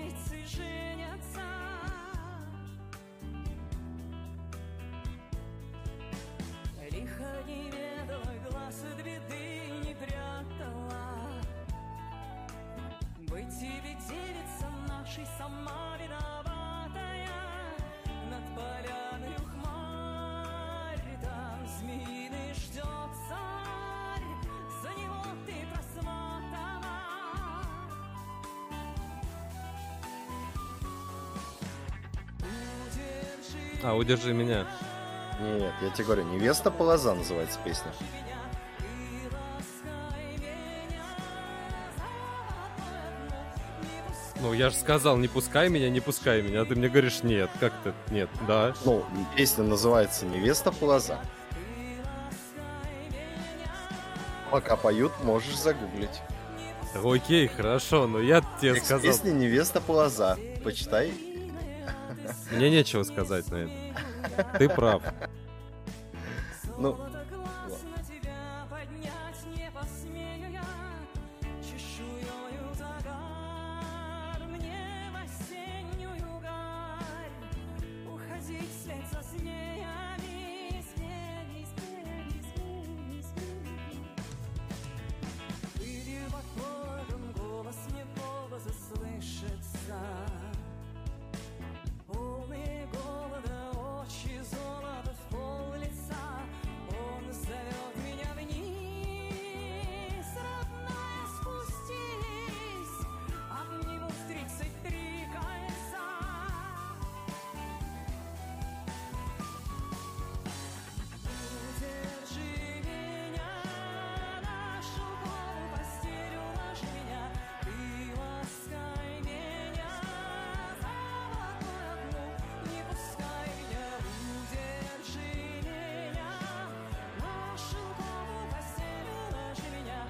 Удержи 34.04 34.34
меня. 34.34 34.68
Нет, 35.40 35.74
я 35.82 35.90
тебе 35.92 36.04
говорю, 36.04 36.24
невеста 36.26 36.70
Полоза 36.70 37.16
называется 37.16 37.58
песня. 37.64 37.90
Ну, 44.42 44.52
я 44.52 44.70
же 44.70 44.76
сказал, 44.76 45.16
не 45.16 45.30
пускай 45.30 45.70
меня, 45.70 45.90
не 45.90 46.02
пускай 46.02 46.42
меня, 46.42 46.64
а 46.64 46.66
ты 46.66 46.76
мне 46.76 46.90
говоришь 46.90 47.24
нет. 47.24 47.50
Как 47.62 47.72
то 47.82 47.94
Нет, 48.12 48.30
да. 48.46 48.74
Ну, 48.84 49.06
песня 49.38 49.64
называется 49.64 50.26
«Невеста 50.26 50.74
Полоза». 50.74 51.18
Пока 54.52 54.76
поют, 54.76 55.14
можешь 55.24 55.56
загуглить. 55.56 56.22
Окей, 57.02 57.48
хорошо, 57.48 58.06
но 58.06 58.20
я 58.20 58.42
тебе 58.60 58.74
Текст 58.74 58.88
сказал. 58.88 59.10
песни 59.10 59.32
«Невеста 59.32 59.80
Полоза». 59.80 60.38
Почитай. 60.62 61.14
Мне 62.52 62.70
нечего 62.70 63.04
сказать 63.04 63.50
на 63.50 63.56
это. 63.56 63.83
Ты 64.58 64.70
прав. 64.70 65.02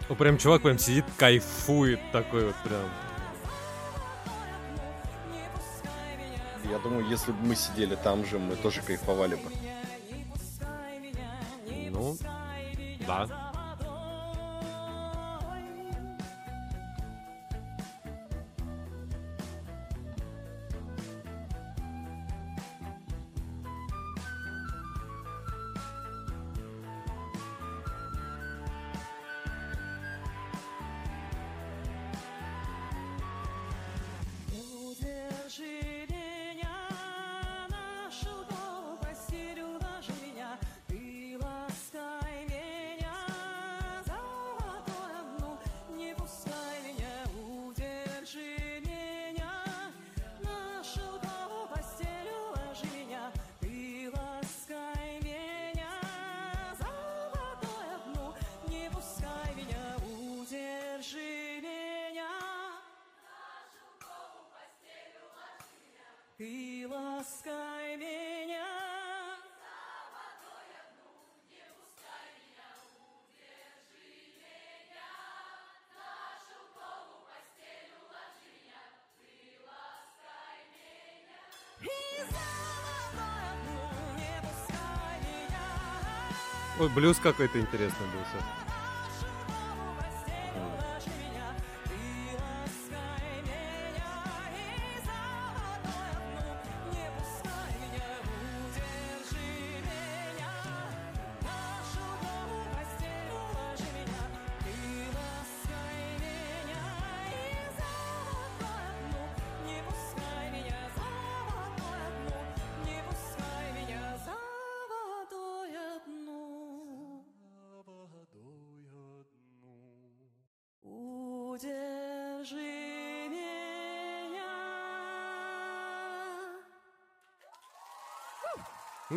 Ну, 0.10 0.16
прям 0.16 0.38
чувак 0.38 0.62
прям 0.62 0.78
сидит, 0.78 1.06
кайфует 1.18 2.00
такой 2.12 2.46
вот 2.46 2.56
прям. 2.64 2.90
я 6.74 6.80
думаю, 6.80 7.08
если 7.08 7.32
бы 7.32 7.38
мы 7.46 7.56
сидели 7.56 7.96
там 7.96 8.26
же, 8.26 8.40
мы 8.40 8.56
тоже 8.56 8.82
кайфовали 8.82 9.36
бы. 9.36 9.52
Ну, 11.92 12.18
да. 13.06 13.53
Ой, 86.84 86.90
блюз 86.90 87.18
какой-то 87.18 87.62
интересный 87.62 88.08
был 88.08 88.20
сейчас. 88.30 88.83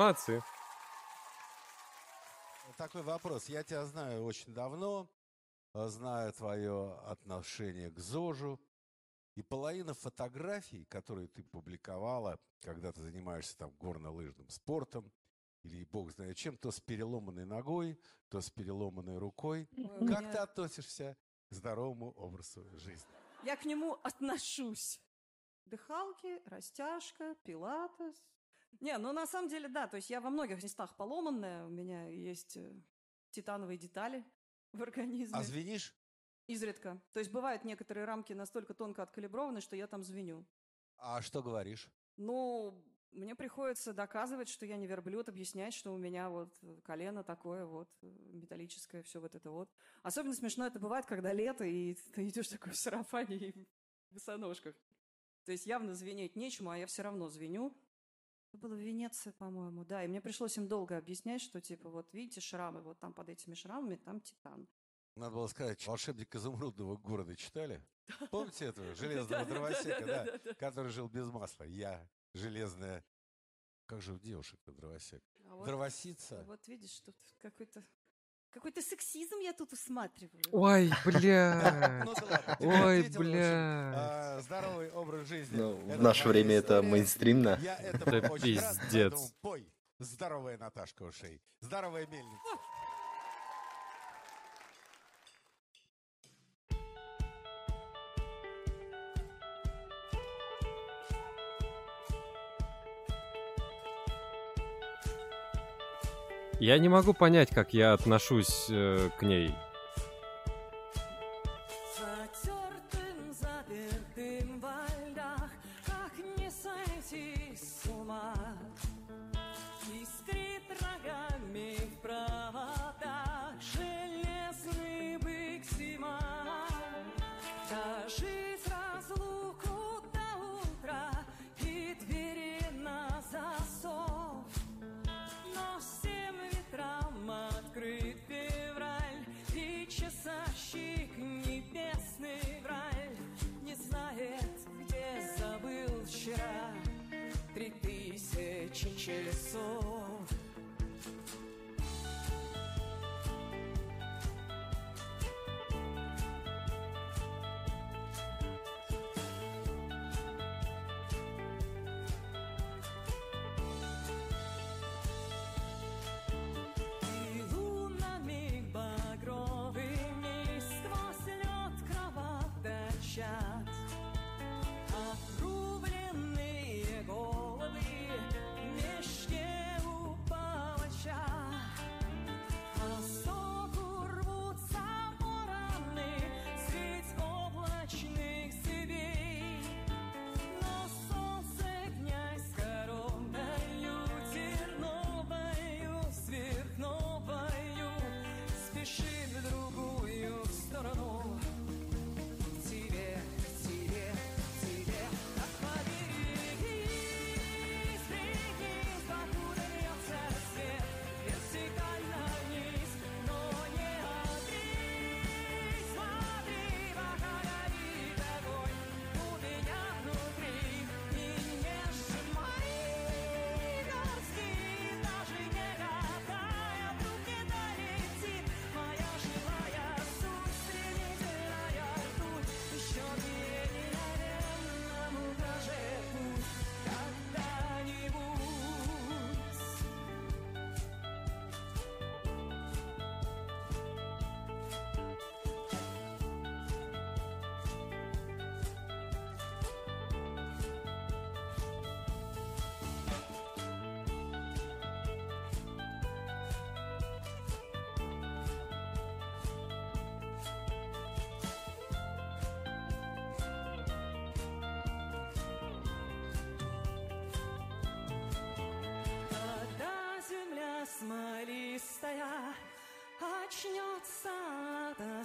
Молодцы. 0.07 0.41
Такой 2.77 3.03
вопрос. 3.03 3.49
Я 3.49 3.65
тебя 3.65 3.85
знаю 3.87 4.23
очень 4.25 4.55
давно, 4.55 5.11
э, 5.75 5.89
знаю 5.89 6.33
твое 6.33 6.95
отношение 7.07 7.91
к 7.91 7.99
ЗОЖу. 7.99 8.61
И 9.35 9.43
половина 9.43 9.95
фотографий, 9.95 10.85
которые 10.85 11.27
ты 11.27 11.43
публиковала, 11.43 12.39
когда 12.61 12.93
ты 12.93 13.03
занимаешься 13.03 13.59
там 13.59 13.73
горнолыжным 13.81 14.49
спортом, 14.49 15.11
или 15.65 15.83
бог 15.83 16.13
знает 16.13 16.37
чем, 16.37 16.57
то 16.57 16.71
с 16.71 16.79
переломанной 16.79 17.45
ногой, 17.45 17.99
то 18.29 18.41
с 18.41 18.49
переломанной 18.49 19.19
рукой. 19.19 19.69
У 19.77 20.07
Как 20.07 20.21
меня- 20.21 20.31
ты 20.31 20.39
относишься 20.39 21.17
к 21.51 21.53
здоровому 21.53 22.13
образу 22.13 22.65
жизни? 22.79 23.11
Я 23.43 23.57
к 23.57 23.65
нему 23.65 23.99
отношусь. 24.05 25.01
Дыхалки, 25.65 26.41
растяжка, 26.49 27.35
пилатес. 27.43 28.15
Не, 28.81 28.99
ну 28.99 29.13
на 29.13 29.27
самом 29.27 29.49
деле, 29.49 29.69
да, 29.69 29.87
то 29.87 29.97
есть 29.97 30.11
я 30.11 30.21
во 30.21 30.31
многих 30.31 30.63
местах 30.63 30.97
поломанная, 30.97 31.65
у 31.65 31.69
меня 31.69 32.07
есть 32.09 32.57
э, 32.57 32.75
титановые 33.31 33.79
детали 33.79 34.25
в 34.73 34.83
организме. 34.83 35.39
А 35.39 35.43
звенишь? 35.43 35.95
Изредка. 36.47 37.03
То 37.13 37.19
есть 37.19 37.33
бывают 37.33 37.65
некоторые 37.65 38.05
рамки 38.05 38.33
настолько 38.33 38.73
тонко 38.75 39.03
откалиброваны, 39.03 39.61
что 39.61 39.75
я 39.75 39.87
там 39.87 40.03
звеню. 40.03 40.47
А 40.97 41.21
что 41.21 41.43
говоришь? 41.43 41.91
Ну, 42.17 42.85
мне 43.13 43.35
приходится 43.35 43.93
доказывать, 43.93 44.49
что 44.49 44.67
я 44.67 44.77
не 44.77 44.87
верблюд, 44.87 45.29
объяснять, 45.29 45.75
что 45.75 45.93
у 45.93 45.99
меня 45.99 46.29
вот 46.29 46.55
э, 46.63 46.81
колено 46.85 47.25
такое 47.25 47.65
вот 47.65 47.89
э, 48.03 48.07
металлическое, 48.33 49.03
все 49.03 49.21
вот 49.21 49.35
это 49.35 49.51
вот. 49.51 49.71
Особенно 50.03 50.35
смешно 50.35 50.67
это 50.67 50.79
бывает, 50.79 51.07
когда 51.07 51.33
лето, 51.33 51.65
и 51.65 51.95
ты 52.15 52.29
идешь 52.29 52.49
такой 52.49 52.73
в 52.73 52.77
сарафане 52.77 53.37
и 53.37 53.53
в 54.11 54.15
босоножках. 54.15 54.75
То 55.45 55.53
есть 55.53 55.67
явно 55.67 55.95
звенеть 55.95 56.37
нечему, 56.37 56.71
а 56.71 56.79
я 56.79 56.87
все 56.87 57.03
равно 57.03 57.29
звеню. 57.29 57.75
Это 58.57 58.69
было 58.69 58.75
в 58.75 58.81
Венеции, 58.81 59.33
по-моему, 59.33 59.85
да. 59.85 60.03
И 60.03 60.09
мне 60.09 60.23
пришлось 60.23 60.57
им 60.57 60.67
долго 60.67 60.97
объяснять, 60.97 61.43
что 61.43 61.61
типа 61.61 61.91
вот 61.91 62.11
видите 62.15 62.41
шрамы, 62.41 62.81
вот 62.81 62.99
там 62.99 63.13
под 63.13 63.29
этими 63.29 63.55
шрамами 63.55 63.97
там 63.97 64.19
титан. 64.21 64.67
Надо 65.15 65.35
было 65.35 65.47
сказать, 65.47 65.87
волшебник 65.87 66.35
изумрудного 66.35 66.97
города 66.97 67.37
читали? 67.37 67.85
Помните 68.31 68.65
этого 68.67 68.95
железного 68.95 69.45
дровосека, 69.45 70.07
да, 70.07 70.55
который 70.55 70.91
жил 70.91 71.07
без 71.09 71.31
масла? 71.31 71.65
Я 71.65 72.09
железная... 72.33 73.05
Как 73.85 74.01
же 74.01 74.15
у 74.15 74.19
девушек 74.19 74.59
дровосек? 74.67 75.23
А 75.45 75.55
вот- 75.55 75.67
Дровосица? 75.67 76.43
Вот 76.45 76.67
видишь, 76.67 76.99
тут 77.01 77.15
какой-то 77.39 77.85
какой-то 78.57 78.81
сексизм 78.83 79.39
я 79.41 79.53
тут 79.53 79.73
усматриваю. 79.73 80.43
Ой, 80.51 80.91
Ну 81.05 81.11
бля. 81.13 81.61
да 81.63 82.07
ладно, 82.31 82.57
тебе 82.59 82.69
Ой, 82.85 83.09
бля. 83.11 83.93
а, 83.95 84.41
Здоровый 84.43 84.91
образ 84.93 85.29
жизни. 85.29 85.57
Ну, 85.59 85.77
в 85.77 86.03
наше 86.03 86.27
время 86.29 86.55
это 86.57 86.81
мейнстримно. 86.83 87.59
Я 87.63 87.77
этому 87.77 88.17
Это 88.17 88.33
очень 88.33 88.59
рад, 88.61 88.79
пиздец. 88.81 89.33
Здоровая 89.99 90.59
Наташка 90.59 91.05
Ушей. 91.05 91.41
Здоровая 91.61 92.07
мельница. 92.07 92.43
Я 106.67 106.81
не 106.81 106.89
могу 106.89 107.15
понять, 107.15 107.51
как 107.51 107.75
я 107.75 107.93
отношусь 107.93 108.67
э, 108.71 109.11
к 109.17 109.23
ней. 109.23 109.55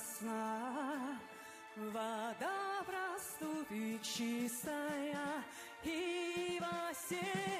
ясна, 0.01 1.19
вода 1.75 2.83
проступит 2.85 4.01
чистая, 4.01 5.43
и 5.83 6.59
во 6.59 6.93
всех 6.93 7.50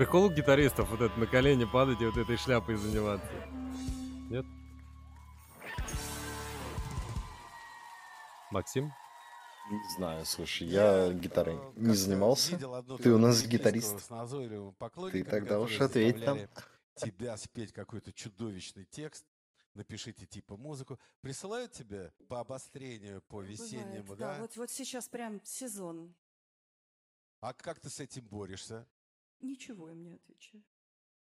прикол 0.00 0.24
у 0.24 0.30
гитаристов, 0.30 0.88
вот 0.88 1.02
это 1.02 1.20
на 1.20 1.26
колени 1.26 1.66
падать 1.66 2.00
и 2.00 2.06
вот 2.06 2.16
этой 2.16 2.38
шляпой 2.38 2.76
заниматься. 2.76 3.30
Нет? 4.30 4.46
Максим? 8.50 8.94
Не 9.70 9.94
знаю, 9.96 10.24
слушай, 10.24 10.66
я 10.66 11.12
гитарой 11.12 11.56
э, 11.56 11.72
не 11.76 11.94
занимался. 11.94 12.52
видел 12.52 12.76
одну 12.76 12.96
Ты 12.96 13.12
у 13.12 13.18
нас 13.18 13.42
гитарист. 13.42 13.88
песенку 13.88 14.06
С 14.06 14.08
назойливым 14.08 14.74
Ты 15.12 15.22
тогда 15.22 15.60
уж 15.60 15.78
ответь 15.78 16.24
там. 16.24 16.38
тебя 16.94 17.36
спеть 17.36 17.74
какой-то 17.74 18.10
чудовищный 18.10 18.86
текст. 18.86 19.26
Напишите 19.74 20.24
типа 20.24 20.56
музыку. 20.56 20.98
Присылают 21.20 21.72
тебе 21.72 22.10
по 22.26 22.40
обострению, 22.40 23.20
по 23.28 23.42
весеннему, 23.42 24.04
Бывает, 24.04 24.18
да? 24.18 24.36
Вот, 24.40 24.56
вот 24.56 24.70
сейчас 24.70 25.10
прям 25.10 25.42
сезон. 25.44 26.14
А 27.42 27.52
как 27.52 27.80
ты 27.80 27.90
с 27.90 28.00
этим 28.00 28.24
борешься? 28.24 28.86
Ничего 29.40 29.90
им 29.90 30.02
не 30.02 30.12
отвечаю. 30.12 30.64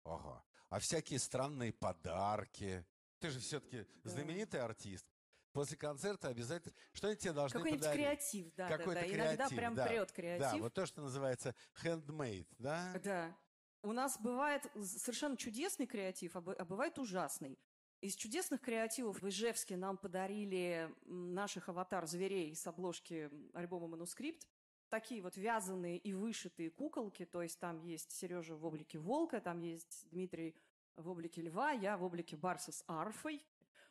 Ага. 0.04 0.44
А 0.70 0.80
всякие 0.80 1.20
странные 1.20 1.74
подарки. 1.74 2.86
Ты 3.20 3.30
же 3.32 3.40
все-таки 3.40 3.86
Да. 4.04 4.10
знаменитый 4.12 4.62
артист. 4.62 5.06
После 5.52 5.78
концерта 5.78 6.28
обязательно 6.28 6.74
что-нибудь 6.94 7.20
тебе 7.22 7.34
должны 7.34 7.60
Какой-нибудь 7.60 7.82
подарить. 7.84 8.06
креатив, 8.06 8.54
да, 8.56 8.70
да, 8.70 8.78
Какой-то 8.78 9.02
да. 9.02 9.08
Иногда 9.08 9.36
креатив, 9.36 9.58
прям 9.58 9.76
да. 9.76 9.88
прет 9.88 10.08
Да, 10.08 10.14
креатив. 10.14 10.62
вот 10.62 10.74
то, 10.74 10.86
что 10.86 11.02
называется 11.02 11.56
handmade, 11.84 12.48
да? 12.60 13.00
Да. 13.04 13.38
У 13.82 13.92
нас 13.92 14.20
бывает 14.20 14.64
совершенно 14.76 15.38
чудесный 15.38 15.88
креатив, 15.88 16.36
а 16.36 16.40
а 16.40 16.66
бывает 16.66 17.00
ужасный. 17.00 17.58
Из 18.02 18.16
чудесных 18.16 18.62
креативов 18.62 19.22
в 19.22 19.28
Ижевске 19.28 19.76
нам 19.76 19.98
подарили 19.98 20.94
наших 21.06 21.68
аватар-зверей 21.68 22.56
с 22.56 22.66
обложки 22.68 23.30
альбома 23.54 23.88
«Манускрипт». 23.88 24.48
Такие 24.90 25.22
вот 25.22 25.38
вязаные 25.38 25.98
и 25.98 26.14
вышитые 26.14 26.72
куколки, 26.72 27.26
то 27.26 27.42
есть 27.42 27.60
там 27.60 27.80
есть 27.82 28.12
Сережа 28.12 28.56
в 28.56 28.66
облике 28.66 28.98
волка, 28.98 29.40
там 29.40 29.60
есть 29.60 30.08
Дмитрий 30.12 30.56
в 30.96 31.08
облике 31.10 31.42
льва, 31.42 31.72
я 31.72 31.98
в 31.98 32.04
облике 32.04 32.36
барса 32.36 32.72
с 32.72 32.84
арфой. 32.88 33.46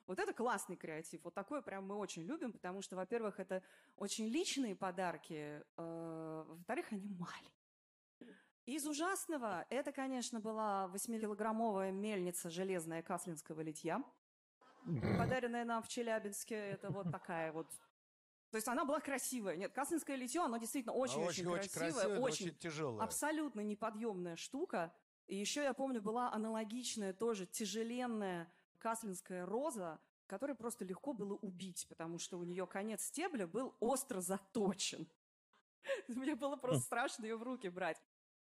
Вот 0.07 0.19
это 0.19 0.33
классный 0.33 0.77
креатив. 0.77 1.23
Вот 1.23 1.35
такое 1.35 1.61
прям 1.61 1.87
мы 1.87 1.95
очень 1.97 2.23
любим, 2.23 2.53
потому 2.53 2.83
что, 2.83 2.97
во-первых, 2.97 3.39
это 3.39 3.63
очень 3.97 4.27
личные 4.27 4.75
подарки, 4.75 5.63
э, 5.77 6.45
во-вторых, 6.49 6.87
они 6.91 7.09
маленькие. 7.11 7.53
Из 8.65 8.87
ужасного 8.87 9.67
это, 9.71 9.93
конечно, 9.93 10.41
была 10.41 10.91
8-килограммовая 10.93 11.91
мельница 11.93 12.51
железная 12.51 13.03
каслинского 13.03 13.61
литья, 13.61 14.03
подаренная 15.19 15.65
нам 15.65 15.83
в 15.83 15.89
Челябинске. 15.89 16.55
Это 16.55 16.91
вот 16.91 17.11
такая 17.11 17.53
вот. 17.53 17.67
То 18.51 18.57
есть 18.57 18.69
она 18.69 18.85
была 18.85 19.01
красивая. 19.01 19.57
Нет, 19.57 19.73
каслинское 19.73 20.17
литье, 20.17 20.43
оно 20.43 20.57
действительно 20.57 20.95
очень-очень 20.95 21.47
очень 21.47 21.71
красивое, 21.71 21.93
красивое, 21.93 22.19
но 22.19 22.23
очень 22.23 22.47
очень 22.47 22.59
тяжелое. 22.59 23.05
абсолютно 23.05 23.61
неподъемная 23.61 24.37
штука. 24.37 24.95
И 25.27 25.37
еще, 25.37 25.63
я 25.63 25.75
помню, 25.75 26.01
была 26.01 26.33
аналогичная 26.33 27.13
тоже 27.13 27.47
тяжеленная 27.47 28.51
каслинская 28.79 29.45
роза, 29.45 30.01
которую 30.27 30.57
просто 30.57 30.85
легко 30.85 31.13
было 31.13 31.35
убить, 31.35 31.87
потому 31.89 32.19
что 32.19 32.39
у 32.39 32.45
нее 32.45 32.67
конец 32.67 33.05
стебля 33.05 33.47
был 33.47 33.77
остро 33.81 34.21
заточен. 34.23 35.07
Мне 36.09 36.35
было 36.35 36.57
просто 36.57 36.85
страшно 36.85 37.25
ее 37.25 37.37
в 37.37 37.43
руки 37.43 37.69
брать. 37.69 38.01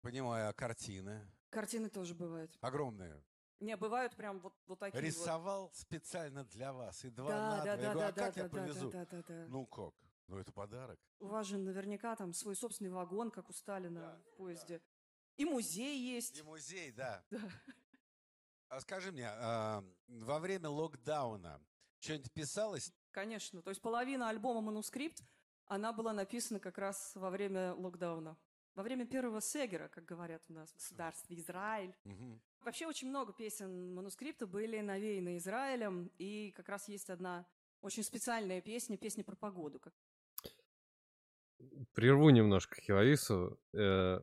Понимаю, 0.01 0.49
а 0.49 0.53
картины? 0.53 1.31
Картины 1.51 1.89
тоже 1.89 2.15
бывают. 2.15 2.57
Огромные. 2.61 3.23
Не, 3.61 3.77
бывают 3.77 4.15
прям 4.17 4.41
вот, 4.41 4.55
вот 4.67 4.79
такие 4.79 5.01
вот. 5.01 5.07
Рисовал 5.07 5.71
специально 5.73 6.45
для 6.45 6.73
вас. 6.73 7.05
И 7.05 7.11
два 7.11 7.29
Да, 7.29 7.39
на 7.39 7.57
да, 7.57 7.63
два. 7.63 7.71
Я 7.73 7.77
да, 7.77 7.83
говорю, 7.83 7.99
да, 7.99 8.07
а 8.07 8.13
да, 8.13 8.27
как 8.27 8.37
я 8.37 8.43
да, 8.43 8.49
да, 8.49 8.59
повезу? 8.59 8.91
да, 8.91 9.07
да, 9.07 9.23
да. 9.23 9.47
Ну 9.49 9.67
как? 9.67 9.95
Ну 10.27 10.39
это 10.39 10.53
подарок. 10.53 10.99
У 11.21 11.27
вас 11.27 11.47
же 11.47 11.59
наверняка 11.59 12.17
там 12.17 12.33
свой 12.33 12.57
собственный 12.57 12.91
вагон, 12.91 13.31
как 13.31 13.49
у 13.49 13.53
Сталина 13.53 14.21
в 14.33 14.37
поезде. 14.37 14.81
И 15.37 15.45
музей 15.45 15.99
есть. 15.99 16.39
И 16.39 16.43
музей, 16.43 16.93
да. 16.93 17.25
Да. 17.31 17.41
А 18.69 18.81
скажи 18.81 19.13
мне, 19.13 19.29
а, 19.29 19.85
во 20.09 20.41
время 20.41 20.69
локдауна 20.69 21.61
что-нибудь 22.01 22.33
писалось? 22.33 22.93
Конечно. 23.13 23.63
То 23.63 23.71
есть 23.71 23.81
половина 23.81 24.29
альбома 24.29 24.61
«Манускрипт», 24.63 25.23
она 25.67 25.93
была 25.93 26.13
написана 26.13 26.59
как 26.59 26.79
раз 26.79 27.15
во 27.15 27.31
время 27.31 27.75
локдауна. 27.75 28.37
Во 28.75 28.83
время 28.83 29.07
первого 29.07 29.41
сегера, 29.41 29.89
как 29.89 30.05
говорят 30.05 30.43
у 30.49 30.55
нас 30.55 30.71
в 30.71 30.75
государстве 30.75 31.39
Израиль. 31.39 31.95
Мгм. 32.05 32.43
Вообще 32.65 32.87
очень 32.87 33.09
много 33.09 33.33
песен 33.33 33.95
манускрипта 33.95 34.47
были 34.47 34.81
навеяны 34.81 35.37
Израилем, 35.37 36.11
и 36.19 36.53
как 36.57 36.69
раз 36.69 36.89
есть 36.89 37.11
одна 37.11 37.47
очень 37.83 38.03
специальная 38.03 38.62
песня, 38.62 38.97
песня 38.97 39.23
про 39.23 39.37
погоду. 39.37 39.81
Прерву 41.93 42.31
немножко 42.31 42.81
Хиларису. 42.81 43.59
Э, 43.75 44.21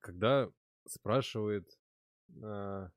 Когда 0.00 0.50
спрашивает 0.86 1.66
э, 2.42 2.88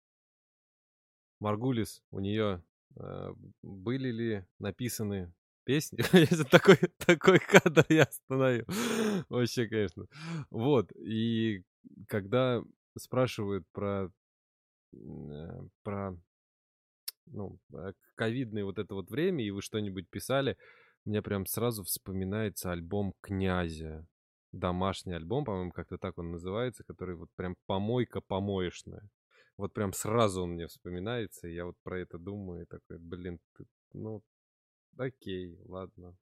Маргулис 1.39 2.03
у 2.11 2.19
нее, 2.19 2.61
э, 2.97 3.33
были 3.61 4.11
ли 4.11 4.45
написаны 4.59 5.33
песни. 5.63 6.01
Такой, 6.51 6.77
такой 6.97 7.39
кадр 7.39 7.85
я 7.89 8.03
остановил. 8.03 8.65
Вообще, 9.29 9.67
конечно. 9.67 10.07
Вот. 10.49 10.91
И 10.97 11.63
когда 12.07 12.61
спрашивают 12.97 13.65
про, 13.71 14.11
про 15.83 16.15
ну, 17.27 17.59
э, 17.73 17.93
ковидное 18.15 18.63
вот 18.63 18.77
это 18.77 18.93
вот 18.93 19.09
время, 19.09 19.43
и 19.45 19.51
вы 19.51 19.61
что-нибудь 19.61 20.09
писали, 20.09 20.57
мне 21.05 21.21
прям 21.21 21.45
сразу 21.45 21.83
вспоминается 21.83 22.71
альбом 22.71 23.13
«Князя». 23.21 24.05
Домашний 24.51 25.13
альбом, 25.13 25.45
по-моему, 25.45 25.71
как-то 25.71 25.97
так 25.97 26.19
он 26.19 26.31
называется, 26.31 26.83
который 26.83 27.15
вот 27.15 27.29
прям 27.35 27.55
помойка 27.65 28.21
помоечная. 28.21 29.09
Вот 29.57 29.73
прям 29.73 29.93
сразу 29.93 30.43
он 30.43 30.51
мне 30.51 30.67
вспоминается, 30.67 31.47
и 31.47 31.55
я 31.55 31.65
вот 31.65 31.75
про 31.83 31.99
это 31.99 32.19
думаю, 32.19 32.63
и 32.63 32.65
такой, 32.65 32.99
блин, 32.99 33.39
ты- 33.57 33.65
ну, 33.93 34.21
окей, 34.97 35.57
ладно. 35.65 36.15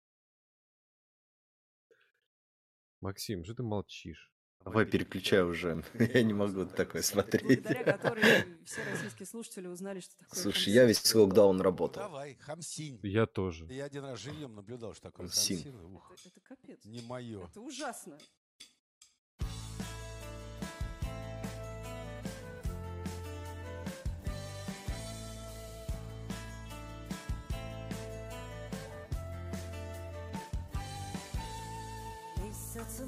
Максим, 3.02 3.44
что 3.44 3.56
ты 3.56 3.64
молчишь? 3.64 4.31
Давай 4.64 4.86
переключай 4.86 5.42
уже. 5.42 5.84
Я 6.14 6.24
не 6.24 6.34
могу 6.34 6.66
такое 6.66 7.02
смотреть. 7.02 7.44
Благодаря 7.64 7.84
которой 7.98 8.24
все 8.66 8.84
российские 8.84 9.26
слушатели 9.26 9.68
узнали, 9.68 10.00
что 10.00 10.16
такое 10.18 10.40
Слушай, 10.40 10.74
я 10.74 10.86
весь 10.86 11.14
локдаун 11.16 11.60
работал. 11.62 12.04
Давай, 12.04 12.36
хамсинь. 12.36 13.00
Я 13.04 13.26
тоже. 13.26 13.66
Я 13.70 13.86
один 13.86 14.06
раз 14.06 14.20
живьем 14.20 14.54
наблюдал, 14.56 14.94
что 14.94 15.04
такое 15.04 15.28
Хамсин. 15.28 15.58
хамсин. 15.58 15.96
Ух, 15.96 16.12
Это, 16.12 16.30
это 16.30 16.40
капец. 16.42 16.86
не 16.86 17.02
мое. 17.02 17.44
Это 17.46 17.62
ужасно. 17.62 18.18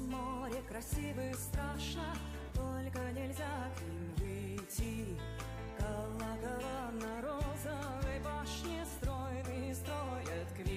Море 0.06 0.62
красиво 0.68 1.20
и 1.20 1.34
страшно, 1.34 2.14
только 2.54 2.98
нельзя 3.12 3.70
к 3.76 3.82
ним 3.82 4.14
выйти. 4.18 5.18
Колокола 5.78 6.90
на 7.00 7.22
розовой 7.22 8.20
башне 8.24 8.84
стройные 8.96 9.74
строят 9.74 10.48
квинты. 10.54 10.73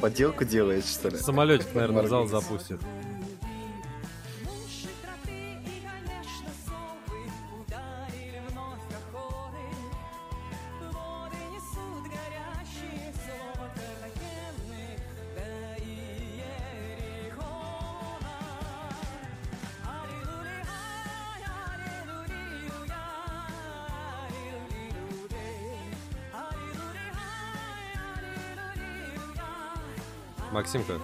Поделку 0.00 0.44
делает, 0.44 0.86
что 0.86 1.08
ли? 1.08 1.16
Самолетик, 1.16 1.74
наверное, 1.74 2.06
зал 2.06 2.26
запустит. 2.26 2.80
Максимка, 30.54 31.00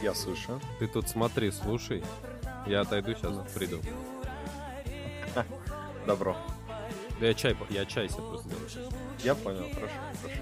Я 0.00 0.14
слышу. 0.14 0.60
ты 0.78 0.86
тут 0.86 1.08
смотри, 1.08 1.50
слушай. 1.50 2.04
Я 2.68 2.82
отойду 2.82 3.12
сейчас, 3.12 3.34
приду. 3.52 3.80
Добро. 6.06 6.36
Да 7.18 7.26
я 7.26 7.34
чай, 7.34 7.56
я 7.68 7.84
чай 7.84 8.08
себе 8.08 8.22
просто 8.22 8.48
делаю. 8.48 8.92
Я 9.24 9.34
понял, 9.34 9.68
хорошо, 9.74 9.94
хорошо. 10.22 10.40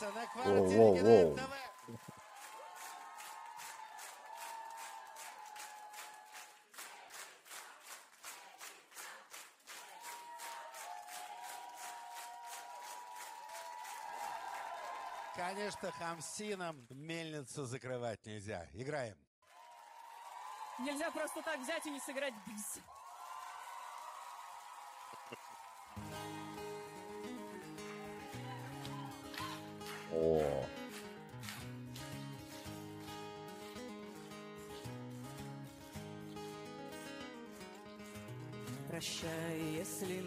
Мельница 0.00 0.12
на 0.12 0.26
Воу, 0.42 0.56
квартире 0.56 0.78
воу, 0.78 0.94
Геннадий 0.94 1.24
воу. 1.24 1.36
ТВ. 1.36 1.66
Конечно, 15.36 15.92
хамсином 15.92 16.86
мельницу 16.90 17.64
закрывать 17.64 18.24
нельзя. 18.26 18.66
Играем. 18.72 19.16
Нельзя 20.78 21.10
просто 21.10 21.42
так 21.42 21.58
взять 21.60 21.86
и 21.86 21.90
не 21.90 22.00
сыграть 22.00 22.34
бис. 22.46 22.80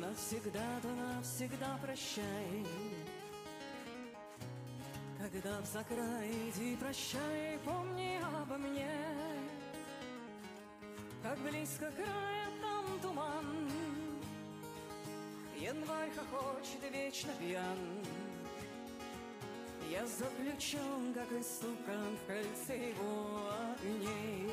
Навсегда, 0.10 0.80
то 0.81 0.88
навсегда 0.88 1.80
прощай. 1.81 2.65
Когда 5.19 5.61
в 5.61 5.65
закрай, 5.65 6.31
иди 6.49 6.76
прощай, 6.77 7.60
помни 7.65 8.19
обо 8.41 8.57
мне. 8.57 8.90
Как 11.22 11.38
близко 11.40 11.91
края 11.91 12.48
там 12.61 12.99
туман 13.02 13.69
Январь 15.57 16.11
хохочет 16.15 16.81
вечно 16.94 17.31
пьян 17.38 17.77
Я 19.91 20.06
заключен, 20.06 21.14
как 21.14 21.30
истукан 21.34 22.15
в 22.15 22.26
кольце 22.26 22.91
его 22.91 23.52
огней 23.73 24.49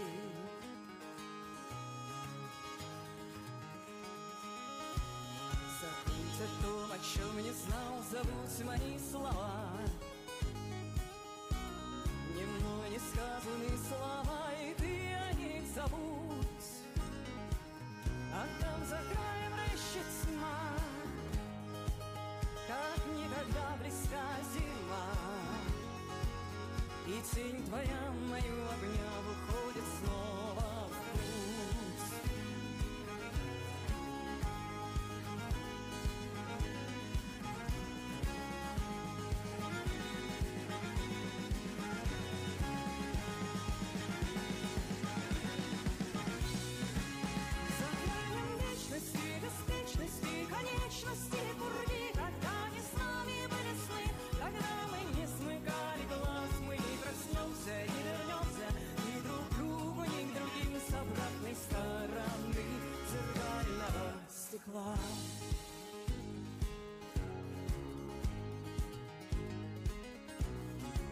чем 7.14 7.36
не 7.42 7.52
знал, 7.52 8.02
забудь 8.10 8.64
мои 8.64 8.98
слова. 8.98 9.70
Не 12.34 12.44
мной 12.44 12.90
не 12.90 12.98
сказанные 12.98 13.78
слова, 13.88 14.45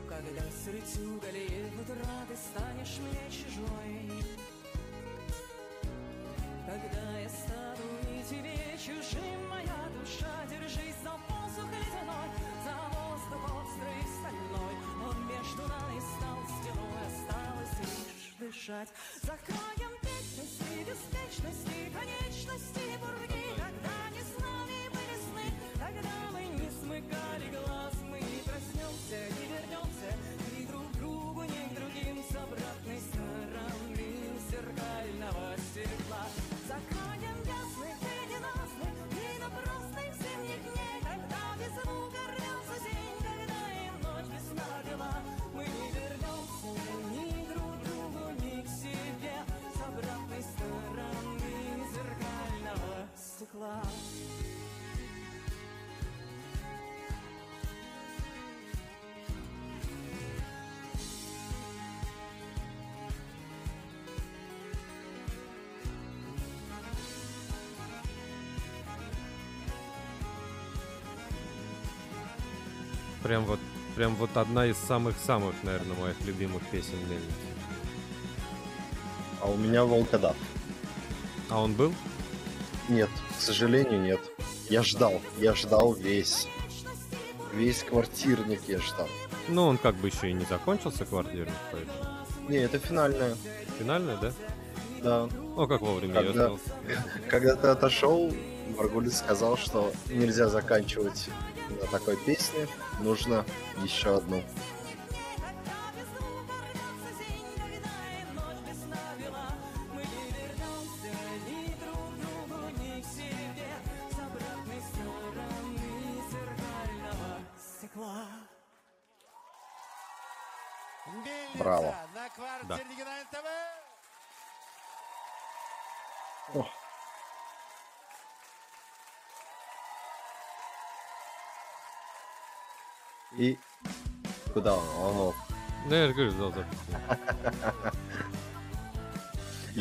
Когда 0.08 0.42
средь 0.64 1.06
уголей 1.06 1.70
утраты 1.80 2.36
станешь 2.36 2.98
мне 3.00 3.24
чужой, 3.30 4.10
когда 6.66 7.18
я 7.18 7.28
стану 7.28 7.88
и 8.10 8.22
тебе 8.28 8.56
чужим, 8.78 9.48
моя 9.48 9.88
душа, 10.00 10.32
держись 10.48 10.96
за 11.02 11.10
воздух 11.10 11.68
ледяной, 11.70 12.28
за 12.64 12.74
воздух 12.94 13.42
острый 13.60 13.96
и 14.00 14.06
стальной. 14.16 14.74
Он 15.06 15.16
между 15.26 15.62
нами 15.68 16.00
стал 16.16 16.38
стеной, 16.56 16.98
осталось 17.06 17.76
лишь 17.80 18.34
дышать. 18.38 18.90
За 19.22 19.36
краем 19.46 19.92
вечности, 20.02 20.74
беспечности, 20.88 21.73
стекла. 53.64 53.82
Прям 73.22 73.44
вот, 73.44 73.58
прям 73.96 74.14
вот 74.16 74.36
одна 74.36 74.66
из 74.66 74.76
самых-самых, 74.76 75.54
наверное, 75.62 75.96
моих 75.96 76.20
любимых 76.26 76.62
песен 76.66 76.98
Мельницы. 77.08 77.32
А 79.40 79.46
у 79.50 79.56
меня 79.56 79.84
волкодав. 79.84 80.36
А 81.48 81.62
он 81.62 81.72
был? 81.72 81.94
Нет, 82.88 83.08
к 83.36 83.40
сожалению, 83.40 84.00
нет. 84.02 84.20
Я 84.68 84.82
ждал, 84.82 85.20
я 85.38 85.54
ждал 85.54 85.94
весь, 85.94 86.46
весь 87.52 87.82
квартирник 87.82 88.60
я 88.68 88.78
ждал. 88.78 89.08
Ну, 89.48 89.66
он 89.66 89.78
как 89.78 89.94
бы 89.96 90.08
еще 90.08 90.30
и 90.30 90.32
не 90.32 90.44
закончился, 90.44 91.04
квартирник, 91.04 91.52
поэтому. 91.72 91.98
Не, 92.48 92.58
это 92.58 92.78
финальная, 92.78 93.36
Финальный, 93.78 94.16
да? 94.20 94.32
да. 95.02 95.28
О, 95.56 95.66
как 95.66 95.80
вовремя 95.80 96.14
я 96.20 96.26
Когда- 96.26 96.52
успел. 96.52 96.70
Когда 97.30 97.56
ты 97.56 97.68
отошел, 97.68 98.32
Маргулис 98.76 99.18
сказал, 99.18 99.56
что 99.56 99.92
нельзя 100.08 100.48
заканчивать 100.48 101.28
на 101.70 101.86
такой 101.86 102.16
песне, 102.16 102.66
нужно 103.00 103.44
еще 103.82 104.16
одну. 104.16 104.42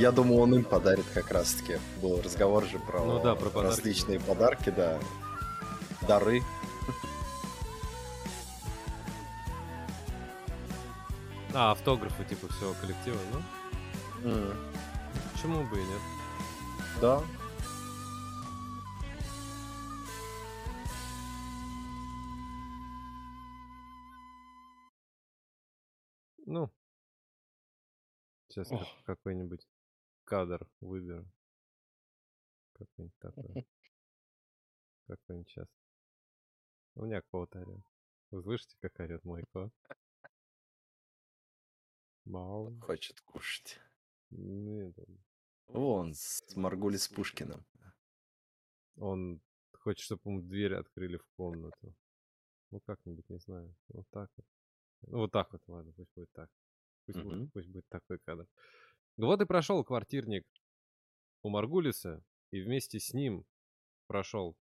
Я 0.04 0.12
думаю, 0.12 0.42
он 0.42 0.54
им 0.54 0.66
подарит 0.66 1.06
как 1.14 1.32
раз-таки. 1.32 1.80
Был 2.02 2.22
разговор 2.22 2.66
же 2.66 2.78
про, 2.78 3.06
Ну 3.06 3.24
да, 3.24 3.36
про 3.36 3.50
подарки. 3.50 3.78
различные 3.78 4.20
подарки, 4.20 4.70
да. 4.70 5.00
Дары. 6.06 6.42
А, 11.54 11.72
автографы 11.72 12.26
типа 12.26 12.52
всего 12.52 12.74
коллектива, 12.82 13.16
ну, 13.32 14.30
М, 14.30 14.54
почему 15.32 15.64
бы 15.70 15.78
и 15.80 15.84
нет? 15.86 16.02
Да. 17.00 17.22
Ну, 26.46 26.70
сейчас 28.50 28.72
Ох. 28.72 28.84
какой-нибудь 29.06 29.66
кадр 30.26 30.68
выберу. 30.82 31.26
Какой-нибудь 32.74 33.18
такой. 33.20 33.44
Какой-нибудь 35.08 35.50
сейчас. 35.50 35.68
У 36.96 37.06
меня 37.06 37.22
кот 37.22 37.56
орет. 37.56 37.84
Вы 38.32 38.42
слышите, 38.42 38.76
как 38.82 39.00
орет 39.00 39.24
мой 39.24 39.44
кот? 39.52 39.72
Мау. 42.26 42.80
Хочет 42.80 43.20
кушать. 43.22 43.80
Нет, 44.30 44.98
он- 44.98 45.24
Вон, 45.68 46.14
с 46.14 46.56
Маргулис 46.56 47.08
Пушкиным. 47.08 47.66
Он 48.98 49.42
хочет, 49.74 50.04
чтобы 50.06 50.22
ему 50.26 50.42
дверь 50.42 50.76
открыли 50.76 51.18
в 51.18 51.26
комнату. 51.36 51.96
Ну, 52.72 52.80
как-нибудь, 52.82 53.28
не 53.30 53.40
знаю. 53.40 53.76
Вот 53.90 54.08
так 54.12 54.32
вот. 54.36 54.46
Ну, 55.02 55.18
вот 55.20 55.32
так 55.32 55.52
вот, 55.52 55.62
ладно, 55.68 55.92
пусть 55.94 56.12
будет 56.16 56.32
так. 56.32 56.50
Пусть, 57.06 57.20
будет, 57.20 57.38
Мгм. 57.38 57.50
пусть 57.52 57.68
будет 57.70 57.88
такой 57.90 58.20
кадр. 58.20 58.48
Вот 59.18 59.42
и 59.42 59.46
прошел 59.46 59.84
квартирник 59.84 60.44
у 61.44 61.50
Маргулиса, 61.50 62.24
и 62.52 62.62
вместе 62.62 63.00
с 63.00 63.14
ним 63.14 63.46
прошел 64.08 64.56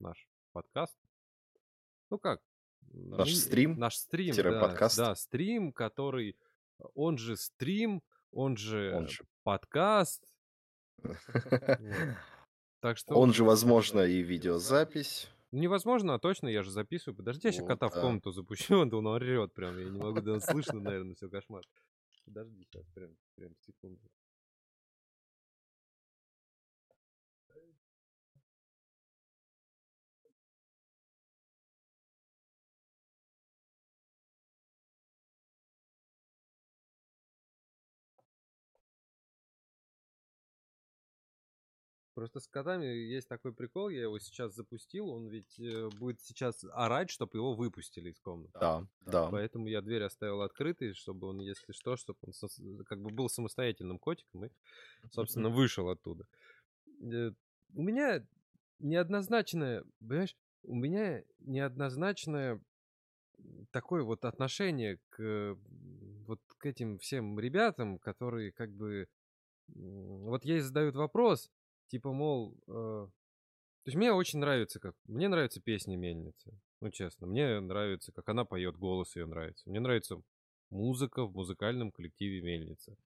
наш 0.00 0.28
подкаст. 0.52 0.96
Ну 2.10 2.18
как? 2.18 2.42
Наш 2.92 3.28
ми- 3.28 3.34
стрим? 3.34 3.78
Наш 3.78 3.96
стрим, 3.96 4.34
да, 4.34 4.60
подкаст? 4.60 4.96
да, 4.96 5.14
стрим, 5.14 5.72
который, 5.72 6.36
он 6.94 7.18
же 7.18 7.36
стрим, 7.36 8.02
он 8.32 8.56
же 8.56 8.94
Он 8.96 9.08
же... 9.08 9.24
подкаст. 9.42 10.24
Так 12.80 12.96
что 12.96 13.14
Он 13.14 13.34
же, 13.34 13.44
возможно, 13.44 14.00
и 14.00 14.22
видеозапись. 14.22 15.28
невозможно, 15.52 16.14
а 16.14 16.18
точно, 16.18 16.48
я 16.48 16.62
же 16.62 16.70
записываю. 16.70 17.14
Подожди, 17.14 17.46
я 17.48 17.52
сейчас 17.52 17.60
Вот, 17.64 17.68
кота 17.68 17.88
в 17.90 18.00
комнату 18.00 18.30
запущу, 18.32 18.78
он, 18.80 19.06
орет 19.06 19.52
прям, 19.52 19.78
я 19.78 19.84
не 19.84 19.98
могу, 19.98 20.22
да 20.22 20.32
он 20.32 20.40
слышно, 20.40 20.80
наверное, 20.80 21.14
все 21.14 21.28
кошмар. 21.28 21.62
Подожди 22.32 22.62
сейчас, 22.62 22.86
прям, 22.94 23.16
прям 23.34 23.56
секунду. 23.56 24.08
Просто 42.20 42.40
с 42.40 42.48
котами 42.48 42.84
есть 42.84 43.28
такой 43.28 43.54
прикол, 43.54 43.88
я 43.88 44.02
его 44.02 44.18
сейчас 44.18 44.54
запустил, 44.54 45.08
он 45.08 45.28
ведь 45.28 45.58
э, 45.58 45.88
будет 45.98 46.20
сейчас 46.20 46.62
орать, 46.74 47.08
чтобы 47.08 47.38
его 47.38 47.54
выпустили 47.54 48.10
из 48.10 48.20
комнаты. 48.20 48.52
Да, 48.60 48.86
да. 49.06 49.30
Поэтому 49.30 49.68
я 49.68 49.80
дверь 49.80 50.02
оставил 50.02 50.42
открытой, 50.42 50.92
чтобы 50.92 51.28
он, 51.28 51.40
если 51.40 51.72
что, 51.72 51.96
чтобы 51.96 52.18
он 52.20 52.84
как 52.84 53.00
бы 53.00 53.08
был 53.08 53.30
самостоятельным 53.30 53.98
котиком 53.98 54.44
и, 54.44 54.50
собственно, 55.10 55.48
вышел 55.48 55.88
оттуда. 55.88 56.26
Э, 57.00 57.30
У 57.74 57.82
меня 57.82 58.22
неоднозначное, 58.80 59.86
понимаешь, 60.06 60.36
у 60.64 60.74
меня 60.74 61.24
неоднозначное 61.38 62.60
такое 63.70 64.02
вот 64.02 64.26
отношение 64.26 64.98
к 65.08 65.56
вот 66.26 66.40
к 66.58 66.66
этим 66.66 66.98
всем 66.98 67.40
ребятам, 67.40 67.98
которые 67.98 68.52
как 68.52 68.70
бы 68.72 69.08
вот 69.68 70.44
ей 70.44 70.60
задают 70.60 70.96
вопрос, 70.96 71.50
типа, 71.90 72.12
мол, 72.12 72.56
э, 72.68 72.70
то 72.72 73.12
есть 73.86 73.96
мне 73.96 74.12
очень 74.12 74.38
нравится, 74.38 74.78
как 74.80 74.94
мне 75.04 75.28
нравятся 75.28 75.60
песни 75.60 75.96
Мельницы, 75.96 76.58
ну 76.80 76.90
честно, 76.90 77.26
мне 77.26 77.60
нравится, 77.60 78.12
как 78.12 78.28
она 78.28 78.44
поет, 78.44 78.76
голос 78.76 79.16
ее 79.16 79.26
нравится, 79.26 79.68
мне 79.68 79.80
нравится 79.80 80.22
музыка 80.70 81.24
в 81.26 81.34
музыкальном 81.34 81.90
коллективе 81.90 82.40
Мельница. 82.42 82.96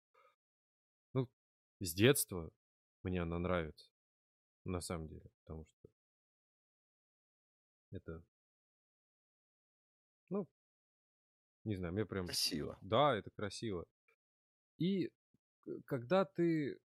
Ну, 1.14 1.28
с 1.80 1.94
детства 1.94 2.50
мне 3.02 3.22
она 3.22 3.38
нравится, 3.38 3.88
на 4.64 4.80
самом 4.80 5.08
деле, 5.08 5.30
потому 5.42 5.64
что 5.64 5.88
это, 7.90 8.22
ну, 10.28 10.46
не 11.64 11.76
знаю, 11.76 11.94
мне 11.94 12.04
прям 12.04 12.26
Красиво. 12.26 12.76
да, 12.82 13.16
это 13.16 13.30
красиво. 13.30 13.86
И 14.76 15.08
к- 15.62 15.80
когда 15.86 16.26
ты, 16.26 16.78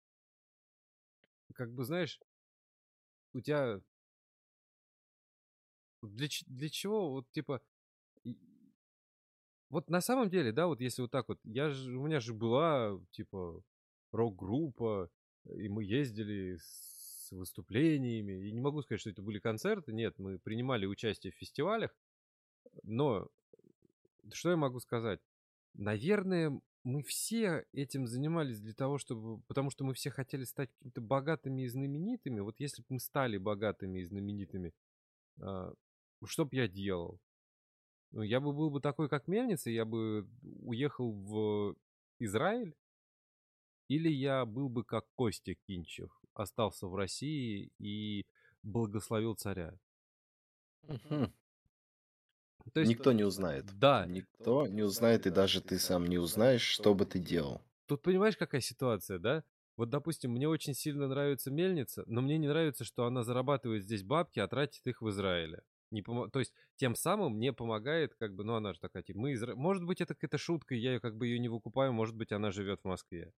как 1.54 1.72
бы, 1.72 1.84
знаешь, 1.84 2.20
у 3.34 3.40
тебя 3.40 3.80
для, 6.02 6.28
для 6.46 6.68
чего, 6.68 7.10
вот, 7.10 7.30
типа, 7.30 7.60
вот 9.70 9.90
на 9.90 10.00
самом 10.00 10.30
деле, 10.30 10.52
да, 10.52 10.66
вот 10.66 10.80
если 10.80 11.02
вот 11.02 11.10
так 11.10 11.28
вот, 11.28 11.38
я 11.44 11.70
же, 11.70 11.96
у 11.96 12.06
меня 12.06 12.20
же 12.20 12.32
была, 12.32 12.98
типа, 13.10 13.62
рок-группа, 14.12 15.10
и 15.44 15.68
мы 15.68 15.84
ездили 15.84 16.56
с 16.60 17.30
выступлениями, 17.30 18.48
и 18.48 18.52
не 18.52 18.60
могу 18.60 18.82
сказать, 18.82 19.00
что 19.00 19.10
это 19.10 19.22
были 19.22 19.38
концерты, 19.38 19.92
нет, 19.92 20.18
мы 20.18 20.38
принимали 20.38 20.86
участие 20.86 21.32
в 21.32 21.36
фестивалях, 21.36 21.94
но 22.82 23.28
что 24.32 24.50
я 24.50 24.56
могу 24.56 24.80
сказать? 24.80 25.20
Наверное, 25.74 26.60
мы 26.84 27.02
все 27.02 27.66
этим 27.72 28.06
занимались 28.06 28.60
для 28.60 28.74
того, 28.74 28.98
чтобы... 28.98 29.40
Потому 29.42 29.70
что 29.70 29.84
мы 29.84 29.94
все 29.94 30.10
хотели 30.10 30.44
стать 30.44 30.70
какими-то 30.70 31.00
богатыми 31.00 31.62
и 31.62 31.68
знаменитыми. 31.68 32.40
Вот 32.40 32.60
если 32.60 32.82
бы 32.82 32.86
мы 32.90 33.00
стали 33.00 33.36
богатыми 33.36 34.00
и 34.00 34.04
знаменитыми, 34.04 34.72
а, 35.40 35.72
что 36.24 36.44
бы 36.44 36.56
я 36.56 36.68
делал? 36.68 37.20
Ну, 38.10 38.22
я 38.22 38.40
бы 38.40 38.52
был 38.52 38.70
бы 38.70 38.80
такой, 38.80 39.08
как 39.08 39.28
Мельница, 39.28 39.70
я 39.70 39.84
бы 39.84 40.26
уехал 40.42 41.12
в 41.12 41.76
Израиль, 42.18 42.74
или 43.88 44.08
я 44.08 44.44
был 44.46 44.68
бы 44.68 44.84
как 44.84 45.06
Костя 45.14 45.54
Кинчев, 45.54 46.10
остался 46.34 46.86
в 46.86 46.94
России 46.94 47.70
и 47.78 48.24
благословил 48.62 49.34
царя. 49.34 49.78
То 52.72 52.80
есть, 52.80 52.90
Никто 52.90 53.12
не 53.12 53.24
узнает. 53.24 53.66
да, 53.78 54.06
Никто 54.06 54.66
не 54.66 54.82
узнает, 54.82 55.26
и 55.26 55.30
даже 55.30 55.60
ты 55.60 55.78
сам 55.78 56.06
не 56.06 56.18
узнаешь, 56.18 56.62
что 56.62 56.94
бы 56.94 57.04
ты 57.06 57.18
делал. 57.18 57.62
Тут 57.86 58.02
понимаешь, 58.02 58.36
какая 58.36 58.60
ситуация, 58.60 59.18
да? 59.18 59.44
Вот, 59.76 59.90
допустим, 59.90 60.32
мне 60.32 60.48
очень 60.48 60.74
сильно 60.74 61.06
нравится 61.06 61.50
мельница, 61.50 62.02
но 62.06 62.20
мне 62.20 62.36
не 62.36 62.48
нравится, 62.48 62.84
что 62.84 63.06
она 63.06 63.22
зарабатывает 63.22 63.84
здесь 63.84 64.02
бабки, 64.02 64.40
а 64.40 64.48
тратит 64.48 64.86
их 64.86 65.00
в 65.02 65.08
Израиле. 65.08 65.62
Не 65.90 66.02
помо- 66.02 66.28
То 66.28 66.40
есть, 66.40 66.52
тем 66.76 66.94
самым 66.94 67.34
мне 67.36 67.52
помогает, 67.52 68.14
как 68.16 68.34
бы, 68.34 68.44
ну, 68.44 68.54
она 68.56 68.74
же 68.74 68.80
такая, 68.80 69.02
типа, 69.02 69.18
мы 69.20 69.32
Изра... 69.32 69.54
Может 69.54 69.84
быть, 69.84 70.00
это 70.00 70.14
какая-то 70.14 70.36
шутка, 70.36 70.74
я 70.74 70.94
ее, 70.94 71.00
как 71.00 71.16
бы, 71.16 71.26
ее 71.26 71.38
не 71.38 71.48
выкупаю, 71.48 71.92
может 71.92 72.16
быть, 72.16 72.32
она 72.32 72.50
живет 72.50 72.80
в 72.82 72.84
Москве. 72.88 73.32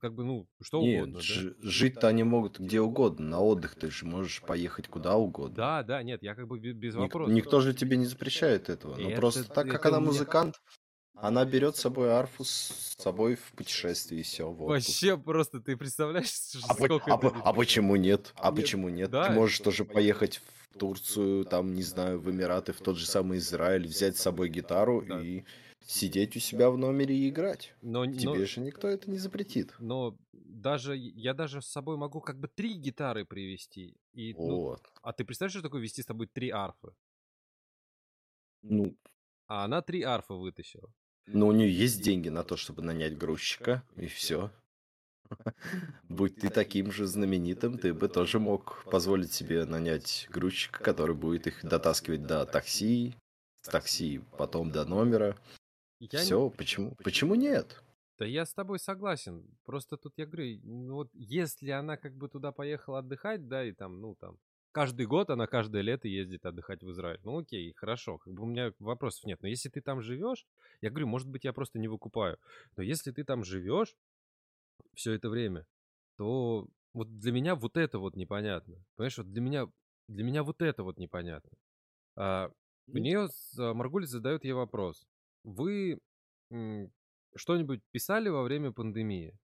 Как 0.00 0.14
бы, 0.14 0.24
ну, 0.24 0.48
что 0.62 0.80
Нет, 0.80 1.02
угодно, 1.02 1.14
да? 1.18 1.22
ж- 1.22 1.54
жить-то 1.60 2.08
они 2.08 2.22
могут 2.22 2.58
где 2.58 2.80
угодно. 2.80 3.26
На 3.28 3.40
отдых 3.40 3.74
ты 3.74 3.90
же 3.90 4.06
можешь 4.06 4.40
поехать 4.40 4.88
куда 4.88 5.16
угодно. 5.16 5.54
Да, 5.54 5.82
да, 5.82 6.02
нет, 6.02 6.22
я 6.22 6.34
как 6.34 6.48
бы 6.48 6.58
бе- 6.58 6.72
без 6.72 6.94
Ник- 6.94 7.02
вопросов. 7.02 7.34
никто 7.34 7.60
же 7.60 7.74
тебе 7.74 7.98
не 7.98 8.06
запрещает 8.06 8.70
этого. 8.70 8.96
Но 8.96 9.10
Это- 9.10 9.20
просто 9.20 9.44
так 9.44 9.68
как 9.68 9.80
это 9.84 9.88
она 9.88 10.00
музыкант, 10.00 10.60
она 11.14 11.44
берет 11.44 11.76
с 11.76 11.80
собой 11.80 12.10
арфу 12.12 12.44
с 12.44 12.94
собой 12.98 13.34
в 13.36 13.52
путешествие 13.52 14.22
и 14.22 14.24
все. 14.24 14.50
Вообще 14.50 15.18
просто, 15.18 15.60
ты 15.60 15.76
представляешь, 15.76 16.30
А, 16.68 16.74
сколько 16.74 17.12
а 17.14 17.18
это... 17.18 17.28
а 17.44 17.52
почему 17.52 17.96
нет? 17.96 18.32
А 18.36 18.52
почему 18.52 18.88
нет? 18.88 19.10
да, 19.10 19.28
Ты 19.28 19.34
можешь 19.34 19.58
тоже 19.60 19.84
поехать 19.84 20.40
в 20.70 20.78
Турцию, 20.78 21.44
там, 21.44 21.74
не 21.74 21.82
знаю, 21.82 22.18
в 22.18 22.30
Эмираты, 22.30 22.72
в 22.72 22.78
тот 22.80 22.96
же 22.96 23.04
самый 23.04 23.36
Израиль, 23.38 23.86
взять 23.86 24.16
с 24.16 24.22
собой 24.22 24.48
гитару 24.48 25.04
Да. 25.06 25.20
и 25.20 25.44
сидеть 25.92 26.36
у 26.36 26.40
себя 26.40 26.70
в 26.70 26.78
номере 26.78 27.14
и 27.16 27.28
играть. 27.28 27.74
Но, 27.82 28.04
но, 28.04 28.12
Тебе 28.12 28.46
же 28.46 28.60
никто 28.60 28.88
это 28.88 29.10
не 29.10 29.18
запретит. 29.18 29.74
но 29.78 30.16
даже, 30.32 30.96
я 30.96 31.34
даже 31.34 31.60
с 31.60 31.66
собой 31.66 31.96
могу 31.96 32.20
как 32.20 32.38
бы 32.38 32.48
три 32.48 32.74
гитары 32.74 33.24
привезти. 33.24 33.96
И, 34.12 34.32
ну, 34.34 34.60
Вот. 34.60 34.92
А 35.02 35.12
ты 35.12 35.24
представляешь, 35.24 35.52
что 35.54 35.62
такое 35.62 35.80
вести 35.82 36.02
с 36.02 36.06
тобой 36.06 36.26
три 36.28 36.50
арфы? 36.50 36.94
Ну, 38.62 38.96
А 39.48 39.64
она 39.64 39.82
три 39.82 40.02
арфы 40.02 40.34
вытащила. 40.34 40.92
но 41.26 41.46
у 41.48 41.52
нее 41.52 41.72
есть 41.72 42.02
деньги 42.02 42.28
на 42.28 42.42
то, 42.44 42.56
чтобы 42.56 42.82
нанять 42.82 43.16
грузчика, 43.18 43.82
и 43.96 44.06
все. 44.06 44.50
Будь 46.08 46.36
ты 46.36 46.50
таким 46.50 46.92
же 46.92 47.06
знаменитым, 47.06 47.78
ты 47.78 47.94
бы 47.94 48.08
тоже 48.08 48.38
мог 48.38 48.84
позволить 48.84 49.32
себе 49.32 49.64
нанять 49.64 50.26
грузчика, 50.30 50.82
который 50.84 51.16
будет 51.16 51.46
их 51.46 51.64
дотаскивать 51.64 52.26
до 52.26 52.44
такси, 52.44 53.14
с 53.62 53.68
такси 53.68 54.20
потом 54.36 54.70
до 54.70 54.84
номера. 54.84 55.36
Я 56.10 56.18
не- 56.18 56.24
Все, 56.24 56.50
почему? 56.50 56.96
Почему 56.96 57.34
нет? 57.36 57.82
Да 58.18 58.26
я 58.26 58.44
с 58.44 58.52
тобой 58.52 58.78
согласен. 58.78 59.44
Просто 59.64 59.96
тут 59.96 60.14
я 60.16 60.26
говорю, 60.26 60.60
ну 60.64 60.94
вот 60.94 61.10
если 61.12 61.70
она 61.70 61.96
как 61.96 62.14
бы 62.16 62.28
туда 62.28 62.52
поехала 62.52 62.98
отдыхать, 62.98 63.48
да, 63.48 63.64
и 63.64 63.72
там, 63.72 64.00
ну 64.00 64.14
там, 64.16 64.38
каждый 64.72 65.06
год 65.06 65.30
она 65.30 65.46
каждое 65.46 65.82
лето 65.82 66.08
ездит 66.08 66.44
отдыхать 66.44 66.82
в 66.82 66.90
Израиль. 66.90 67.20
Ну 67.24 67.38
окей, 67.38 67.72
хорошо, 67.74 68.18
как 68.18 68.32
бы 68.34 68.42
у 68.42 68.46
меня 68.46 68.72
вопросов 68.78 69.24
нет. 69.24 69.40
Но 69.42 69.48
если 69.48 69.68
ты 69.68 69.80
там 69.80 70.02
живешь, 70.02 70.46
я 70.80 70.90
говорю, 70.90 71.06
может 71.06 71.28
быть, 71.28 71.44
я 71.44 71.52
просто 71.52 71.78
не 71.78 71.88
выкупаю. 71.88 72.38
Но 72.76 72.82
если 72.82 73.12
ты 73.12 73.24
там 73.24 73.44
живешь 73.44 73.96
все 74.94 75.12
это 75.12 75.28
время, 75.28 75.66
то 76.16 76.66
вот 76.92 77.18
для 77.18 77.32
меня 77.32 77.54
вот 77.54 77.76
это 77.76 77.98
вот 77.98 78.16
непонятно. 78.16 78.76
Понимаешь, 78.96 79.18
вот 79.18 79.30
для 79.32 79.40
меня, 79.40 79.66
для 80.08 80.24
меня 80.24 80.42
вот 80.42 80.60
это 80.62 80.82
вот 80.82 80.98
непонятно. 80.98 81.50
А, 82.16 82.50
у 82.88 82.98
нее 82.98 83.28
Маргуль 83.56 84.06
задает 84.06 84.44
ей 84.44 84.52
вопрос. 84.52 85.06
Вы 85.44 85.98
что-нибудь 87.34 87.80
писали 87.90 88.28
во 88.28 88.42
время 88.42 88.72
пандемии? 88.72 89.38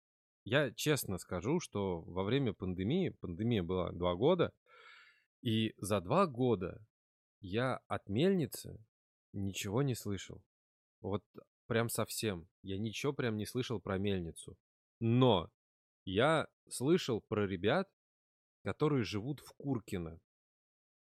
Я 0.44 0.70
честно 0.72 1.18
скажу, 1.18 1.60
что 1.60 2.02
во 2.02 2.22
время 2.22 2.52
пандемии, 2.52 3.10
пандемия 3.20 3.62
была 3.62 3.92
два 3.92 4.14
года, 4.14 4.52
и 5.42 5.74
за 5.78 6.00
два 6.00 6.26
года 6.26 6.84
я 7.40 7.80
от 7.86 8.08
мельницы 8.08 8.78
ничего 9.32 9.82
не 9.82 9.94
слышал. 9.94 10.42
Вот 11.00 11.22
прям 11.66 11.88
совсем. 11.88 12.48
Я 12.62 12.78
ничего 12.78 13.12
прям 13.12 13.36
не 13.36 13.46
слышал 13.46 13.80
про 13.80 13.98
мельницу. 13.98 14.56
Но 15.00 15.50
я 16.04 16.46
слышал 16.68 17.20
про 17.20 17.46
ребят, 17.46 17.88
которые 18.62 19.04
живут 19.04 19.40
в 19.40 19.52
Куркино. 19.54 20.20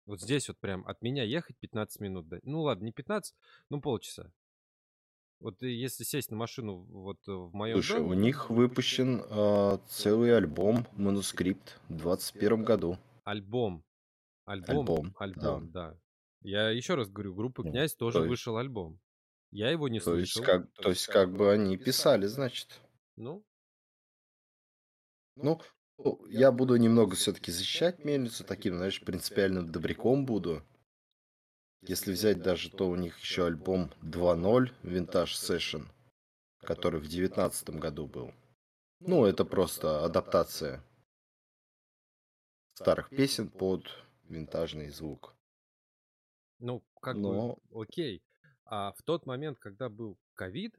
Вот 0.05 0.21
здесь 0.21 0.47
вот 0.47 0.57
прям 0.59 0.85
от 0.87 1.01
меня 1.01 1.23
ехать 1.23 1.57
15 1.59 1.99
минут. 2.01 2.27
до- 2.27 2.39
Ну 2.43 2.61
ладно, 2.61 2.85
не 2.85 2.91
15, 2.91 3.35
ну 3.69 3.81
полчаса. 3.81 4.31
Вот 5.39 5.61
и 5.63 5.71
если 5.71 6.03
сесть 6.03 6.31
на 6.31 6.37
машину 6.37 6.85
вот 6.89 7.17
э, 7.27 7.31
в 7.31 7.53
моем 7.53 7.75
Слушай, 7.75 7.99
доме... 7.99 8.09
у 8.09 8.13
них 8.13 8.49
выпущен 8.49 9.21
а, 9.29 9.77
целый 9.87 10.35
альбом, 10.35 10.85
манускрипт 10.97 11.79
в 11.87 11.95
21 11.95 12.63
году. 12.63 12.97
Альбом. 13.23 13.83
Альбом. 14.45 14.79
Альбом, 14.79 15.15
Альбом, 15.17 15.71
да. 15.71 15.97
Я 16.41 16.69
еще 16.71 16.95
раз 16.95 17.09
говорю, 17.09 17.35
группа 17.35 17.63
«Князь» 17.63 17.95
тоже 17.95 18.17
то 18.17 18.19
есть- 18.23 18.29
вышел 18.29 18.57
альбом. 18.57 18.99
Я 19.51 19.71
его 19.71 19.87
не 19.87 19.99
То 19.99 20.15
есть, 20.15 20.33
слышал. 20.33 20.45
как, 20.45 20.71
то 20.73 20.89
есть, 20.89 21.07
как 21.07 21.33
бы 21.33 21.51
они 21.51 21.77
писали, 21.77 22.27
значит. 22.27 22.79
Ну, 23.15 23.43
Ну, 25.35 25.61
я 26.29 26.51
буду 26.51 26.75
немного 26.75 27.15
все-таки 27.15 27.51
защищать 27.51 28.03
мельницу, 28.05 28.43
таким, 28.43 28.75
знаешь, 28.75 29.01
принципиальным 29.01 29.71
добряком 29.71 30.25
буду. 30.25 30.63
Если 31.81 32.11
взять 32.11 32.41
даже, 32.41 32.69
то 32.69 32.89
у 32.89 32.95
них 32.95 33.18
еще 33.19 33.45
альбом 33.45 33.91
2.0 34.01 34.72
Vintage 34.84 35.34
Session, 35.35 35.88
который 36.61 36.99
в 36.99 37.07
девятнадцатом 37.07 37.80
году 37.80 38.06
был. 38.06 38.34
Ну, 38.99 39.26
это 39.26 39.45
просто 39.45 40.03
адаптация 40.03 40.84
старых 42.73 43.10
песен 43.10 43.49
под 43.49 43.88
винтажный 44.27 44.89
звук. 44.89 45.35
ну, 46.60 46.84
как 47.01 47.15
Но, 47.15 47.60
бы, 47.69 47.81
окей. 47.81 48.22
А 48.65 48.91
в 48.93 49.01
тот 49.03 49.26
момент, 49.26 49.57
когда 49.60 49.89
был 49.89 50.18
ковид, 50.34 50.76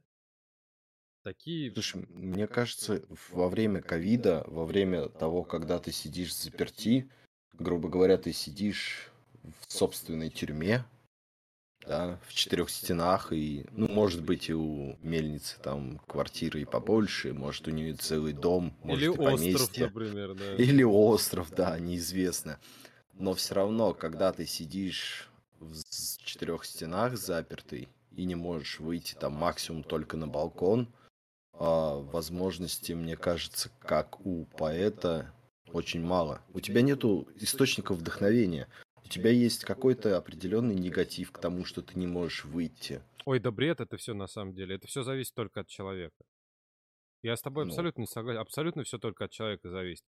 такие... 1.23 1.73
слушай, 1.73 2.05
мне 2.09 2.47
кажется, 2.47 3.03
во 3.29 3.49
время 3.49 3.81
ковида, 3.81 4.45
во 4.47 4.65
время 4.65 5.09
того, 5.09 5.43
когда 5.43 5.79
ты 5.79 5.91
сидишь 5.91 6.35
заперти, 6.35 7.09
грубо 7.53 7.89
говоря, 7.89 8.17
ты 8.17 8.33
сидишь 8.33 9.11
в 9.43 9.71
собственной 9.71 10.29
тюрьме, 10.29 10.85
да, 11.87 12.19
в 12.27 12.33
четырех 12.33 12.69
стенах, 12.69 13.33
и, 13.33 13.65
ну, 13.71 13.87
может 13.87 14.23
быть, 14.23 14.49
и 14.49 14.53
у 14.53 14.97
мельницы 15.01 15.59
там 15.61 15.99
квартиры 16.07 16.61
и 16.61 16.65
побольше, 16.65 17.33
может, 17.33 17.67
у 17.67 17.71
нее 17.71 17.93
целый 17.95 18.33
дом, 18.33 18.73
Или 18.83 18.89
может, 18.89 19.03
и 19.03 19.09
остров, 19.09 19.31
поместье, 19.31 19.85
например, 19.85 20.33
да. 20.35 20.55
или 20.55 20.83
остров, 20.83 21.51
да, 21.51 21.77
неизвестно. 21.79 22.59
Но 23.13 23.33
все 23.33 23.55
равно, 23.55 23.93
когда 23.93 24.31
ты 24.31 24.45
сидишь 24.45 25.29
в 25.59 25.83
четырех 26.23 26.65
стенах 26.65 27.17
запертый 27.17 27.89
и 28.15 28.25
не 28.25 28.35
можешь 28.35 28.79
выйти 28.79 29.15
там 29.15 29.33
максимум 29.33 29.83
только 29.83 30.17
на 30.17 30.27
балкон, 30.27 30.87
а, 31.53 31.97
возможностей, 31.99 32.95
мне 32.95 33.15
кажется, 33.15 33.69
как 33.79 34.25
у 34.25 34.45
поэта, 34.57 35.31
очень 35.71 36.03
мало. 36.03 36.41
У 36.53 36.59
тебя 36.59 36.81
нету 36.81 37.27
источников 37.35 37.97
вдохновения. 37.97 38.67
У 39.11 39.13
тебя 39.13 39.29
есть 39.29 39.65
какой-то 39.65 40.15
определенный 40.15 40.73
негатив 40.73 41.33
к 41.33 41.37
тому, 41.37 41.65
что 41.65 41.81
ты 41.81 41.99
не 41.99 42.07
можешь 42.07 42.45
выйти. 42.45 43.03
Ой, 43.25 43.41
да 43.41 43.51
бред 43.51 43.81
это 43.81 43.97
все 43.97 44.13
на 44.13 44.25
самом 44.25 44.53
деле. 44.53 44.75
Это 44.75 44.87
все 44.87 45.03
зависит 45.03 45.33
только 45.33 45.59
от 45.59 45.67
человека. 45.67 46.23
Я 47.21 47.35
с 47.35 47.41
тобой 47.41 47.65
Ну, 47.65 47.71
абсолютно 47.71 48.01
не 48.01 48.07
согласен. 48.07 48.39
Абсолютно 48.39 48.83
все 48.85 48.99
только 48.99 49.25
от 49.25 49.31
человека 49.31 49.69
зависит. 49.69 50.05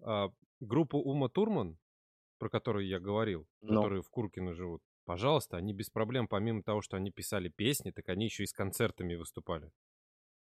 А, 0.00 0.30
группу 0.60 0.96
Ума 0.96 1.28
Турман, 1.28 1.76
про 2.38 2.48
которую 2.48 2.86
я 2.86 2.98
говорил, 2.98 3.46
но, 3.60 3.82
которые 3.82 4.00
в 4.00 4.08
Куркино 4.08 4.54
живут, 4.54 4.80
пожалуйста, 5.04 5.58
они 5.58 5.74
без 5.74 5.90
проблем, 5.90 6.26
помимо 6.26 6.62
того, 6.62 6.80
что 6.80 6.96
они 6.96 7.10
писали 7.10 7.50
песни, 7.50 7.90
так 7.90 8.08
они 8.08 8.24
еще 8.24 8.44
и 8.44 8.46
с 8.46 8.54
концертами 8.54 9.16
выступали. 9.16 9.70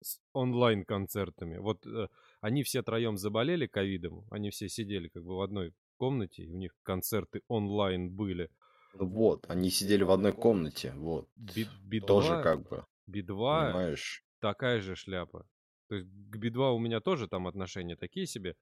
С 0.02 0.20
онлайн-концертами. 0.34 1.56
Вот 1.56 1.86
э, 1.86 2.08
они 2.42 2.62
все 2.62 2.82
троем 2.82 3.16
заболели 3.16 3.66
ковидом, 3.66 4.26
они 4.30 4.50
все 4.50 4.68
сидели 4.68 5.08
как 5.08 5.24
бы 5.24 5.38
в 5.38 5.40
одной 5.40 5.72
комнате, 5.96 6.44
и 6.44 6.50
у 6.52 6.56
них 6.56 6.72
концерты 6.82 7.40
онлайн 7.48 8.10
были. 8.10 8.50
ну 8.94 9.06
вот, 9.06 9.44
они 9.48 9.70
сидели 9.70 10.02
в 10.04 10.10
одной 10.10 10.32
комнате, 10.32 10.92
вот. 10.96 11.28
Би- 11.36 11.66
Тоже 12.06 12.32
Би-2, 12.34 12.42
как 12.42 12.68
бы, 12.68 12.84
Би-2 13.06 13.72
понимаешь? 13.72 14.24
такая 14.40 14.80
же 14.80 14.94
шляпа. 14.96 15.46
То 15.88 15.96
есть 15.96 16.08
к 16.30 16.36
Би-2 16.36 16.72
у 16.74 16.78
меня 16.78 17.00
тоже 17.00 17.28
там 17.28 17.46
отношения 17.46 17.96
такие 17.96 18.26
себе, 18.26 18.54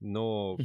но 0.00 0.56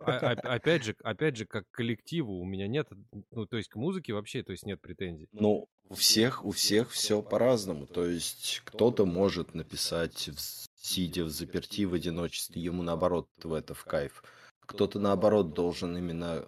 а- 0.00 0.30
опять 0.42 0.84
же, 0.84 0.94
опять 1.02 1.36
же, 1.36 1.46
как 1.46 1.64
коллективу 1.70 2.38
у 2.40 2.44
меня 2.44 2.68
нет, 2.68 2.88
ну, 3.30 3.46
то 3.46 3.56
есть 3.56 3.68
к 3.68 3.76
музыке 3.76 4.12
вообще, 4.12 4.42
то 4.42 4.52
есть 4.52 4.64
нет 4.66 4.80
претензий. 4.80 5.28
Ну, 5.32 5.68
у 5.88 5.94
всех, 5.94 6.44
у 6.44 6.50
всех 6.50 6.90
все 6.90 7.22
по-разному. 7.22 7.86
То 7.86 8.06
есть 8.06 8.62
кто-то 8.64 9.06
может 9.06 9.54
написать, 9.54 10.30
сидя 10.76 11.24
в 11.24 11.30
заперти 11.30 11.84
в 11.84 11.94
одиночестве, 11.94 12.62
ему 12.62 12.82
наоборот 12.82 13.28
в 13.42 13.52
это 13.52 13.74
в 13.74 13.84
кайф. 13.84 14.22
Кто-то 14.68 15.00
наоборот 15.00 15.54
должен 15.54 15.96
именно 15.96 16.44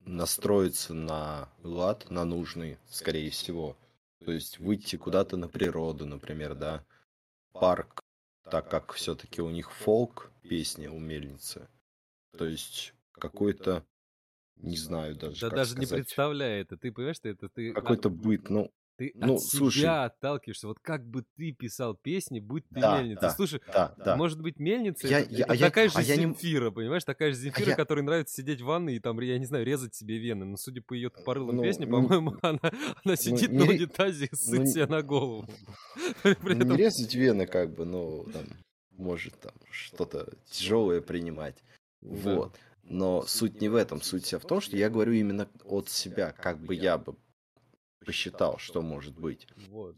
настроиться 0.00 0.92
на 0.92 1.48
лад, 1.62 2.10
на 2.10 2.24
нужный, 2.24 2.78
скорее 2.86 3.30
всего. 3.30 3.78
То 4.24 4.30
есть 4.30 4.58
выйти 4.58 4.96
куда-то 4.96 5.38
на 5.38 5.48
природу, 5.48 6.06
например, 6.06 6.54
да, 6.54 6.84
парк, 7.52 8.00
так 8.44 8.68
как 8.70 8.92
все-таки 8.92 9.40
у 9.40 9.50
них 9.50 9.72
фолк 9.72 10.30
песни 10.42 10.86
у 10.86 10.98
мельницы. 10.98 11.68
То 12.36 12.44
есть 12.44 12.94
какой-то, 13.12 13.86
не 14.56 14.76
знаю 14.76 15.16
даже, 15.16 15.40
Да 15.40 15.50
даже 15.50 15.76
не 15.76 15.86
сказать, 15.86 15.86
представляю 15.86 16.62
это. 16.62 16.76
Ты 16.76 16.92
понимаешь, 16.92 17.16
что 17.16 17.28
это 17.28 17.48
ты, 17.48 17.72
какой-то 17.72 18.10
быт, 18.10 18.50
ну, 18.50 18.70
ты 19.10 19.12
ну, 19.14 19.34
от 19.36 19.42
слушай. 19.42 19.80
себя 19.80 20.04
отталкиваешься. 20.04 20.68
Вот 20.68 20.78
как 20.80 21.04
бы 21.06 21.24
ты 21.36 21.52
писал 21.52 21.94
песни, 21.94 22.40
будь 22.40 22.68
ты 22.68 22.80
Да, 22.80 22.98
мельница. 23.00 23.20
да, 23.22 23.30
Слушай, 23.30 23.60
да, 23.72 23.94
да. 23.98 24.16
может 24.16 24.40
быть, 24.40 24.58
мельница 24.58 25.06
Я- 25.08 25.20
это, 25.20 25.32
я- 25.34 25.44
это 25.44 25.52
а 25.52 25.56
я- 25.56 25.66
такая 25.66 25.88
же 25.88 25.94
а 25.98 26.02
я 26.02 26.16
не- 26.16 26.22
Земфира, 26.22 26.70
понимаешь? 26.70 27.04
Такая 27.04 27.30
же 27.32 27.36
Земфира, 27.38 27.70
я- 27.70 27.76
которой 27.76 28.02
нравится 28.02 28.34
сидеть 28.34 28.60
в 28.60 28.64
ванной 28.64 28.96
и 28.96 29.00
там, 29.00 29.18
я 29.20 29.38
не 29.38 29.46
знаю, 29.46 29.64
резать 29.64 29.94
себе 29.94 30.18
вены. 30.18 30.44
Но 30.44 30.56
судя 30.56 30.82
по 30.82 30.94
ее 30.94 31.10
тупорылым 31.10 31.56
Ну, 31.56 31.62
песням, 31.62 31.90
ну, 31.90 32.02
по-моему, 32.02 32.36
она, 32.42 32.60
она 33.04 33.16
сидит 33.16 33.50
не 33.50 33.58
на 33.58 33.64
унитазе 33.64 34.26
и 34.30 34.34
ссыт 34.34 34.60
ну, 34.60 34.66
себе 34.66 34.86
на 34.86 35.02
голову. 35.02 35.46
При 36.22 36.36
Ну, 36.42 36.54
не 36.54 36.64
этом 36.64 36.76
резать 36.76 37.14
вены, 37.14 37.46
как 37.46 37.74
бы, 37.74 37.84
ну, 37.84 38.24
там, 38.32 38.44
может, 38.96 39.34
там, 39.40 39.52
что-то 39.70 40.32
тяжелое 40.50 41.00
принимать. 41.00 41.56
Да. 42.00 42.34
Вот. 42.36 42.56
Но 42.84 43.22
суть 43.22 43.60
не 43.60 43.68
в 43.68 43.76
этом. 43.76 44.02
Суть 44.02 44.24
вся 44.24 44.38
в 44.38 44.44
том, 44.44 44.60
что 44.60 44.76
я 44.76 44.90
говорю 44.90 45.12
именно 45.12 45.48
от 45.64 45.88
себя, 45.88 46.32
как 46.32 46.58
бы 46.58 46.74
я 46.74 46.98
бы 46.98 47.14
посчитал, 48.04 48.58
что 48.58 48.82
может 48.82 49.18
быть. 49.18 49.46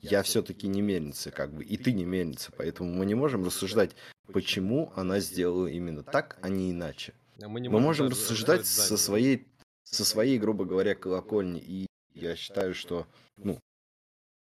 Я 0.00 0.22
все-таки 0.22 0.66
не 0.66 0.82
мельница, 0.82 1.30
как 1.30 1.52
бы, 1.52 1.64
и 1.64 1.76
ты 1.76 1.92
не 1.92 2.04
мельница, 2.04 2.52
поэтому 2.56 2.92
мы 2.92 3.06
не 3.06 3.14
можем 3.14 3.44
рассуждать, 3.44 3.96
почему 4.32 4.92
она 4.96 5.20
сделала 5.20 5.66
именно 5.66 6.02
так, 6.02 6.38
а 6.42 6.48
не 6.48 6.70
иначе. 6.70 7.14
А 7.42 7.48
Мы, 7.48 7.60
не 7.60 7.68
Мы 7.68 7.80
можем 7.80 8.08
рассуждать 8.08 8.66
со 8.66 8.96
своей, 8.96 9.48
со 9.82 10.04
своей, 10.04 10.38
грубо 10.38 10.64
говоря, 10.64 10.94
колокольни. 10.94 11.60
И 11.60 11.86
я 12.14 12.36
считаю, 12.36 12.74
что, 12.74 13.06
ну, 13.36 13.58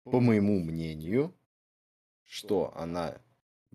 по 0.05 0.19
моему 0.19 0.59
мнению, 0.59 1.35
что 2.25 2.71
она 2.75 3.21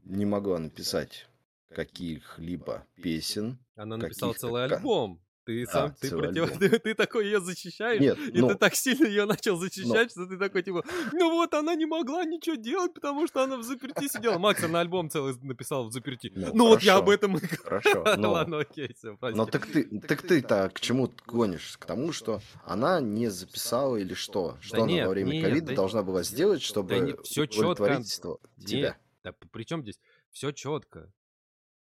не 0.04 0.24
могла 0.24 0.58
написать 0.58 1.28
каких-либо 1.68 2.86
песен. 3.02 3.58
Она 3.76 3.96
написала 3.96 4.32
каких-то 4.32 4.46
целый 4.46 4.64
альбом. 4.64 5.20
Ты 5.46 5.66
Да, 5.66 5.72
сам, 5.72 5.94
ты, 6.00 6.08
целый 6.08 6.32
против... 6.32 6.58
ты, 6.58 6.78
ты 6.78 6.94
такой 6.94 7.26
ее 7.26 7.38
защищаешь, 7.40 8.00
Нет, 8.00 8.18
и 8.18 8.40
ну, 8.40 8.48
ты 8.48 8.54
так 8.54 8.74
сильно 8.74 9.06
ее 9.06 9.26
начал 9.26 9.56
защищать, 9.58 10.10
что 10.10 10.26
ты 10.26 10.38
такой, 10.38 10.62
типа, 10.62 10.82
ну 11.12 11.30
вот, 11.32 11.52
она 11.52 11.74
не 11.74 11.84
могла 11.84 12.24
ничего 12.24 12.56
делать, 12.56 12.94
потому 12.94 13.26
что 13.26 13.42
она 13.42 13.58
в 13.58 13.62
заперти 13.62 14.08
сидела. 14.08 14.38
Макс, 14.38 14.64
она 14.64 14.80
альбом 14.80 15.10
целый 15.10 15.34
написал 15.42 15.88
в 15.88 15.92
заперти. 15.92 16.32
Ну, 16.34 16.50
Ну, 16.54 16.66
вот 16.68 16.82
я 16.82 16.96
об 16.96 17.10
этом 17.10 17.36
и 17.36 17.40
хорошо, 17.40 18.04
но, 18.16 18.32
Ладно, 18.32 18.60
окей, 18.60 18.94
все, 18.94 19.16
прости. 19.18 19.36
но 19.36 19.44
так 19.44 19.66
ты, 19.66 19.84
так 20.00 20.22
ты-то 20.22 20.70
к 20.72 20.80
чему 20.80 21.08
клонишь? 21.26 21.76
К 21.78 21.84
тому, 21.84 22.12
что 22.12 22.40
она 22.64 23.00
не 23.00 23.28
записала 23.28 23.96
или 23.96 24.14
что? 24.14 24.56
Что 24.62 24.78
она 24.78 24.86
нет, 24.86 25.06
во 25.06 25.10
время 25.12 25.42
ковида 25.42 25.66
да- 25.68 25.74
должна 25.74 26.02
была 26.02 26.22
сделать, 26.22 26.62
чтобы 26.62 26.98
не- 27.00 27.12
всё 27.22 27.44
чётко. 27.46 27.58
удовлетворить 27.58 28.08
ство- 28.08 28.40
тебя? 28.66 28.96
Да 29.22 29.32
при 29.52 29.64
чем 29.64 29.82
здесь? 29.82 30.00
Все 30.30 30.52
четко. 30.52 31.12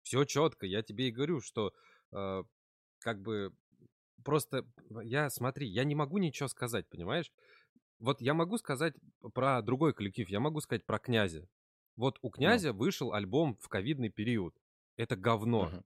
Все 0.03 0.23
четко. 0.25 0.65
Я 0.65 0.81
тебе 0.83 1.09
и 1.09 1.11
говорю, 1.11 1.41
что 1.41 1.73
э, 2.13 2.43
как 3.01 3.21
бы 3.21 3.53
просто 4.23 4.65
я 5.03 5.29
смотри, 5.29 5.67
я 5.67 5.83
не 5.83 5.95
могу 5.95 6.17
ничего 6.17 6.47
сказать, 6.47 6.87
понимаешь? 6.89 7.31
Вот 7.99 8.21
я 8.21 8.33
могу 8.33 8.57
сказать 8.57 8.93
про 9.33 9.61
другой 9.61 9.93
коллектив, 9.93 10.29
я 10.29 10.39
могу 10.39 10.61
сказать 10.61 10.85
про 10.85 10.99
князя. 10.99 11.47
Вот 11.95 12.17
у 12.21 12.29
князя 12.29 12.73
вышел 12.73 13.13
альбом 13.13 13.57
в 13.59 13.67
ковидный 13.67 14.09
период. 14.09 14.55
Это 14.95 15.15
говно. 15.15 15.65
Мгм. 15.65 15.83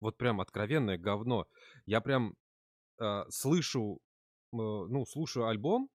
Вот 0.00 0.16
прям 0.16 0.40
откровенное 0.40 0.98
говно. 0.98 1.46
Я 1.86 2.00
прям 2.00 2.34
э, 3.00 3.22
слышу, 3.30 4.00
э, 4.52 4.56
ну, 4.56 5.04
слушаю 5.06 5.46
альбом, 5.46 5.88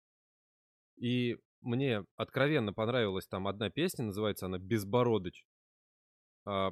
и 0.97 1.37
мне 1.61 2.03
откровенно 2.15 2.73
понравилась 2.73 3.27
там 3.27 3.47
одна 3.47 3.69
песня, 3.69 4.05
называется 4.05 4.47
она 4.47 4.57
«Безбородыч». 4.57 5.45
А, 6.45 6.71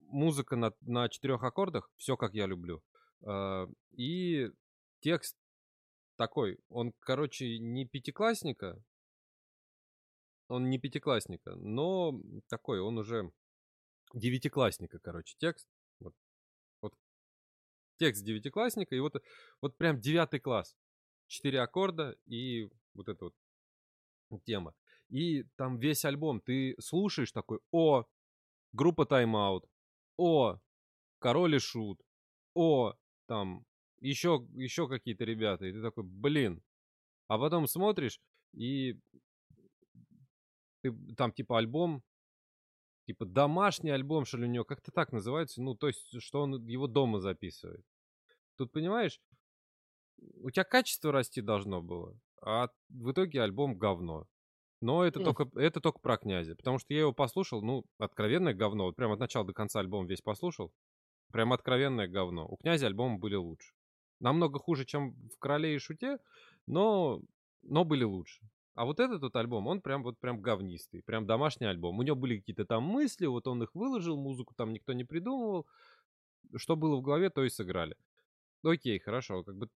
музыка 0.00 0.56
на, 0.56 0.72
на 0.80 1.08
четырех 1.08 1.42
аккордах, 1.42 1.90
все 1.96 2.16
как 2.16 2.34
я 2.34 2.46
люблю. 2.46 2.82
А, 3.26 3.66
и 3.92 4.50
текст 5.00 5.36
такой, 6.16 6.58
он, 6.68 6.92
короче, 7.00 7.58
не 7.58 7.86
пятиклассника, 7.86 8.82
он 10.48 10.68
не 10.68 10.78
пятиклассника, 10.78 11.54
но 11.56 12.20
такой, 12.48 12.80
он 12.80 12.98
уже 12.98 13.32
девятиклассника, 14.12 14.98
короче, 14.98 15.36
текст. 15.38 15.68
Вот, 16.00 16.14
вот 16.80 16.94
текст 17.98 18.24
девятиклассника, 18.24 18.94
и 18.94 19.00
вот, 19.00 19.14
вот 19.60 19.76
прям 19.76 20.00
девятый 20.00 20.40
класс. 20.40 20.76
Четыре 21.26 21.62
аккорда 21.62 22.16
и 22.26 22.68
вот 22.92 23.08
эта 23.08 23.24
вот 23.24 24.44
тема. 24.44 24.74
И 25.08 25.44
там 25.56 25.78
весь 25.78 26.04
альбом 26.04 26.40
ты 26.40 26.74
слушаешь 26.78 27.32
такой, 27.32 27.60
о, 27.70 28.04
группа 28.72 29.02
Out, 29.02 29.64
о, 30.16 30.58
Король 31.18 31.56
и 31.56 31.58
Шут, 31.58 32.00
о, 32.54 32.94
там, 33.26 33.64
еще, 34.00 34.46
еще 34.54 34.88
какие-то 34.88 35.24
ребята. 35.24 35.66
И 35.66 35.72
ты 35.72 35.82
такой, 35.82 36.04
блин. 36.04 36.62
А 37.28 37.38
потом 37.38 37.66
смотришь, 37.66 38.20
и 38.52 38.98
ты, 40.82 40.92
там 41.16 41.32
типа 41.32 41.58
альбом 41.58 42.02
Типа 43.06 43.26
домашний 43.26 43.90
альбом, 43.90 44.24
что 44.24 44.38
ли, 44.38 44.44
у 44.44 44.50
него 44.50 44.64
как-то 44.64 44.90
так 44.90 45.12
называется. 45.12 45.62
Ну, 45.62 45.74
то 45.74 45.88
есть, 45.88 46.20
что 46.22 46.42
он 46.42 46.66
его 46.66 46.86
дома 46.86 47.20
записывает. 47.20 47.84
Тут, 48.56 48.72
понимаешь, 48.72 49.20
у 50.40 50.50
тебя 50.50 50.64
качество 50.64 51.12
расти 51.12 51.42
должно 51.42 51.82
было, 51.82 52.16
а 52.40 52.68
в 52.88 53.10
итоге 53.10 53.42
альбом 53.42 53.76
говно. 53.76 54.26
Но 54.80 55.04
это 55.04 55.20
только, 55.20 55.48
это 55.58 55.80
только 55.80 55.98
про 55.98 56.16
князя. 56.16 56.54
Потому 56.56 56.78
что 56.78 56.92
я 56.92 57.00
его 57.00 57.12
послушал, 57.12 57.62
ну, 57.62 57.84
откровенное 57.98 58.54
говно. 58.54 58.84
Вот 58.84 58.96
прям 58.96 59.12
от 59.12 59.18
начала 59.18 59.46
до 59.46 59.52
конца 59.52 59.80
альбом 59.80 60.06
весь 60.06 60.20
послушал. 60.20 60.72
Прям 61.34 61.52
откровенное 61.52 62.06
говно. 62.06 62.46
У 62.46 62.56
князя 62.56 62.86
альбомы 62.86 63.18
были 63.18 63.34
лучше. 63.34 63.74
Намного 64.20 64.60
хуже, 64.60 64.84
чем 64.84 65.16
в 65.34 65.38
Короле 65.40 65.74
и 65.74 65.78
Шуте, 65.78 66.18
но, 66.68 67.22
но 67.62 67.84
были 67.84 68.04
лучше. 68.04 68.40
А 68.76 68.84
вот 68.84 69.00
этот 69.00 69.20
вот 69.20 69.34
альбом, 69.34 69.66
он 69.66 69.80
прям 69.80 70.04
вот 70.04 70.16
прям 70.20 70.40
говнистый, 70.40 71.02
прям 71.02 71.26
домашний 71.26 71.66
альбом. 71.66 71.98
У 71.98 72.02
него 72.02 72.14
были 72.14 72.38
какие-то 72.38 72.64
там 72.64 72.84
мысли, 72.84 73.26
вот 73.26 73.48
он 73.48 73.64
их 73.64 73.74
выложил, 73.74 74.16
музыку 74.16 74.54
там 74.56 74.72
никто 74.72 74.92
не 74.92 75.02
придумывал. 75.02 75.66
Что 76.54 76.76
было 76.76 76.94
в 76.94 77.02
голове, 77.02 77.30
то 77.30 77.42
и 77.42 77.48
сыграли. 77.48 77.96
Окей, 78.62 79.00
хорошо, 79.00 79.42
как 79.42 79.56
бы 79.56 79.68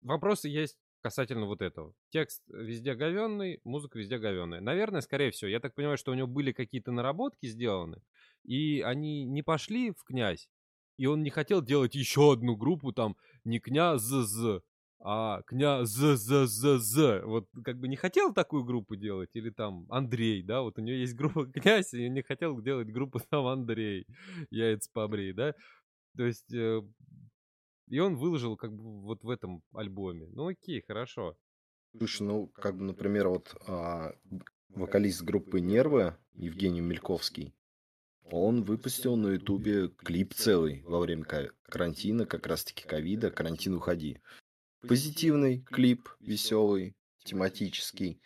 вопросы 0.00 0.48
есть 0.48 0.76
касательно 1.02 1.46
вот 1.46 1.62
этого. 1.62 1.94
Текст 2.10 2.42
везде 2.48 2.94
говенный, 2.94 3.60
музыка 3.62 3.96
везде 3.96 4.18
говенная. 4.18 4.60
Наверное, 4.60 5.02
скорее 5.02 5.30
всего, 5.30 5.48
я 5.48 5.60
так 5.60 5.76
понимаю, 5.76 5.98
что 5.98 6.10
у 6.10 6.14
него 6.14 6.26
были 6.26 6.50
какие-то 6.50 6.90
наработки 6.90 7.46
сделаны, 7.46 8.02
и 8.44 8.80
они 8.80 9.24
не 9.24 9.42
пошли 9.42 9.90
в 9.90 10.04
князь, 10.04 10.48
и 10.96 11.06
он 11.06 11.22
не 11.22 11.30
хотел 11.30 11.62
делать 11.62 11.94
еще 11.94 12.32
одну 12.32 12.56
группу, 12.56 12.92
там, 12.92 13.16
не 13.44 13.60
князь 13.60 14.10
а 15.04 15.42
князь 15.42 15.88
з 15.88 17.22
Вот 17.24 17.48
как 17.64 17.78
бы 17.78 17.88
не 17.88 17.96
хотел 17.96 18.32
такую 18.32 18.64
группу 18.64 18.94
делать, 18.94 19.30
или 19.34 19.50
там 19.50 19.86
Андрей, 19.90 20.42
да, 20.42 20.62
вот 20.62 20.78
у 20.78 20.80
него 20.80 20.96
есть 20.96 21.16
группа 21.16 21.44
князь, 21.52 21.92
и 21.92 22.08
не 22.08 22.22
хотел 22.22 22.60
делать 22.60 22.88
группу 22.88 23.18
там 23.18 23.46
Андрей, 23.46 24.06
яйца 24.50 24.88
побрей, 24.92 25.32
да. 25.32 25.54
То 26.16 26.24
есть, 26.24 26.52
э, 26.54 26.82
и 27.88 27.98
он 27.98 28.16
выложил 28.16 28.56
как 28.56 28.72
бы 28.72 29.02
вот 29.02 29.24
в 29.24 29.30
этом 29.30 29.62
альбоме. 29.72 30.28
Ну 30.32 30.48
окей, 30.48 30.82
хорошо. 30.86 31.36
Слушай, 31.96 32.22
ну, 32.22 32.46
как 32.46 32.76
бы, 32.76 32.84
например, 32.84 33.28
вот 33.28 33.54
а, 33.66 34.14
вокалист 34.70 35.22
группы 35.22 35.60
Нервы 35.60 36.16
Евгений 36.34 36.80
Мельковский, 36.80 37.54
он 38.32 38.64
выпустил 38.64 39.16
на 39.16 39.28
Ютубе 39.34 39.88
клип 39.88 40.34
целый 40.34 40.82
во 40.82 40.98
время 41.00 41.24
ка- 41.24 41.50
карантина, 41.64 42.26
как 42.26 42.46
раз-таки 42.46 42.84
ковида, 42.86 43.30
карантин 43.30 43.74
уходи. 43.74 44.20
Позитивный 44.86 45.60
клип, 45.60 46.08
веселый, 46.18 46.94
тематический, 47.24 48.20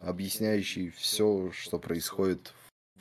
объясняющий 0.00 0.90
все, 0.90 1.52
что 1.52 1.78
происходит 1.78 2.52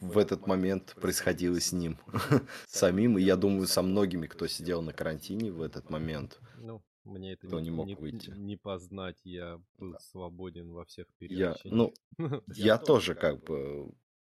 в 0.01 0.17
этот 0.17 0.47
момент, 0.47 0.95
происходило 0.95 1.59
с 1.59 1.71
ним 1.71 1.97
самим, 2.67 3.17
и 3.17 3.21
я 3.23 3.35
думаю, 3.35 3.67
со 3.67 3.81
многими, 3.81 4.27
кто 4.27 4.47
сидел 4.47 4.81
на 4.81 4.93
карантине 4.93 5.51
в 5.51 5.61
этот 5.61 5.89
момент. 5.89 6.39
Ну, 6.57 6.83
мне 7.03 7.33
это 7.33 7.47
Кто 7.47 7.59
не 7.59 7.71
мог 7.71 7.87
не, 7.87 7.95
выйти. 7.95 8.29
не 8.31 8.57
познать, 8.57 9.19
я 9.23 9.59
был 9.77 9.95
свободен 9.99 10.71
во 10.71 10.85
всех 10.85 11.07
Я, 11.19 11.53
передачах. 11.53 11.71
ну, 11.71 11.93
я 12.55 12.77
тоже 12.77 13.15
как 13.15 13.43
бы 13.43 13.91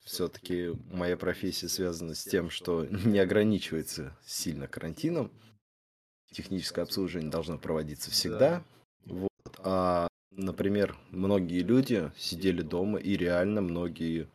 все-таки 0.04 0.72
моя 0.90 1.16
профессия 1.16 1.68
связана 1.68 2.14
с 2.14 2.24
тем, 2.24 2.50
что 2.50 2.84
не 3.04 3.18
ограничивается 3.18 4.16
сильно 4.24 4.66
карантином. 4.66 5.30
Техническое 6.30 6.82
обслуживание 6.82 7.30
должно 7.30 7.58
проводиться 7.58 8.10
всегда. 8.10 8.64
Вот. 9.04 9.28
А, 9.58 10.08
например, 10.30 10.96
многие 11.10 11.60
люди 11.60 12.10
сидели 12.16 12.62
дома, 12.62 12.98
и 12.98 13.16
реально 13.16 13.60
многие, 13.60 14.28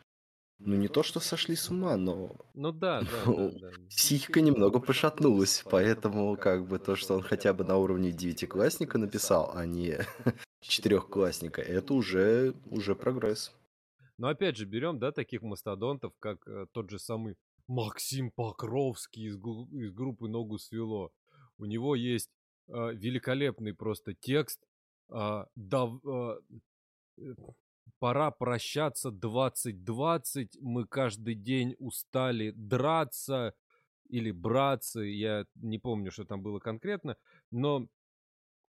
ну 0.59 0.75
не 0.75 0.87
то 0.87 1.01
что 1.01 1.19
сошли 1.19 1.55
с 1.55 1.71
ума, 1.71 1.97
но 1.97 2.35
Ну 2.53 2.71
да, 2.71 3.01
да, 3.01 3.07
да, 3.25 3.49
да. 3.61 3.69
психика 3.89 4.41
немного 4.41 4.79
пошатнулась. 4.79 5.63
Поэтому 5.69 6.37
как 6.37 6.67
бы 6.67 6.77
то, 6.77 6.95
что 6.95 7.15
он 7.15 7.23
хотя 7.23 7.51
бы 7.53 7.63
на 7.63 7.77
уровне 7.77 8.11
девятиклассника 8.11 8.99
написал, 8.99 9.51
а 9.55 9.65
не 9.65 9.97
четырехклассника, 10.61 11.61
это 11.61 11.95
уже, 11.95 12.53
уже 12.69 12.93
прогресс. 12.93 13.51
Но 14.17 14.29
опять 14.29 14.57
же, 14.57 14.65
берем, 14.65 14.99
да, 14.99 15.11
таких 15.11 15.41
мастодонтов, 15.41 16.13
как 16.19 16.47
э, 16.47 16.65
тот 16.71 16.89
же 16.89 16.99
самый 16.99 17.35
Максим 17.67 18.31
Покровский 18.31 19.27
из, 19.27 19.35
из 19.35 19.91
группы 19.91 20.27
«Ногу 20.27 20.57
свело». 20.57 21.11
У 21.57 21.65
него 21.65 21.95
есть 21.95 22.31
э, 22.67 22.93
великолепный 22.93 23.73
просто 23.73 24.13
текст. 24.13 24.59
а, 25.09 25.47
дав- 25.55 26.05
а, 26.05 26.39
э, 27.17 27.33
Пора 27.99 28.31
прощаться 28.31 29.11
2020, 29.11 30.57
мы 30.61 30.85
каждый 30.85 31.35
день 31.35 31.75
устали 31.79 32.51
драться 32.51 33.55
или 34.09 34.31
браться, 34.31 35.01
я 35.01 35.45
не 35.55 35.79
помню, 35.79 36.11
что 36.11 36.25
там 36.25 36.41
было 36.41 36.59
конкретно, 36.59 37.17
но 37.51 37.87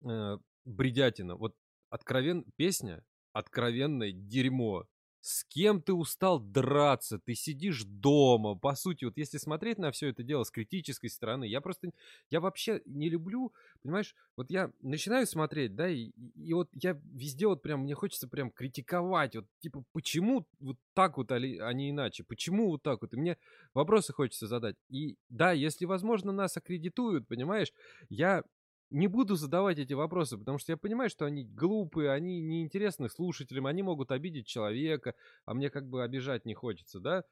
э, 0.03 0.38
бредятина. 0.65 1.35
Вот 1.35 1.55
откровен... 1.89 2.45
песня 2.55 3.03
откровенное 3.34 4.11
дерьмо. 4.11 4.85
С 5.22 5.43
кем 5.45 5.81
ты 5.81 5.93
устал 5.93 6.39
драться? 6.39 7.19
Ты 7.19 7.35
сидишь 7.35 7.84
дома. 7.84 8.56
По 8.56 8.73
сути, 8.73 9.06
вот 9.06 9.18
если 9.18 9.38
смотреть 9.38 9.77
на 9.77 9.91
все 9.91 10.07
это 10.10 10.23
дело 10.23 10.43
с 10.43 10.49
критической 10.49 11.11
стороны, 11.11 11.45
я 11.45 11.61
просто, 11.61 11.91
я 12.31 12.39
вообще 12.39 12.81
не 12.85 13.07
люблю, 13.07 13.53
понимаешь, 13.84 14.15
вот 14.35 14.49
я 14.49 14.72
начинаю 14.81 15.27
смотреть, 15.27 15.76
да, 15.76 15.88
и, 15.88 16.11
и 16.35 16.53
вот 16.53 16.69
я 16.73 16.99
везде 17.03 17.45
вот 17.45 17.61
прям, 17.61 17.81
мне 17.81 17.93
хочется 17.93 18.27
прям 18.27 18.49
критиковать, 18.49 19.35
вот 19.35 19.45
типа, 19.60 19.84
почему 19.93 20.48
вот 20.60 20.77
так 20.93 21.18
вот, 21.18 21.31
а 21.31 21.35
а 21.35 21.73
не 21.73 21.91
иначе? 21.91 22.23
Почему 22.23 22.69
вот 22.69 22.81
так 22.81 23.02
вот? 23.02 23.14
И 23.14 23.18
мне 23.18 23.38
вопросы 23.76 24.14
хочется 24.14 24.48
задать. 24.48 24.76
И 24.89 25.18
да, 25.30 25.52
если, 25.52 25.85
возможно, 25.85 26.31
нас 26.31 26.57
аккредитуют, 26.57 27.27
понимаешь, 27.27 27.72
я 28.10 28.43
не 28.91 29.07
буду 29.07 29.35
задавать 29.35 29.80
эти 29.80 29.93
вопросы, 29.93 30.38
потому 30.38 30.59
что 30.59 30.72
я 30.73 30.77
понимаю, 30.77 31.09
что 31.09 31.26
они 31.26 31.43
глупые, 31.45 32.11
они 32.11 32.41
неинтересны 32.41 33.09
слушателям, 33.09 33.68
они 33.68 33.84
могут 33.84 34.11
обидеть 34.11 34.47
человека, 34.47 35.15
а 35.45 35.53
мне 35.53 35.69
как 35.69 35.88
бы 35.89 36.03
обижать 36.03 36.45
не 36.45 36.53
хочется, 36.53 36.99
да? 36.99 37.23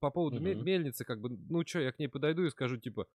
По 0.00 0.10
поводу 0.10 0.40
Мгм. 0.40 0.40
мельницы, 0.40 1.04
как 1.04 1.20
бы, 1.20 1.30
ну 1.30 1.66
что, 1.66 1.80
я 1.80 1.92
к 1.92 1.98
ней 1.98 2.08
подойду 2.08 2.44
и 2.44 2.50
скажу, 2.50 2.76
типа, 2.76 3.06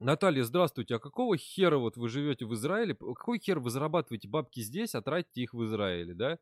Наталья, 0.00 0.44
здравствуйте, 0.44 0.94
а 0.94 0.98
какого 1.00 1.36
хера 1.36 1.76
вот 1.78 1.96
вы 1.96 2.08
живете 2.08 2.46
в 2.46 2.54
Израиле? 2.54 2.94
Какой 2.94 3.40
хер 3.40 3.58
вы 3.58 3.70
зарабатываете 3.70 4.28
бабки 4.28 4.60
здесь, 4.60 4.94
а 4.94 5.02
тратите 5.02 5.42
их 5.42 5.54
в 5.54 5.64
Израиле, 5.64 6.14
да? 6.14 6.38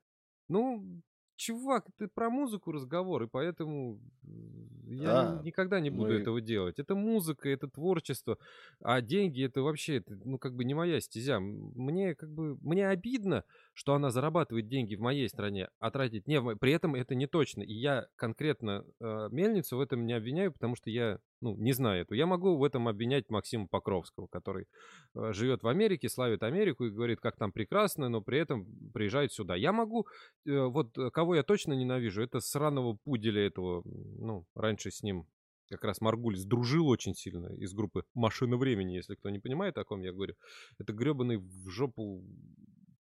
Ну, 0.49 1.01
чувак, 1.37 1.89
это 1.99 2.09
про 2.13 2.31
музыку 2.31 2.73
разговор, 2.73 3.23
и 3.25 3.29
поэтому 3.29 4.01
м, 4.25 4.69
я 4.89 5.13
Да, 5.13 5.41
ни- 5.43 5.47
никогда 5.47 5.81
не 5.81 5.91
буду 5.91 6.15
мы- 6.15 6.21
этого 6.21 6.41
делать. 6.41 6.79
Это 6.79 6.95
музыка, 6.95 7.49
это 7.49 7.69
творчество, 7.69 8.39
а 8.81 9.01
деньги 9.01 9.45
это 9.45 9.63
вообще, 9.63 9.97
это, 9.99 10.17
ну, 10.25 10.39
как 10.39 10.55
бы 10.55 10.65
не 10.65 10.75
моя 10.75 11.01
стезя. 11.01 11.39
Мне 11.41 12.15
как 12.15 12.31
бы, 12.33 12.57
мне 12.61 12.89
обидно, 12.89 13.45
что 13.75 13.95
она 13.95 14.11
зарабатывает 14.11 14.69
деньги 14.69 14.95
в 14.95 15.01
моей 15.01 15.29
стране, 15.29 15.69
а 15.79 15.91
тратит 15.91 16.27
не 16.29 16.41
в 16.41 16.45
моей. 16.45 16.59
При 16.59 16.73
этом 16.73 16.95
это 16.95 17.15
не 17.15 17.27
точно. 17.27 17.63
И 17.63 17.73
я 17.75 18.07
конкретно 18.17 18.85
э, 19.01 19.29
мельницу 19.31 19.77
в 19.77 19.81
этом 19.81 20.07
не 20.07 20.13
обвиняю, 20.15 20.53
потому 20.53 20.77
что 20.77 20.91
я, 20.91 21.19
ну, 21.41 21.57
не 21.57 21.73
знаю 21.73 22.03
эту. 22.03 22.15
Я 22.15 22.27
могу 22.27 22.57
в 22.57 22.65
этом 22.65 22.89
обвинять 22.89 23.29
Максима 23.31 23.67
Покровского, 23.69 24.27
который 24.27 24.67
э, 25.15 25.33
живет 25.33 25.63
в 25.63 25.69
Америке, 25.69 26.09
славит 26.09 26.43
Америку 26.43 26.85
и 26.85 26.91
говорит, 26.91 27.21
как 27.21 27.37
там 27.37 27.53
прекрасно, 27.53 28.09
но 28.09 28.21
при 28.21 28.39
этом 28.39 28.67
приезжает 28.93 29.33
сюда. 29.33 29.55
Я 29.57 29.73
могу, 29.73 30.07
э, 30.47 30.65
вот 30.65 30.97
э, 30.99 31.11
кого 31.11 31.35
я 31.35 31.43
точно 31.43 31.75
ненавижу, 31.75 32.23
это 32.23 32.41
сраного 32.41 32.97
пуделя 33.05 33.47
этого, 33.47 33.83
ну, 33.85 34.47
раньше 34.55 34.91
с 34.91 35.03
ним 35.03 35.27
как 35.69 35.85
раз 35.85 36.01
Маргулис 36.01 36.45
дружил 36.45 36.87
очень 36.87 37.15
сильно 37.15 37.49
из 37.57 37.75
группы 37.75 38.05
«Машина 38.15 38.57
времени», 38.57 38.95
если 38.95 39.17
кто 39.17 39.31
не 39.31 39.41
понимает, 39.41 39.77
о 39.79 39.85
ком 39.85 40.01
я 40.03 40.13
говорю. 40.13 40.35
Это 40.79 40.93
гребаный 40.93 41.39
в 41.39 41.69
жопу 41.69 42.25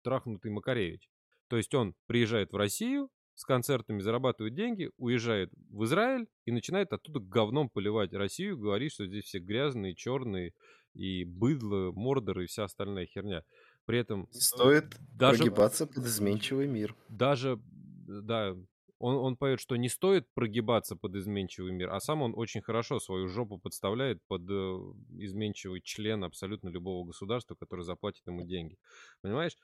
трахнутый 0.04 0.52
Макаревич. 0.52 1.10
То 1.48 1.58
есть 1.58 1.74
он 1.74 1.96
приезжает 2.08 2.52
в 2.52 2.58
Россию, 2.58 3.10
с 3.36 3.44
концертами 3.46 4.02
зарабатывает 4.02 4.54
деньги, 4.56 4.92
уезжает 4.98 5.52
в 5.70 5.84
Израиль 5.86 6.28
и 6.46 6.52
начинает 6.52 6.94
оттуда 6.94 7.20
говном 7.20 7.70
поливать 7.70 8.14
Россию, 8.14 8.58
говорит, 8.58 8.92
что 8.92 9.06
здесь 9.08 9.26
все 9.26 9.40
грязные, 9.40 9.96
черные, 9.96 10.54
и 10.94 11.24
быдло, 11.24 11.92
мордоры 11.94 12.44
и 12.44 12.48
вся 12.48 12.66
остальная 12.66 13.06
херня. 13.06 13.44
При 13.86 13.98
этом 14.00 14.28
Не 14.34 14.40
стоит 14.42 14.96
даже- 15.14 15.40
прогибаться 15.40 15.88
под 15.88 16.06
изменчивый 16.06 16.68
мир. 16.68 16.96
даже, 17.10 17.60
да, 18.08 18.56
он, 19.00 19.16
он 19.16 19.36
поет, 19.38 19.60
что 19.60 19.76
не 19.78 19.90
стоит 19.90 20.28
прогибаться 20.36 20.96
под 20.96 21.16
изменчивый 21.16 21.72
мир, 21.72 21.90
а 21.92 22.00
сам 22.00 22.22
он 22.22 22.34
очень 22.36 22.62
хорошо 22.62 23.00
свою 23.00 23.28
жопу 23.28 23.58
подставляет 23.58 24.20
под 24.28 24.44
э, 24.48 24.54
изменчивый 25.18 25.82
член 25.82 26.24
абсолютно 26.24 26.70
любого 26.70 27.08
государства, 27.08 27.56
который 27.56 27.84
заплатит 27.84 28.28
ему 28.28 28.44
деньги. 28.46 28.78
Понимаешь? 29.22 29.58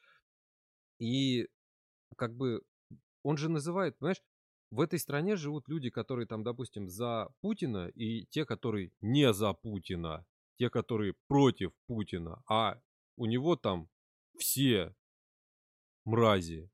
И 0.99 1.47
как 2.15 2.35
бы 2.35 2.61
он 3.23 3.37
же 3.37 3.49
называет, 3.49 3.97
понимаешь, 3.97 4.21
в 4.69 4.81
этой 4.81 4.99
стране 4.99 5.35
живут 5.35 5.67
люди, 5.69 5.89
которые 5.89 6.27
там, 6.27 6.43
допустим, 6.43 6.89
за 6.89 7.29
Путина, 7.41 7.87
и 7.87 8.25
те, 8.25 8.45
которые 8.45 8.91
не 9.01 9.31
за 9.33 9.53
Путина, 9.53 10.25
те, 10.57 10.69
которые 10.69 11.13
против 11.27 11.71
Путина, 11.87 12.43
а 12.49 12.79
у 13.15 13.25
него 13.25 13.55
там 13.55 13.89
все 14.37 14.93
мрази. 16.05 16.69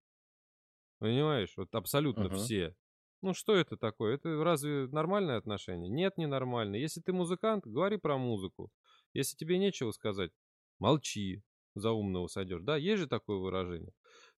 Понимаешь? 0.99 1.53
Вот 1.57 1.73
абсолютно 1.75 2.25
Ага. 2.25 2.35
все. 2.35 2.75
Ну 3.21 3.33
что 3.33 3.55
это 3.55 3.77
такое? 3.77 4.15
Это 4.15 4.43
разве 4.43 4.87
нормальное 4.87 5.37
отношение? 5.37 5.89
Нет, 5.89 6.17
не 6.17 6.27
нормально. 6.27 6.75
Если 6.75 7.01
ты 7.01 7.13
музыкант, 7.13 7.65
говори 7.65 7.97
про 7.97 8.17
музыку. 8.17 8.71
Если 9.13 9.37
тебе 9.37 9.57
нечего 9.57 9.91
сказать, 9.91 10.31
молчи, 10.79 11.43
за 11.75 11.91
умного 11.91 12.27
сойдешь. 12.27 12.61
Да, 12.63 12.77
есть 12.77 12.99
же 13.01 13.07
такое 13.07 13.37
выражение. 13.37 13.93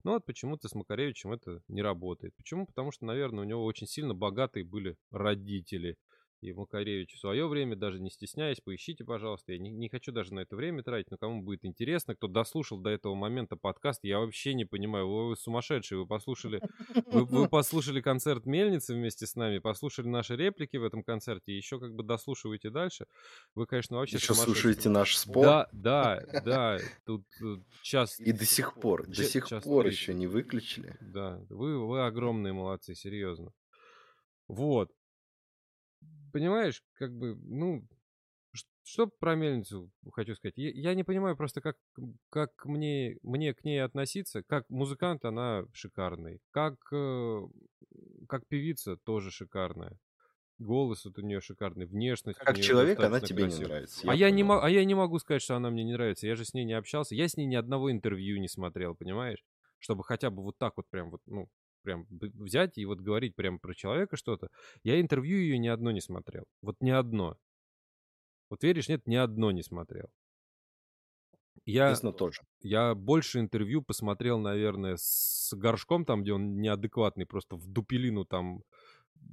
Но 0.06 0.12
вот 0.12 0.26
почему-то 0.26 0.70
с 0.70 0.76
Макаревичем 0.76 1.32
это 1.32 1.64
не 1.68 1.82
работает. 1.82 2.36
Почему? 2.36 2.68
Потому 2.68 2.92
что, 2.92 3.06
наверное, 3.06 3.44
у 3.44 3.48
него 3.48 3.66
очень 3.66 3.88
сильно 3.88 4.14
богатые 4.14 4.64
были 4.64 4.98
родители. 5.10 5.98
И 6.42 6.54
Макаревич 6.54 7.16
в 7.16 7.20
свое 7.20 7.48
время, 7.48 7.76
даже 7.76 8.00
не 8.00 8.10
стесняясь, 8.10 8.60
поищите, 8.62 9.04
пожалуйста. 9.04 9.54
Я 9.54 9.60
не, 9.60 9.70
не 9.70 9.90
хочу 9.90 10.12
даже 10.12 10.34
на 10.34 10.42
это 10.42 10.56
время 10.56 10.84
тратить, 10.84 11.10
но 11.12 11.18
кому 11.18 11.42
будет 11.42 11.66
интересно, 11.66 12.16
кто 12.16 12.28
дослушал 12.28 12.78
до 12.80 12.90
этого 12.90 13.16
момента 13.16 13.56
подкаст, 13.56 14.02
я 14.04 14.20
вообще 14.20 14.54
не 14.54 14.66
понимаю, 14.66 15.08
вы, 15.08 15.30
вы 15.30 15.36
сумасшедшие, 15.36 16.00
вы 16.00 16.08
послушали, 16.08 16.62
вы, 17.08 17.26
вы 17.26 17.48
послушали 17.50 18.02
концерт 18.02 18.46
Мельницы 18.46 18.94
вместе 18.94 19.26
с 19.26 19.36
нами, 19.36 19.60
послушали 19.60 20.08
наши 20.08 20.36
реплики 20.36 20.78
в 20.78 20.84
этом 20.84 21.04
концерте, 21.04 21.54
и 21.54 21.56
еще 21.56 21.80
как 21.80 21.94
бы 21.94 22.04
дослушиваете 22.04 22.70
дальше. 22.70 23.06
Вы, 23.56 23.66
конечно, 23.66 23.98
вообще 23.98 24.18
Еще 24.18 24.34
слушаете 24.34 24.90
наш 24.90 25.18
спор. 25.18 25.46
Да, 25.46 25.70
да, 25.72 26.24
да, 26.44 26.80
тут 27.06 27.26
э, 27.42 27.58
час... 27.82 28.20
И 28.20 28.32
до 28.32 28.46
сих 28.46 28.76
пор, 28.76 29.08
до 29.08 29.24
сих 29.24 29.48
пор 29.64 29.88
еще 29.88 30.14
не 30.14 30.28
выключили. 30.28 30.98
Да, 31.02 31.40
вы, 31.50 31.86
вы 31.86 32.06
огромные 32.06 32.54
молодцы, 32.54 32.94
серьезно. 32.94 33.52
Вот. 34.48 34.92
Понимаешь, 36.36 36.84
как 36.96 37.14
бы, 37.18 37.38
ну, 37.38 37.88
что 38.84 39.08
про 39.08 39.36
мельницу 39.36 39.90
хочу 40.12 40.36
сказать? 40.36 40.56
Я, 40.58 40.70
я 40.72 40.94
не 40.94 41.06
понимаю 41.06 41.38
просто, 41.38 41.62
как, 41.62 41.78
как 42.30 42.66
мне, 42.66 43.18
мне 43.24 43.54
к 43.54 43.64
ней 43.64 43.82
относиться. 43.82 44.44
Как 44.44 44.70
музыкант 44.70 45.24
она 45.24 45.66
шикарный. 45.72 46.42
Как, 46.52 46.76
э, 46.92 47.40
как 48.28 48.48
певица 48.50 48.98
тоже 48.98 49.32
шикарная. 49.32 49.98
Голос 50.60 51.06
вот 51.06 51.20
у 51.20 51.22
нее 51.22 51.42
шикарный, 51.42 51.86
внешность. 51.86 52.40
у 52.40 52.44
Как 52.44 52.60
человек 52.60 53.04
она 53.04 53.22
тебе 53.22 53.46
не 53.46 53.56
красивая. 53.56 53.68
нравится. 53.68 54.08
А 54.08 54.16
я, 54.16 54.30
не 54.32 54.44
мо- 54.44 54.62
а 54.64 54.70
я 54.70 54.86
не 54.86 54.96
могу 54.96 55.20
сказать, 55.20 55.42
что 55.42 55.56
она 55.56 55.70
мне 55.70 55.84
не 55.86 55.94
нравится. 55.94 56.28
Я 56.28 56.36
же 56.36 56.46
с 56.46 56.54
ней 56.54 56.66
не 56.66 56.74
общался. 56.74 57.16
Я 57.16 57.30
с 57.30 57.38
ней 57.38 57.46
ни 57.46 57.56
одного 57.56 57.92
интервью 57.92 58.40
не 58.40 58.50
смотрел, 58.50 58.96
понимаешь? 58.96 59.46
Чтобы 59.80 60.04
хотя 60.04 60.32
бы 60.32 60.44
вот 60.44 60.58
так 60.58 60.74
вот 60.78 60.90
прям 60.90 61.12
вот, 61.12 61.22
ну, 61.28 61.50
прям 61.86 62.06
взять 62.10 62.78
и 62.78 62.86
вот 62.86 63.00
говорить 63.00 63.36
прям 63.36 63.60
про 63.60 63.74
человека 63.74 64.18
что-то. 64.18 64.50
Я 64.84 65.00
интервью 65.00 65.38
ее 65.38 65.58
ни 65.58 65.68
одно 65.68 65.92
не 65.92 66.02
смотрел. 66.02 66.44
Вот 66.62 66.76
ни 66.82 66.90
одно. 66.90 67.38
Вот 68.50 68.64
веришь, 68.64 68.90
нет, 68.90 69.08
ни 69.08 69.16
одно 69.16 69.52
не 69.52 69.64
смотрел. 69.64 70.10
Я, 71.66 71.96
тоже. 71.96 72.42
я 72.62 72.94
больше 72.94 73.40
интервью 73.40 73.82
посмотрел, 73.82 74.38
наверное, 74.38 74.98
с 75.00 75.52
Горшком, 75.56 76.06
там, 76.06 76.22
где 76.22 76.34
он 76.34 76.62
неадекватный, 76.62 77.26
просто 77.26 77.56
в 77.56 77.66
дупелину 77.68 78.24
там, 78.24 78.62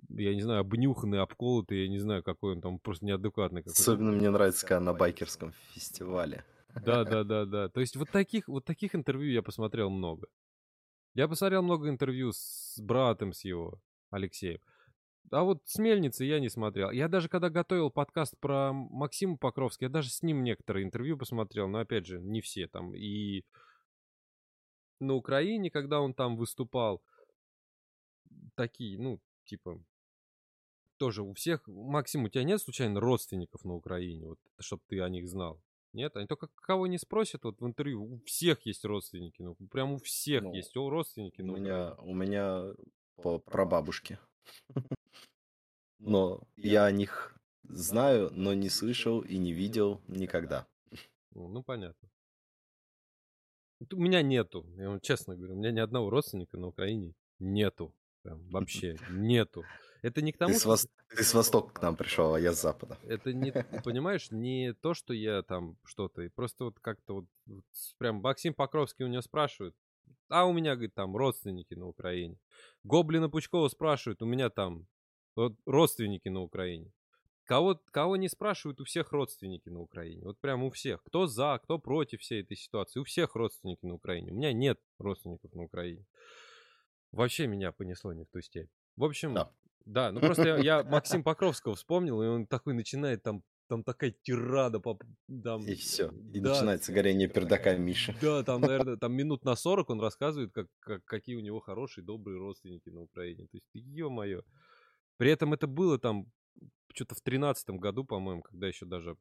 я 0.08 0.34
не 0.34 0.40
знаю, 0.40 0.60
обнюханный, 0.60 1.20
обколотый, 1.20 1.82
я 1.82 1.88
не 1.88 1.98
знаю, 1.98 2.22
какой 2.22 2.54
он 2.54 2.62
там, 2.62 2.78
просто 2.78 3.04
неадекватный 3.04 3.62
какой-то. 3.62 3.82
Особенно 3.82 4.12
мне 4.12 4.30
нравится, 4.30 4.66
когда 4.66 4.80
на 4.80 4.94
байкерском 4.94 5.52
фестивале. 5.74 6.44
Да, 6.74 7.04
да, 7.04 7.24
да, 7.24 7.44
да. 7.44 7.68
То 7.68 7.80
есть 7.80 7.96
вот 7.96 8.10
таких, 8.10 8.48
вот 8.48 8.64
таких 8.64 8.94
интервью 8.94 9.32
я 9.32 9.42
посмотрел 9.42 9.90
много. 9.90 10.26
Я 11.14 11.28
посмотрел 11.28 11.62
много 11.62 11.88
интервью 11.90 12.32
с 12.32 12.78
братом 12.80 13.34
с 13.34 13.44
его, 13.44 13.80
Алексеем. 14.10 14.60
А 15.30 15.44
вот 15.44 15.62
с 15.66 15.78
Мельницей 15.78 16.26
я 16.26 16.40
не 16.40 16.48
смотрел. 16.48 16.90
Я 16.90 17.08
даже 17.08 17.28
когда 17.28 17.50
готовил 17.50 17.90
подкаст 17.90 18.38
про 18.38 18.72
Максима 18.72 19.36
Покровского, 19.36 19.86
я 19.86 19.90
даже 19.90 20.10
с 20.10 20.22
ним 20.22 20.42
некоторые 20.42 20.84
интервью 20.84 21.18
посмотрел, 21.18 21.68
но 21.68 21.80
опять 21.80 22.06
же, 22.06 22.20
не 22.20 22.40
все 22.40 22.66
там. 22.66 22.94
И 22.94 23.44
на 25.00 25.14
Украине, 25.14 25.70
когда 25.70 26.00
он 26.00 26.14
там 26.14 26.36
выступал, 26.36 27.02
такие, 28.54 28.98
ну, 28.98 29.20
типа, 29.44 29.82
тоже 30.96 31.22
у 31.22 31.34
всех... 31.34 31.66
Максим, 31.66 32.24
у 32.24 32.28
тебя 32.28 32.44
нет 32.44 32.60
случайно 32.60 33.00
родственников 33.00 33.64
на 33.64 33.74
Украине, 33.74 34.28
вот, 34.28 34.38
чтобы 34.60 34.82
ты 34.86 35.00
о 35.00 35.08
них 35.08 35.28
знал? 35.28 35.62
Нет? 35.92 36.16
Они 36.16 36.26
только 36.26 36.48
кого 36.54 36.86
не 36.86 36.98
спросят, 36.98 37.44
вот 37.44 37.60
в 37.60 37.66
интервью, 37.66 38.14
у 38.14 38.18
всех 38.24 38.64
есть 38.64 38.84
родственники, 38.84 39.42
ну, 39.42 39.54
прям 39.70 39.92
у 39.92 39.98
всех 39.98 40.42
Ну, 40.42 40.54
есть 40.54 40.76
о, 40.76 40.88
родственники 40.88 41.42
У 41.42 41.46
на 41.46 41.50
меня, 41.56 41.94
у 41.94 42.14
меня 42.14 42.72
по 43.16 43.38
прабабушке. 43.38 44.18
Но 45.98 46.42
я 46.56 46.84
о 46.86 46.90
них 46.90 47.38
знаю, 47.62 48.30
но 48.32 48.54
не 48.54 48.68
слышал 48.68 49.20
и 49.20 49.38
не 49.38 49.52
видел 49.52 50.00
никогда. 50.08 50.66
Ну, 51.30 51.46
ну, 51.46 51.62
понятно. 51.62 52.10
У 53.92 54.00
меня 54.00 54.22
нету, 54.22 54.66
я 54.76 54.88
вам 54.88 55.00
честно 55.00 55.36
говорю, 55.36 55.54
у 55.54 55.58
меня 55.58 55.70
ни 55.70 55.78
одного 55.78 56.10
родственника 56.10 56.56
на 56.56 56.66
Украине 56.66 57.14
нету. 57.38 57.94
Прям 58.22 58.40
вообще 58.50 58.96
нету. 59.10 59.64
Это 60.02 60.20
не 60.20 60.32
к 60.32 60.38
тому, 60.38 60.52
Ты 60.52 60.58
с, 60.58 60.62
что... 60.62 60.70
вос- 60.72 60.88
ты 61.16 61.22
с 61.22 61.32
востока 61.34 61.72
к 61.72 61.82
нам 61.82 61.96
пришел, 61.96 62.34
а 62.34 62.40
я 62.40 62.52
с 62.52 62.60
запада. 62.60 62.98
Это 63.04 63.32
не, 63.32 63.52
понимаешь, 63.84 64.30
не 64.32 64.74
то, 64.74 64.94
что 64.94 65.14
я 65.14 65.42
там 65.42 65.76
что-то, 65.84 66.22
и 66.22 66.28
просто 66.28 66.64
вот 66.64 66.80
как-то 66.80 67.14
вот, 67.14 67.24
вот 67.46 67.64
с- 67.72 67.94
прям 67.98 68.16
Максим 68.16 68.52
Покровский 68.54 69.04
у 69.04 69.08
него 69.08 69.22
спрашивает, 69.22 69.74
а 70.28 70.44
у 70.46 70.52
меня, 70.52 70.74
говорит, 70.74 70.94
там 70.94 71.16
родственники 71.16 71.74
на 71.74 71.86
Украине. 71.86 72.36
Гоблина 72.82 73.28
Пучкова 73.30 73.68
спрашивают, 73.68 74.22
у 74.22 74.26
меня 74.26 74.50
там 74.50 74.86
вот 75.36 75.54
родственники 75.66 76.28
на 76.28 76.40
Украине. 76.40 76.90
Кого, 77.44 77.80
кого 77.90 78.16
не 78.16 78.28
спрашивают, 78.28 78.80
у 78.80 78.84
всех 78.84 79.12
родственники 79.12 79.68
на 79.68 79.80
Украине. 79.80 80.22
Вот 80.24 80.38
прям 80.40 80.62
у 80.62 80.70
всех. 80.70 81.02
Кто 81.02 81.26
за, 81.26 81.60
кто 81.62 81.78
против 81.78 82.20
всей 82.20 82.42
этой 82.42 82.56
ситуации. 82.56 83.00
У 83.00 83.04
всех 83.04 83.34
родственники 83.34 83.84
на 83.84 83.94
Украине. 83.94 84.30
У 84.30 84.34
меня 84.34 84.52
нет 84.52 84.80
родственников 84.98 85.52
на 85.54 85.64
Украине. 85.64 86.06
Вообще 87.10 87.46
меня 87.46 87.72
понесло 87.72 88.12
не 88.12 88.24
в 88.24 88.28
ту 88.30 88.40
степь. 88.40 88.70
В 88.96 89.04
общем, 89.04 89.34
Да. 89.34 89.50
Да, 89.84 90.12
ну 90.12 90.20
просто 90.20 90.42
я, 90.46 90.56
я 90.58 90.82
Максим 90.84 91.22
Покровского 91.22 91.74
вспомнил, 91.74 92.22
и 92.22 92.26
он 92.26 92.46
такой 92.46 92.74
начинает 92.74 93.22
там, 93.22 93.42
там 93.68 93.84
такая 93.84 94.14
тирада, 94.22 94.80
по, 94.80 94.98
там, 95.42 95.62
И 95.66 95.74
все. 95.74 96.10
И 96.32 96.40
да, 96.40 96.50
начинается 96.50 96.92
горение 96.92 97.28
пердака 97.28 97.74
Миши. 97.76 98.14
да, 98.20 98.42
там, 98.42 98.60
наверное, 98.60 98.96
там 98.96 99.12
минут 99.14 99.44
на 99.44 99.54
40 99.56 99.90
он 99.90 100.00
рассказывает, 100.00 100.52
как, 100.52 100.66
как, 100.80 101.04
какие 101.04 101.36
у 101.36 101.40
него 101.40 101.60
хорошие, 101.60 102.04
добрые 102.04 102.38
родственники 102.38 102.90
на 102.90 103.02
Украине. 103.02 103.46
То 103.50 103.56
есть, 103.56 103.66
ё-моё. 103.72 104.42
При 105.16 105.30
этом 105.30 105.52
это 105.54 105.66
было 105.66 105.98
там 105.98 106.26
что-то 106.94 107.14
в 107.14 107.20
тринадцатом 107.20 107.78
году, 107.78 108.04
по-моему, 108.04 108.42
когда 108.42 108.66
еще 108.68 108.86
даже, 108.86 109.16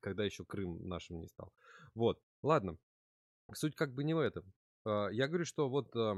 когда 0.00 0.24
еще 0.24 0.44
Крым 0.44 0.86
нашим 0.88 1.20
не 1.20 1.28
стал. 1.28 1.52
Вот, 1.94 2.20
ладно. 2.42 2.76
Суть 3.54 3.74
как 3.74 3.94
бы 3.94 4.04
не 4.04 4.14
в 4.14 4.18
этом. 4.18 4.44
А, 4.84 5.08
Я 5.08 5.28
говорю, 5.28 5.44
что 5.44 5.68
вот 5.68 5.94
а, 5.96 6.16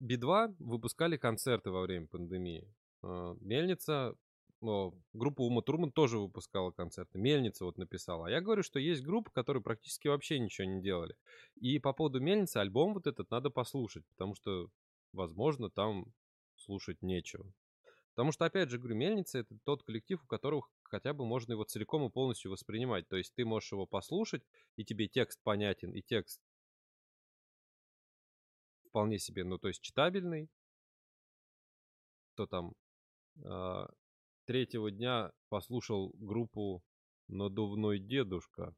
Би-2 0.00 0.56
выпускали 0.58 1.16
концерты 1.16 1.70
во 1.70 1.82
время 1.82 2.06
пандемии. 2.06 2.72
А, 3.02 3.34
Мельница, 3.40 4.14
о, 4.60 4.92
группа 5.12 5.42
Ума 5.42 5.62
Турман 5.62 5.92
тоже 5.92 6.18
выпускала 6.18 6.70
концерты. 6.70 7.18
Мельница 7.18 7.64
вот 7.64 7.78
написала. 7.78 8.26
А 8.26 8.30
я 8.30 8.40
говорю, 8.40 8.62
что 8.62 8.78
есть 8.78 9.02
группы, 9.02 9.30
которые 9.30 9.62
практически 9.62 10.08
вообще 10.08 10.38
ничего 10.38 10.66
не 10.66 10.82
делали. 10.82 11.16
И 11.56 11.78
по 11.78 11.92
поводу 11.92 12.20
Мельницы 12.20 12.58
альбом 12.58 12.94
вот 12.94 13.06
этот 13.06 13.30
надо 13.30 13.50
послушать, 13.50 14.04
потому 14.08 14.34
что, 14.34 14.70
возможно, 15.12 15.70
там 15.70 16.06
слушать 16.56 17.02
нечего. 17.02 17.52
Потому 18.14 18.32
что, 18.32 18.46
опять 18.46 18.70
же, 18.70 18.78
говорю, 18.78 18.96
Мельница— 18.96 19.38
это 19.40 19.58
тот 19.64 19.82
коллектив, 19.82 20.22
у 20.24 20.26
которого 20.26 20.66
хотя 20.84 21.12
бы 21.12 21.26
можно 21.26 21.52
его 21.52 21.64
целиком 21.64 22.06
и 22.06 22.10
полностью 22.10 22.50
воспринимать. 22.50 23.06
То 23.08 23.16
есть 23.16 23.34
ты 23.34 23.44
можешь 23.44 23.72
его 23.72 23.86
послушать, 23.86 24.42
и 24.76 24.84
тебе 24.84 25.06
текст 25.06 25.38
понятен, 25.42 25.92
и 25.92 26.00
текст 26.00 26.40
вполне 28.96 29.18
себе, 29.18 29.44
ну, 29.44 29.58
то 29.58 29.68
есть 29.68 29.82
читабельный. 29.82 30.48
Кто 32.32 32.46
там 32.46 32.72
а, 33.44 33.90
третьего 34.46 34.90
дня 34.90 35.32
послушал 35.50 36.12
группу 36.14 36.82
«Надувной 37.28 37.98
дедушка» 37.98 38.74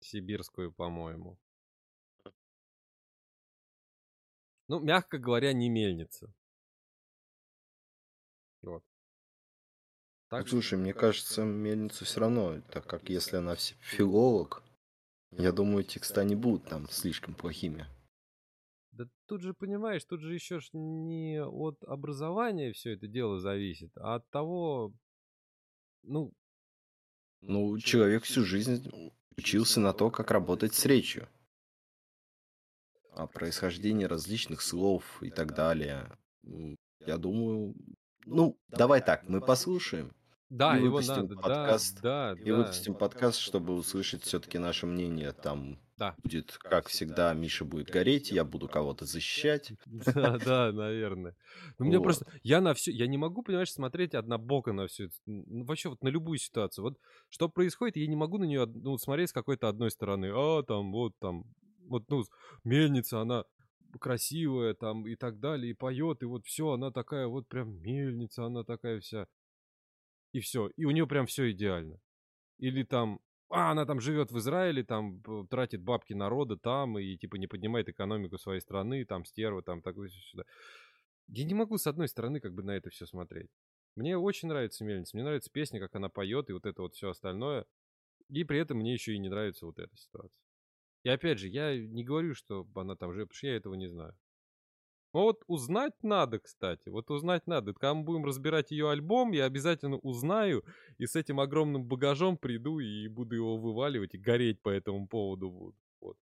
сибирскую, 0.00 0.72
по-моему. 0.72 1.38
Ну, 4.68 4.80
мягко 4.80 5.16
говоря, 5.16 5.54
не 5.54 5.70
мельница. 5.70 6.34
Вот. 8.60 8.84
Так 10.28 10.42
Ну, 10.42 10.48
Слушай, 10.48 10.78
мне 10.78 10.92
кажется, 10.92 11.44
мельница 11.44 12.04
все 12.04 12.20
равно, 12.20 12.60
так 12.72 12.86
как 12.86 13.08
если 13.08 13.36
она 13.36 13.56
филолог, 13.56 14.62
я 15.30 15.50
думаю, 15.50 15.84
текста 15.84 16.24
не 16.24 16.34
будут 16.34 16.68
там 16.68 16.90
слишком 16.90 17.34
плохими. 17.34 17.86
Да 18.92 19.06
тут 19.26 19.40
же, 19.40 19.54
понимаешь, 19.54 20.04
тут 20.04 20.20
же 20.20 20.34
еще 20.34 20.60
ж 20.60 20.68
не 20.74 21.42
от 21.42 21.82
образования 21.84 22.72
все 22.72 22.92
это 22.92 23.08
дело 23.08 23.40
зависит, 23.40 23.90
а 23.96 24.16
от 24.16 24.28
того, 24.30 24.92
ну, 26.02 26.32
Ну, 27.40 27.78
человек 27.78 28.24
всю 28.24 28.44
жизнь 28.44 28.90
учился 29.36 29.80
на 29.80 29.92
то, 29.92 30.10
как 30.10 30.30
работать 30.30 30.74
с 30.74 30.84
речью. 30.84 31.28
О 33.10 33.26
происхождении 33.26 34.04
различных 34.04 34.62
слов 34.62 35.22
и 35.22 35.30
так 35.30 35.54
далее. 35.54 36.16
Я 37.00 37.18
думаю... 37.18 37.74
Ну, 38.26 38.58
давай 38.68 39.04
так, 39.04 39.28
мы 39.28 39.40
послушаем. 39.40 40.14
Да, 40.52 40.76
и 40.76 40.84
его 40.84 40.96
выпустим 40.96 41.14
надо, 41.14 41.34
подкаст. 41.36 42.02
да, 42.02 42.36
И 42.38 42.50
да, 42.50 42.56
выпустим 42.58 42.94
подкаст, 42.94 43.38
чтобы 43.38 43.72
услышать 43.72 44.22
все-таки 44.22 44.58
наше 44.58 44.84
мнение. 44.84 45.32
Там 45.32 45.78
да. 45.96 46.14
будет, 46.22 46.58
как 46.58 46.88
всегда, 46.88 47.32
Миша 47.32 47.64
будет 47.64 47.88
гореть, 47.88 48.30
я 48.30 48.44
буду 48.44 48.68
кого-то 48.68 49.06
защищать. 49.06 49.72
Да, 50.14 50.36
да, 50.36 50.70
наверное. 50.70 51.34
Ну, 51.78 51.86
мне 51.86 51.98
просто... 51.98 52.26
Я 52.42 52.60
на 52.60 52.74
все... 52.74 52.92
Я 52.92 53.06
не 53.06 53.16
могу, 53.16 53.42
понимаешь, 53.42 53.72
смотреть 53.72 54.14
однобоко 54.14 54.74
на 54.74 54.88
все. 54.88 55.08
Ну, 55.24 55.64
вообще 55.64 55.88
вот 55.88 56.02
на 56.02 56.08
любую 56.08 56.36
ситуацию. 56.36 56.84
Вот 56.84 56.98
что 57.30 57.48
происходит, 57.48 57.96
я 57.96 58.06
не 58.06 58.16
могу 58.16 58.36
на 58.36 58.44
нее 58.44 58.66
ну, 58.66 58.98
смотреть 58.98 59.30
с 59.30 59.32
какой-то 59.32 59.70
одной 59.70 59.90
стороны. 59.90 60.32
А, 60.34 60.62
там, 60.64 60.92
вот, 60.92 61.14
там... 61.18 61.44
Вот, 61.88 62.04
ну, 62.10 62.24
мельница, 62.62 63.22
она 63.22 63.44
красивая, 64.00 64.74
там, 64.74 65.06
и 65.06 65.16
так 65.16 65.40
далее, 65.40 65.70
и 65.70 65.74
поет, 65.74 66.22
и 66.22 66.26
вот 66.26 66.44
все, 66.44 66.72
она 66.72 66.90
такая 66.90 67.26
вот 67.26 67.48
прям 67.48 67.80
мельница, 67.80 68.44
она 68.44 68.64
такая 68.64 69.00
вся. 69.00 69.26
И 70.32 70.40
все. 70.40 70.68
И 70.76 70.84
у 70.84 70.90
нее 70.90 71.06
прям 71.06 71.26
все 71.26 71.50
идеально. 71.50 72.00
Или 72.58 72.82
там, 72.82 73.20
а, 73.50 73.70
она 73.72 73.84
там 73.86 74.00
живет 74.00 74.32
в 74.32 74.38
Израиле, 74.38 74.82
там 74.82 75.22
тратит 75.48 75.82
бабки 75.82 76.14
народа 76.14 76.56
там 76.56 76.98
и 76.98 77.16
типа 77.16 77.36
не 77.36 77.46
поднимает 77.46 77.88
экономику 77.88 78.38
своей 78.38 78.60
страны, 78.60 79.04
там 79.04 79.24
стерва, 79.24 79.62
там 79.62 79.82
такое 79.82 80.08
сюда. 80.08 80.44
Я 81.28 81.44
не 81.44 81.54
могу 81.54 81.78
с 81.78 81.86
одной 81.86 82.08
стороны 82.08 82.40
как 82.40 82.54
бы 82.54 82.62
на 82.62 82.72
это 82.72 82.90
все 82.90 83.06
смотреть. 83.06 83.50
Мне 83.94 84.16
очень 84.16 84.48
нравится 84.48 84.84
Мельница, 84.84 85.16
мне 85.16 85.24
нравится 85.24 85.50
песня, 85.50 85.80
как 85.80 85.94
она 85.94 86.08
поет 86.08 86.48
и 86.48 86.52
вот 86.52 86.64
это 86.64 86.82
вот 86.82 86.94
все 86.94 87.10
остальное. 87.10 87.66
И 88.28 88.44
при 88.44 88.58
этом 88.58 88.78
мне 88.78 88.94
еще 88.94 89.14
и 89.14 89.18
не 89.18 89.28
нравится 89.28 89.66
вот 89.66 89.78
эта 89.78 89.94
ситуация. 89.96 90.40
И 91.02 91.08
опять 91.08 91.38
же, 91.38 91.48
я 91.48 91.76
не 91.76 92.04
говорю, 92.04 92.34
что 92.34 92.66
она 92.74 92.96
там 92.96 93.12
живет, 93.12 93.28
потому 93.28 93.36
что 93.36 93.46
я 93.48 93.56
этого 93.56 93.74
не 93.74 93.88
знаю. 93.88 94.16
Но 95.12 95.22
вот 95.22 95.42
узнать 95.46 95.94
надо, 96.02 96.38
кстати. 96.38 96.88
Вот 96.88 97.10
узнать 97.10 97.46
надо. 97.46 97.74
Когда 97.74 97.94
мы 97.94 98.04
будем 98.04 98.24
разбирать 98.24 98.70
ее 98.70 98.90
альбом, 98.90 99.32
я 99.32 99.44
обязательно 99.44 99.98
узнаю 99.98 100.64
и 100.98 101.06
с 101.06 101.16
этим 101.16 101.40
огромным 101.40 101.84
багажом 101.84 102.36
приду 102.38 102.78
и 102.78 103.08
буду 103.08 103.36
его 103.36 103.58
вываливать 103.58 104.14
и 104.14 104.18
гореть 104.18 104.62
по 104.62 104.70
этому 104.70 105.06
поводу 105.06 105.50
буду. 105.50 105.76
Вот. 106.00 106.16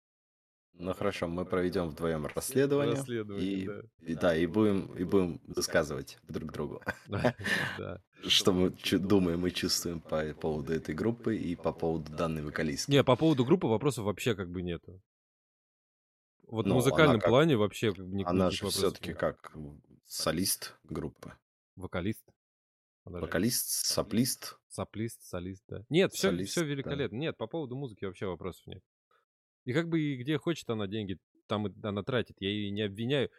Ну 0.74 0.92
хорошо, 0.94 1.26
мы 1.26 1.44
проведем 1.44 1.88
вдвоем 1.88 2.26
расследование. 2.26 2.96
Расследование, 2.96 3.52
и, 3.52 3.66
да. 3.66 3.80
и 4.00 4.14
да, 4.14 4.36
и 4.36 4.46
будем, 4.46 4.94
и 4.94 5.04
будем 5.04 5.40
высказывать 5.46 6.18
друг 6.28 6.52
другу, 6.52 6.82
что 8.26 8.52
мы 8.52 8.70
думаем 8.92 9.46
и 9.46 9.50
чувствуем 9.50 10.00
по 10.00 10.22
поводу 10.34 10.72
этой 10.72 10.94
группы 10.94 11.36
и 11.36 11.56
по 11.56 11.72
поводу 11.72 12.12
данной 12.12 12.42
вокалистки. 12.42 12.90
Не, 12.90 13.02
по 13.02 13.16
поводу 13.16 13.44
группы 13.44 13.66
вопросов 13.66 14.04
вообще 14.04 14.34
как 14.34 14.50
бы 14.50 14.62
нету. 14.62 15.00
Вот 16.46 16.66
в 16.66 16.68
музыкальном 16.68 17.20
как- 17.20 17.28
плане 17.28 17.56
вообще 17.56 17.88
никаких 17.88 18.26
Она 18.26 18.50
же 18.50 18.68
все-таки 18.68 19.14
как 19.14 19.54
солист 20.04 20.78
группы. 20.84 21.32
Вокалист. 21.74 22.24
Подожди. 23.02 23.24
Вокалист, 23.26 23.68
соплист. 23.68 24.58
Соплист, 24.68 25.22
солист, 25.22 25.62
да. 25.68 25.84
Нет, 25.88 26.12
все, 26.12 26.28
Солист, 26.28 26.50
все 26.50 26.60
да. 26.62 26.66
великолепно. 26.66 27.16
Нет, 27.16 27.36
по 27.36 27.46
поводу 27.46 27.76
музыки 27.76 28.04
вообще 28.04 28.26
вопросов 28.26 28.66
нет. 28.66 28.82
И 29.64 29.72
как 29.72 29.88
бы 29.88 30.00
и 30.00 30.16
где 30.16 30.38
хочет 30.38 30.68
она 30.70 30.86
деньги, 30.86 31.18
там 31.46 31.66
она 31.82 32.02
тратит. 32.02 32.36
Я 32.40 32.50
ее 32.50 32.70
не 32.70 32.82
обвиняю. 32.82 33.30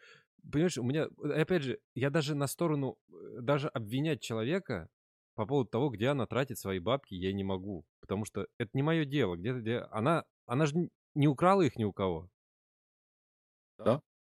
Понимаешь, 0.52 0.78
у 0.78 0.84
меня, 0.84 1.08
э, 1.24 1.42
опять 1.42 1.64
же, 1.64 1.80
я 1.96 2.10
даже 2.10 2.36
на 2.36 2.48
сторону, 2.48 2.98
э, 3.10 3.42
даже 3.42 3.68
обвинять 3.70 4.22
человека 4.22 4.90
по 5.36 5.46
поводу 5.46 5.70
того, 5.70 5.90
где 5.90 6.08
она 6.08 6.26
тратит 6.26 6.58
свои 6.58 6.80
бабки, 6.80 7.14
я 7.14 7.34
не 7.34 7.44
могу. 7.44 7.86
Потому 8.00 8.26
что 8.26 8.48
это 8.58 8.72
не 8.74 8.84
мое 8.84 9.06
дело. 9.06 9.36
Где, 9.36 9.54
где 9.54 9.78
она, 9.92 10.26
она 10.46 10.66
же 10.66 10.90
не 11.16 11.28
украла 11.28 11.64
их 11.64 11.76
ни 11.76 11.84
у 11.84 11.92
кого. 11.94 12.30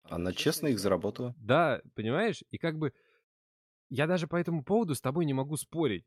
Она 0.04 0.32
честно 0.32 0.68
их 0.68 0.78
заработала. 0.78 1.34
Да, 1.38 1.80
понимаешь? 1.94 2.42
И 2.50 2.58
как 2.58 2.76
бы 2.78 2.92
я 3.88 4.06
даже 4.06 4.26
по 4.26 4.36
этому 4.36 4.64
поводу 4.64 4.94
с 4.94 5.00
тобой 5.00 5.24
не 5.24 5.32
могу 5.32 5.56
спорить. 5.56 6.04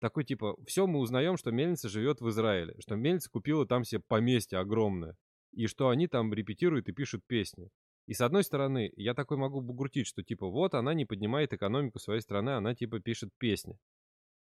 Такой 0.00 0.24
типа, 0.24 0.56
все 0.66 0.86
мы 0.86 0.98
узнаем, 0.98 1.36
что 1.36 1.50
мельница 1.52 1.88
живет 1.88 2.20
в 2.20 2.28
Израиле, 2.28 2.74
что 2.80 2.96
мельница 2.96 3.30
купила 3.30 3.66
там 3.66 3.84
себе 3.84 4.02
поместье 4.06 4.58
огромное, 4.58 5.16
и 5.52 5.66
что 5.66 5.88
они 5.88 6.06
там 6.06 6.32
репетируют 6.34 6.88
и 6.88 6.92
пишут 6.92 7.22
песни. 7.26 7.70
И 8.06 8.12
с 8.12 8.20
одной 8.20 8.44
стороны, 8.44 8.92
я 8.96 9.14
такой 9.14 9.36
могу 9.36 9.60
бугуртить, 9.60 10.06
что 10.06 10.22
типа 10.22 10.48
вот 10.48 10.74
она 10.74 10.92
не 10.94 11.06
поднимает 11.06 11.52
экономику 11.52 11.98
своей 11.98 12.20
страны, 12.20 12.50
она 12.50 12.74
типа 12.74 13.00
пишет 13.00 13.30
песни. 13.38 13.78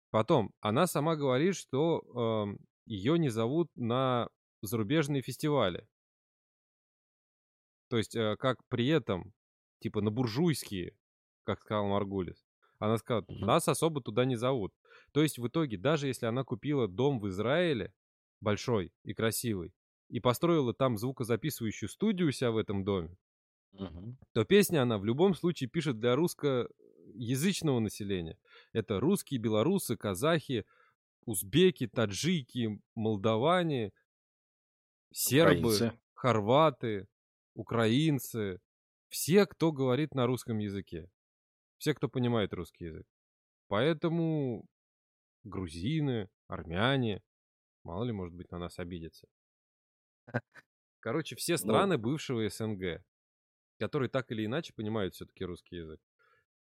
Потом, 0.09 0.51
она 0.59 0.85
сама 0.87 1.15
говорит, 1.15 1.55
что 1.55 2.55
ее 2.85 3.17
не 3.17 3.29
зовут 3.29 3.69
на 3.75 4.29
зарубежные 4.61 5.21
фестивали. 5.21 5.87
То 7.89 7.97
есть, 7.97 8.15
э, 8.15 8.35
как 8.37 8.57
при 8.67 8.87
этом, 8.87 9.33
типа 9.79 10.01
на 10.01 10.11
буржуйские, 10.11 10.97
как 11.43 11.61
сказал 11.61 11.87
Маргулис. 11.87 12.45
Она 12.79 12.97
сказала, 12.97 13.25
нас 13.29 13.67
особо 13.67 14.01
туда 14.01 14.25
не 14.25 14.35
зовут. 14.35 14.73
То 15.11 15.23
есть, 15.23 15.39
в 15.39 15.47
итоге, 15.47 15.77
даже 15.77 16.07
если 16.07 16.25
она 16.27 16.43
купила 16.43 16.87
дом 16.87 17.19
в 17.19 17.27
Израиле, 17.29 17.93
большой 18.41 18.93
и 19.03 19.13
красивый, 19.13 19.73
и 20.09 20.19
построила 20.19 20.73
там 20.73 20.97
звукозаписывающую 20.97 21.89
студию 21.89 22.29
у 22.29 22.31
себя 22.31 22.51
в 22.51 22.57
этом 22.57 22.83
доме, 22.83 23.17
Мгм. 23.73 24.17
то 24.33 24.45
песня 24.45 24.81
она 24.83 24.97
в 24.97 25.05
любом 25.05 25.33
случае 25.35 25.69
пишет 25.69 25.99
для 25.99 26.15
русскоязычного 26.15 27.79
населения. 27.79 28.37
Это 28.73 28.99
русские, 28.99 29.39
белорусы, 29.39 29.97
казахи, 29.97 30.65
узбеки, 31.25 31.87
таджики, 31.87 32.81
молдаване, 32.95 33.93
сербы, 35.11 35.75
Украинцы. 35.75 35.99
хорваты, 36.13 37.07
украинцы. 37.57 38.59
Все, 39.09 39.45
кто 39.45 39.71
говорит 39.71 40.13
на 40.15 40.25
русском 40.27 40.59
языке. 40.59 41.09
Все, 41.77 41.93
кто 41.93 42.07
понимает 42.09 42.53
русский 42.53 42.85
язык. 42.85 43.07
Поэтому 43.67 44.65
грузины, 45.43 46.29
армяне, 46.47 47.21
мало 47.83 48.03
ли, 48.05 48.11
может 48.11 48.35
быть, 48.35 48.51
на 48.51 48.59
нас 48.59 48.79
обидятся. 48.79 49.27
Короче, 50.99 51.35
все 51.35 51.53
Ну. 51.53 51.57
страны 51.57 51.97
бывшего 51.97 52.47
СНГ, 52.49 53.03
которые 53.79 54.09
так 54.09 54.31
или 54.31 54.45
иначе 54.45 54.73
понимают 54.73 55.15
все-таки 55.15 55.45
русский 55.45 55.77
язык. 55.77 56.01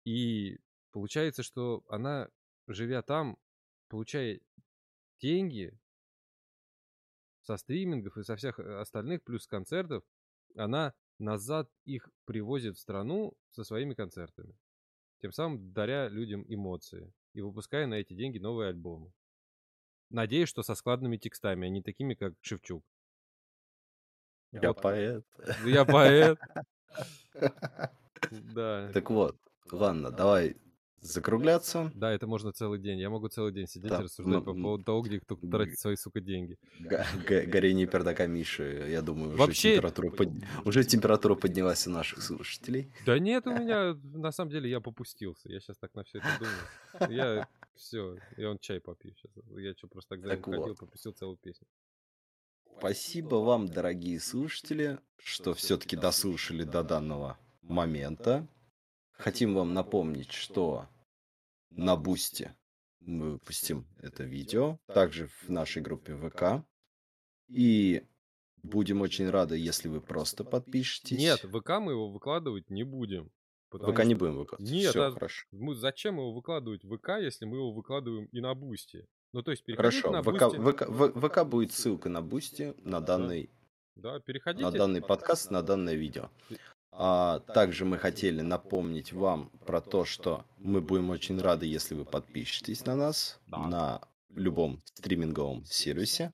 И 0.06 0.60
получается, 0.92 1.44
что 1.44 1.84
она, 1.88 2.30
живя 2.68 3.02
там, 3.02 3.38
получая 3.88 4.42
деньги 5.22 5.78
со 7.42 7.58
стримингов 7.58 8.18
и 8.18 8.24
со 8.24 8.36
всех 8.36 8.60
э, 8.60 8.80
остальных, 8.80 9.24
плюс 9.24 9.48
концертов, 9.48 10.04
она 10.56 10.94
назад 11.20 11.70
их 11.86 12.10
привозит 12.26 12.78
в 12.78 12.80
страну 12.80 13.34
со 13.52 13.64
своими 13.64 13.94
концертами. 13.94 14.56
Тем 15.22 15.32
самым 15.32 15.74
даря 15.74 16.10
людям 16.10 16.44
эмоции 16.48 17.14
и 17.34 17.42
выпуская 17.42 17.88
на 17.88 17.96
эти 17.96 18.14
деньги 18.14 18.40
новые 18.40 18.70
альбомы. 18.70 19.12
Надеюсь, 20.10 20.50
что 20.50 20.64
со 20.64 20.76
складными 20.76 21.18
текстами, 21.18 21.68
а 21.68 21.70
не 21.70 21.82
такими, 21.82 22.14
как 22.14 22.34
Шевчук. 22.42 22.84
Я 24.52 24.74
поэт. 24.74 25.26
Ну, 25.64 25.68
Я 25.68 25.86
поэт. 25.86 26.40
Да. 28.32 28.90
Так 28.94 29.10
вот, 29.10 29.38
ладно, 29.70 30.10
давай 30.10 30.56
закругляться. 31.04 31.92
Да, 31.96 32.12
это 32.12 32.28
можно 32.28 32.52
целый 32.54 32.80
день. 32.80 33.00
Я 33.00 33.10
могу 33.10 33.28
целый 33.28 33.52
день 33.54 33.68
сидеть 33.68 33.90
Да, 33.92 34.00
и 34.00 34.04
рассуждать 34.04 34.34
ну, 34.36 34.42
по 34.44 34.54
поводу 34.54 34.84
того, 34.84 35.02
где 35.02 35.20
кто 35.20 35.36
тратит 35.36 35.80
свои, 35.80 35.96
сука, 35.96 36.22
деньги. 36.22 36.58
Горение 36.80 37.86
пердака 37.88 38.26
Миши, 38.28 38.88
я 38.90 39.02
думаю, 39.02 39.30
уже, 39.30 39.38
Вообще- 39.38 39.74
температура, 39.76 40.10
под- 40.12 40.30
уже 40.66 40.84
температура 40.84 41.36
поднялась 41.36 41.86
у 41.88 41.92
наших 41.92 42.22
слушателей. 42.24 42.92
Да 43.06 43.20
нет, 43.20 43.46
у 43.48 43.52
меня, 43.60 43.96
на 44.04 44.32
самом 44.32 44.52
деле, 44.52 44.70
я 44.70 44.80
попустился. 44.80 45.50
Я 45.50 45.60
сейчас 45.60 45.78
так 45.78 45.94
на 45.96 46.04
все 46.04 46.20
это 46.20 46.28
думаю. 46.40 47.14
Я 47.14 47.48
все, 47.76 48.18
я 48.38 48.50
он 48.50 48.58
чай 48.60 48.80
попью 48.80 49.14
сейчас. 49.16 49.32
Я 49.58 49.74
что, 49.74 49.88
просто 49.88 50.10
тогда 50.16 50.30
Так 50.30 50.46
ходил, 50.46 50.62
вот. 50.68 50.78
попустил 50.78 51.12
целую 51.12 51.38
песню. 51.38 51.68
Спасибо 52.78 53.36
вам, 53.36 53.68
дорогие 53.68 54.20
слушатели, 54.20 55.00
что 55.18 55.54
все-таки 55.54 55.96
дослушали 55.96 56.64
до 56.64 56.84
данного 56.84 57.38
момента. 57.62 58.48
Хотим 59.12 59.54
вам 59.54 59.74
напомнить, 59.74 60.32
что 60.32 60.88
на 61.76 61.96
Boosty 61.96 62.56
мы 63.02 63.32
выпустим 63.32 63.86
это 64.02 64.24
видео, 64.24 64.80
также 64.88 65.28
в 65.28 65.50
нашей 65.50 65.82
группе 65.82 66.16
ВК. 66.16 66.66
И 67.50 68.04
будем 68.62 69.02
очень 69.02 69.30
рады, 69.30 69.58
если 69.58 69.90
вы 69.90 70.00
просто 70.02 70.44
подпишетесь. 70.44 71.18
Нет, 71.18 71.40
ВК 71.42 71.80
мы 71.80 71.92
его 71.92 72.10
выкладывать 72.10 72.70
не 72.70 72.84
будем. 72.84 73.30
потому 73.70 73.92
ВК 73.92 74.06
не 74.06 74.14
что- 74.14 74.20
будем 74.20 74.36
выкладывать. 74.38 74.72
Нет, 74.72 74.92
Все, 74.92 75.04
а- 75.08 75.12
хорошо. 75.12 75.46
Мы 75.52 75.74
зачем 75.76 76.16
его 76.18 76.32
выкладывать 76.32 76.84
в 76.86 76.96
ВК, 76.96 77.20
если 77.20 77.46
мы 77.46 77.58
его 77.58 77.74
выкладываем 77.74 78.26
и 78.28 78.40
на 78.40 78.54
Boosty? 78.54 79.06
Ну, 79.34 79.42
то 79.42 79.50
есть 79.52 79.64
переходите 79.66 80.02
Хорошо, 80.04 80.12
на 80.12 80.22
ВК, 80.22 80.56
Boosty. 80.56 80.72
ВК, 80.86 80.88
В- 80.90 81.28
ВК 81.28 81.44
будет 81.44 81.72
ссылка 81.74 82.08
на 82.08 82.22
Boosty, 82.22 82.76
на 82.78 83.02
данный 83.02 83.50
Да, 83.96 84.20
переходите. 84.20 84.64
на 84.64 84.72
данный 84.72 85.02
подкаст, 85.02 85.50
на 85.50 85.64
данное 85.64 85.96
видео. 85.96 86.30
А 86.96 87.40
также 87.40 87.86
мы 87.86 87.98
хотели 87.98 88.42
напомнить 88.42 89.14
вам 89.14 89.50
про 89.66 89.82
то, 89.82 90.06
что 90.06 90.46
мы 90.58 90.80
будем 90.80 91.10
очень 91.10 91.40
рады, 91.40 91.66
если 91.66 91.96
вы 91.96 92.06
подпишетесь 92.06 92.86
на 92.86 92.96
нас 92.96 93.40
на 93.48 94.02
любом 94.30 94.82
стриминговом 94.94 95.66
сервисе. 95.66 96.34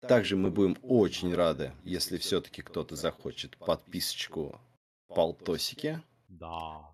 Также 0.00 0.36
мы 0.36 0.50
будем 0.50 0.76
очень 0.82 1.34
рады, 1.34 1.72
если 1.84 2.18
все-таки 2.18 2.60
кто-то 2.62 2.96
захочет 2.96 3.56
подписочку 3.56 4.60
полтосики. 5.08 6.02
Да. 6.28 6.90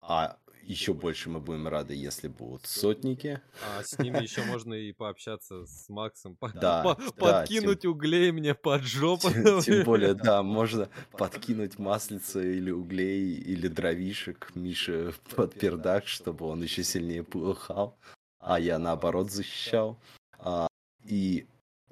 А 0.00 0.38
еще 0.62 0.94
больше 0.94 1.30
мы 1.30 1.40
будем 1.40 1.68
рады, 1.68 1.94
если 1.94 2.28
будут 2.28 2.66
сотники. 2.66 3.40
А 3.76 3.82
с 3.82 3.98
ними 3.98 4.22
еще 4.22 4.42
можно 4.44 4.74
и 4.74 4.92
пообщаться 4.92 5.66
с 5.66 5.88
Максом. 5.88 6.36
Да, 6.54 6.82
по- 6.82 6.94
да, 6.94 7.10
подкинуть 7.12 7.84
углей 7.84 8.32
мне 8.32 8.54
под 8.54 8.82
жопу. 8.82 9.28
Тем, 9.62 9.84
более, 9.84 10.14
да, 10.14 10.42
можно 10.42 10.88
подкинуть 11.12 11.78
маслица 11.78 12.40
или 12.40 12.70
углей, 12.70 13.34
или 13.34 13.68
дровишек 13.68 14.52
Мише 14.54 15.14
под 15.34 15.54
пердак, 15.54 16.06
чтобы 16.06 16.46
он 16.46 16.62
еще 16.62 16.84
сильнее 16.84 17.24
полыхал, 17.24 17.98
а 18.38 18.58
я 18.60 18.78
наоборот 18.78 19.30
защищал. 19.30 19.98
А, 20.38 20.66
и 21.04 21.46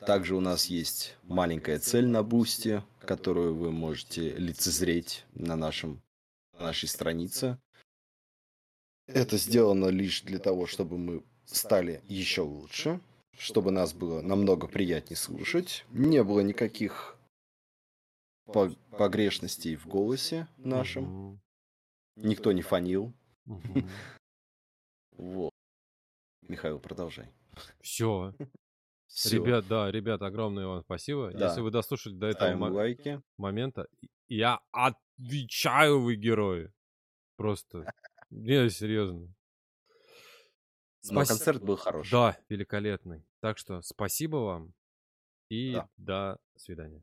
также 0.07 0.35
у 0.35 0.41
нас 0.41 0.67
есть 0.67 1.17
маленькая 1.25 1.79
цель 1.79 2.07
на 2.07 2.23
бусте, 2.23 2.85
которую 3.01 3.55
вы 3.55 3.71
можете 3.71 4.31
лицезреть 4.37 5.25
на 5.35 5.57
нашем 5.57 6.01
на 6.59 6.67
нашей 6.67 6.89
странице. 6.89 7.59
Это 9.15 9.37
сделано 9.37 9.87
лишь 9.89 10.23
для 10.23 10.39
того, 10.39 10.67
чтобы 10.67 10.99
мы 10.99 11.25
стали 11.45 12.03
еще 12.09 12.43
лучше, 12.43 13.01
чтобы 13.37 13.71
нас 13.71 13.93
было 13.93 14.21
намного 14.23 14.67
приятнее 14.69 15.17
слушать. 15.17 15.85
Не 15.91 16.23
было 16.23 16.41
никаких 16.41 17.17
по- 18.47 18.71
погрешностей 18.97 19.77
в 19.77 19.87
голосе 19.87 20.47
нашем. 20.59 21.41
Никто 22.17 22.53
не 22.53 22.63
фанил. 22.63 23.13
Вот. 25.17 25.51
Михаил, 26.49 26.79
продолжай. 26.79 27.27
Все. 27.83 28.33
Всё. 29.07 29.37
Ребят, 29.45 29.67
да, 29.69 29.91
ребят, 29.91 30.23
огромное 30.23 30.67
вам 30.67 30.83
спасибо. 30.83 31.31
Да. 31.33 31.49
Если 31.49 31.61
вы 31.61 31.71
дослушали 31.71 32.15
до 32.15 32.29
этого 32.29 32.55
мо- 32.57 32.67
лайки. 32.71 33.21
момента, 33.37 33.87
я 34.29 34.61
отвечаю, 34.73 36.01
вы 36.01 36.15
герои. 36.17 36.73
Просто. 37.37 37.93
Не, 38.31 38.69
серьезно. 38.71 39.33
Но 41.05 41.25
Спас- 41.25 41.29
концерт 41.29 41.63
был 41.63 41.77
хороший. 41.77 42.11
Да, 42.11 42.39
великолепный. 42.49 43.25
Так 43.41 43.59
что 43.59 43.81
спасибо 43.83 44.37
вам 44.37 44.75
и 45.49 45.73
Да. 45.75 45.89
до 45.97 46.39
свидания. 46.57 47.03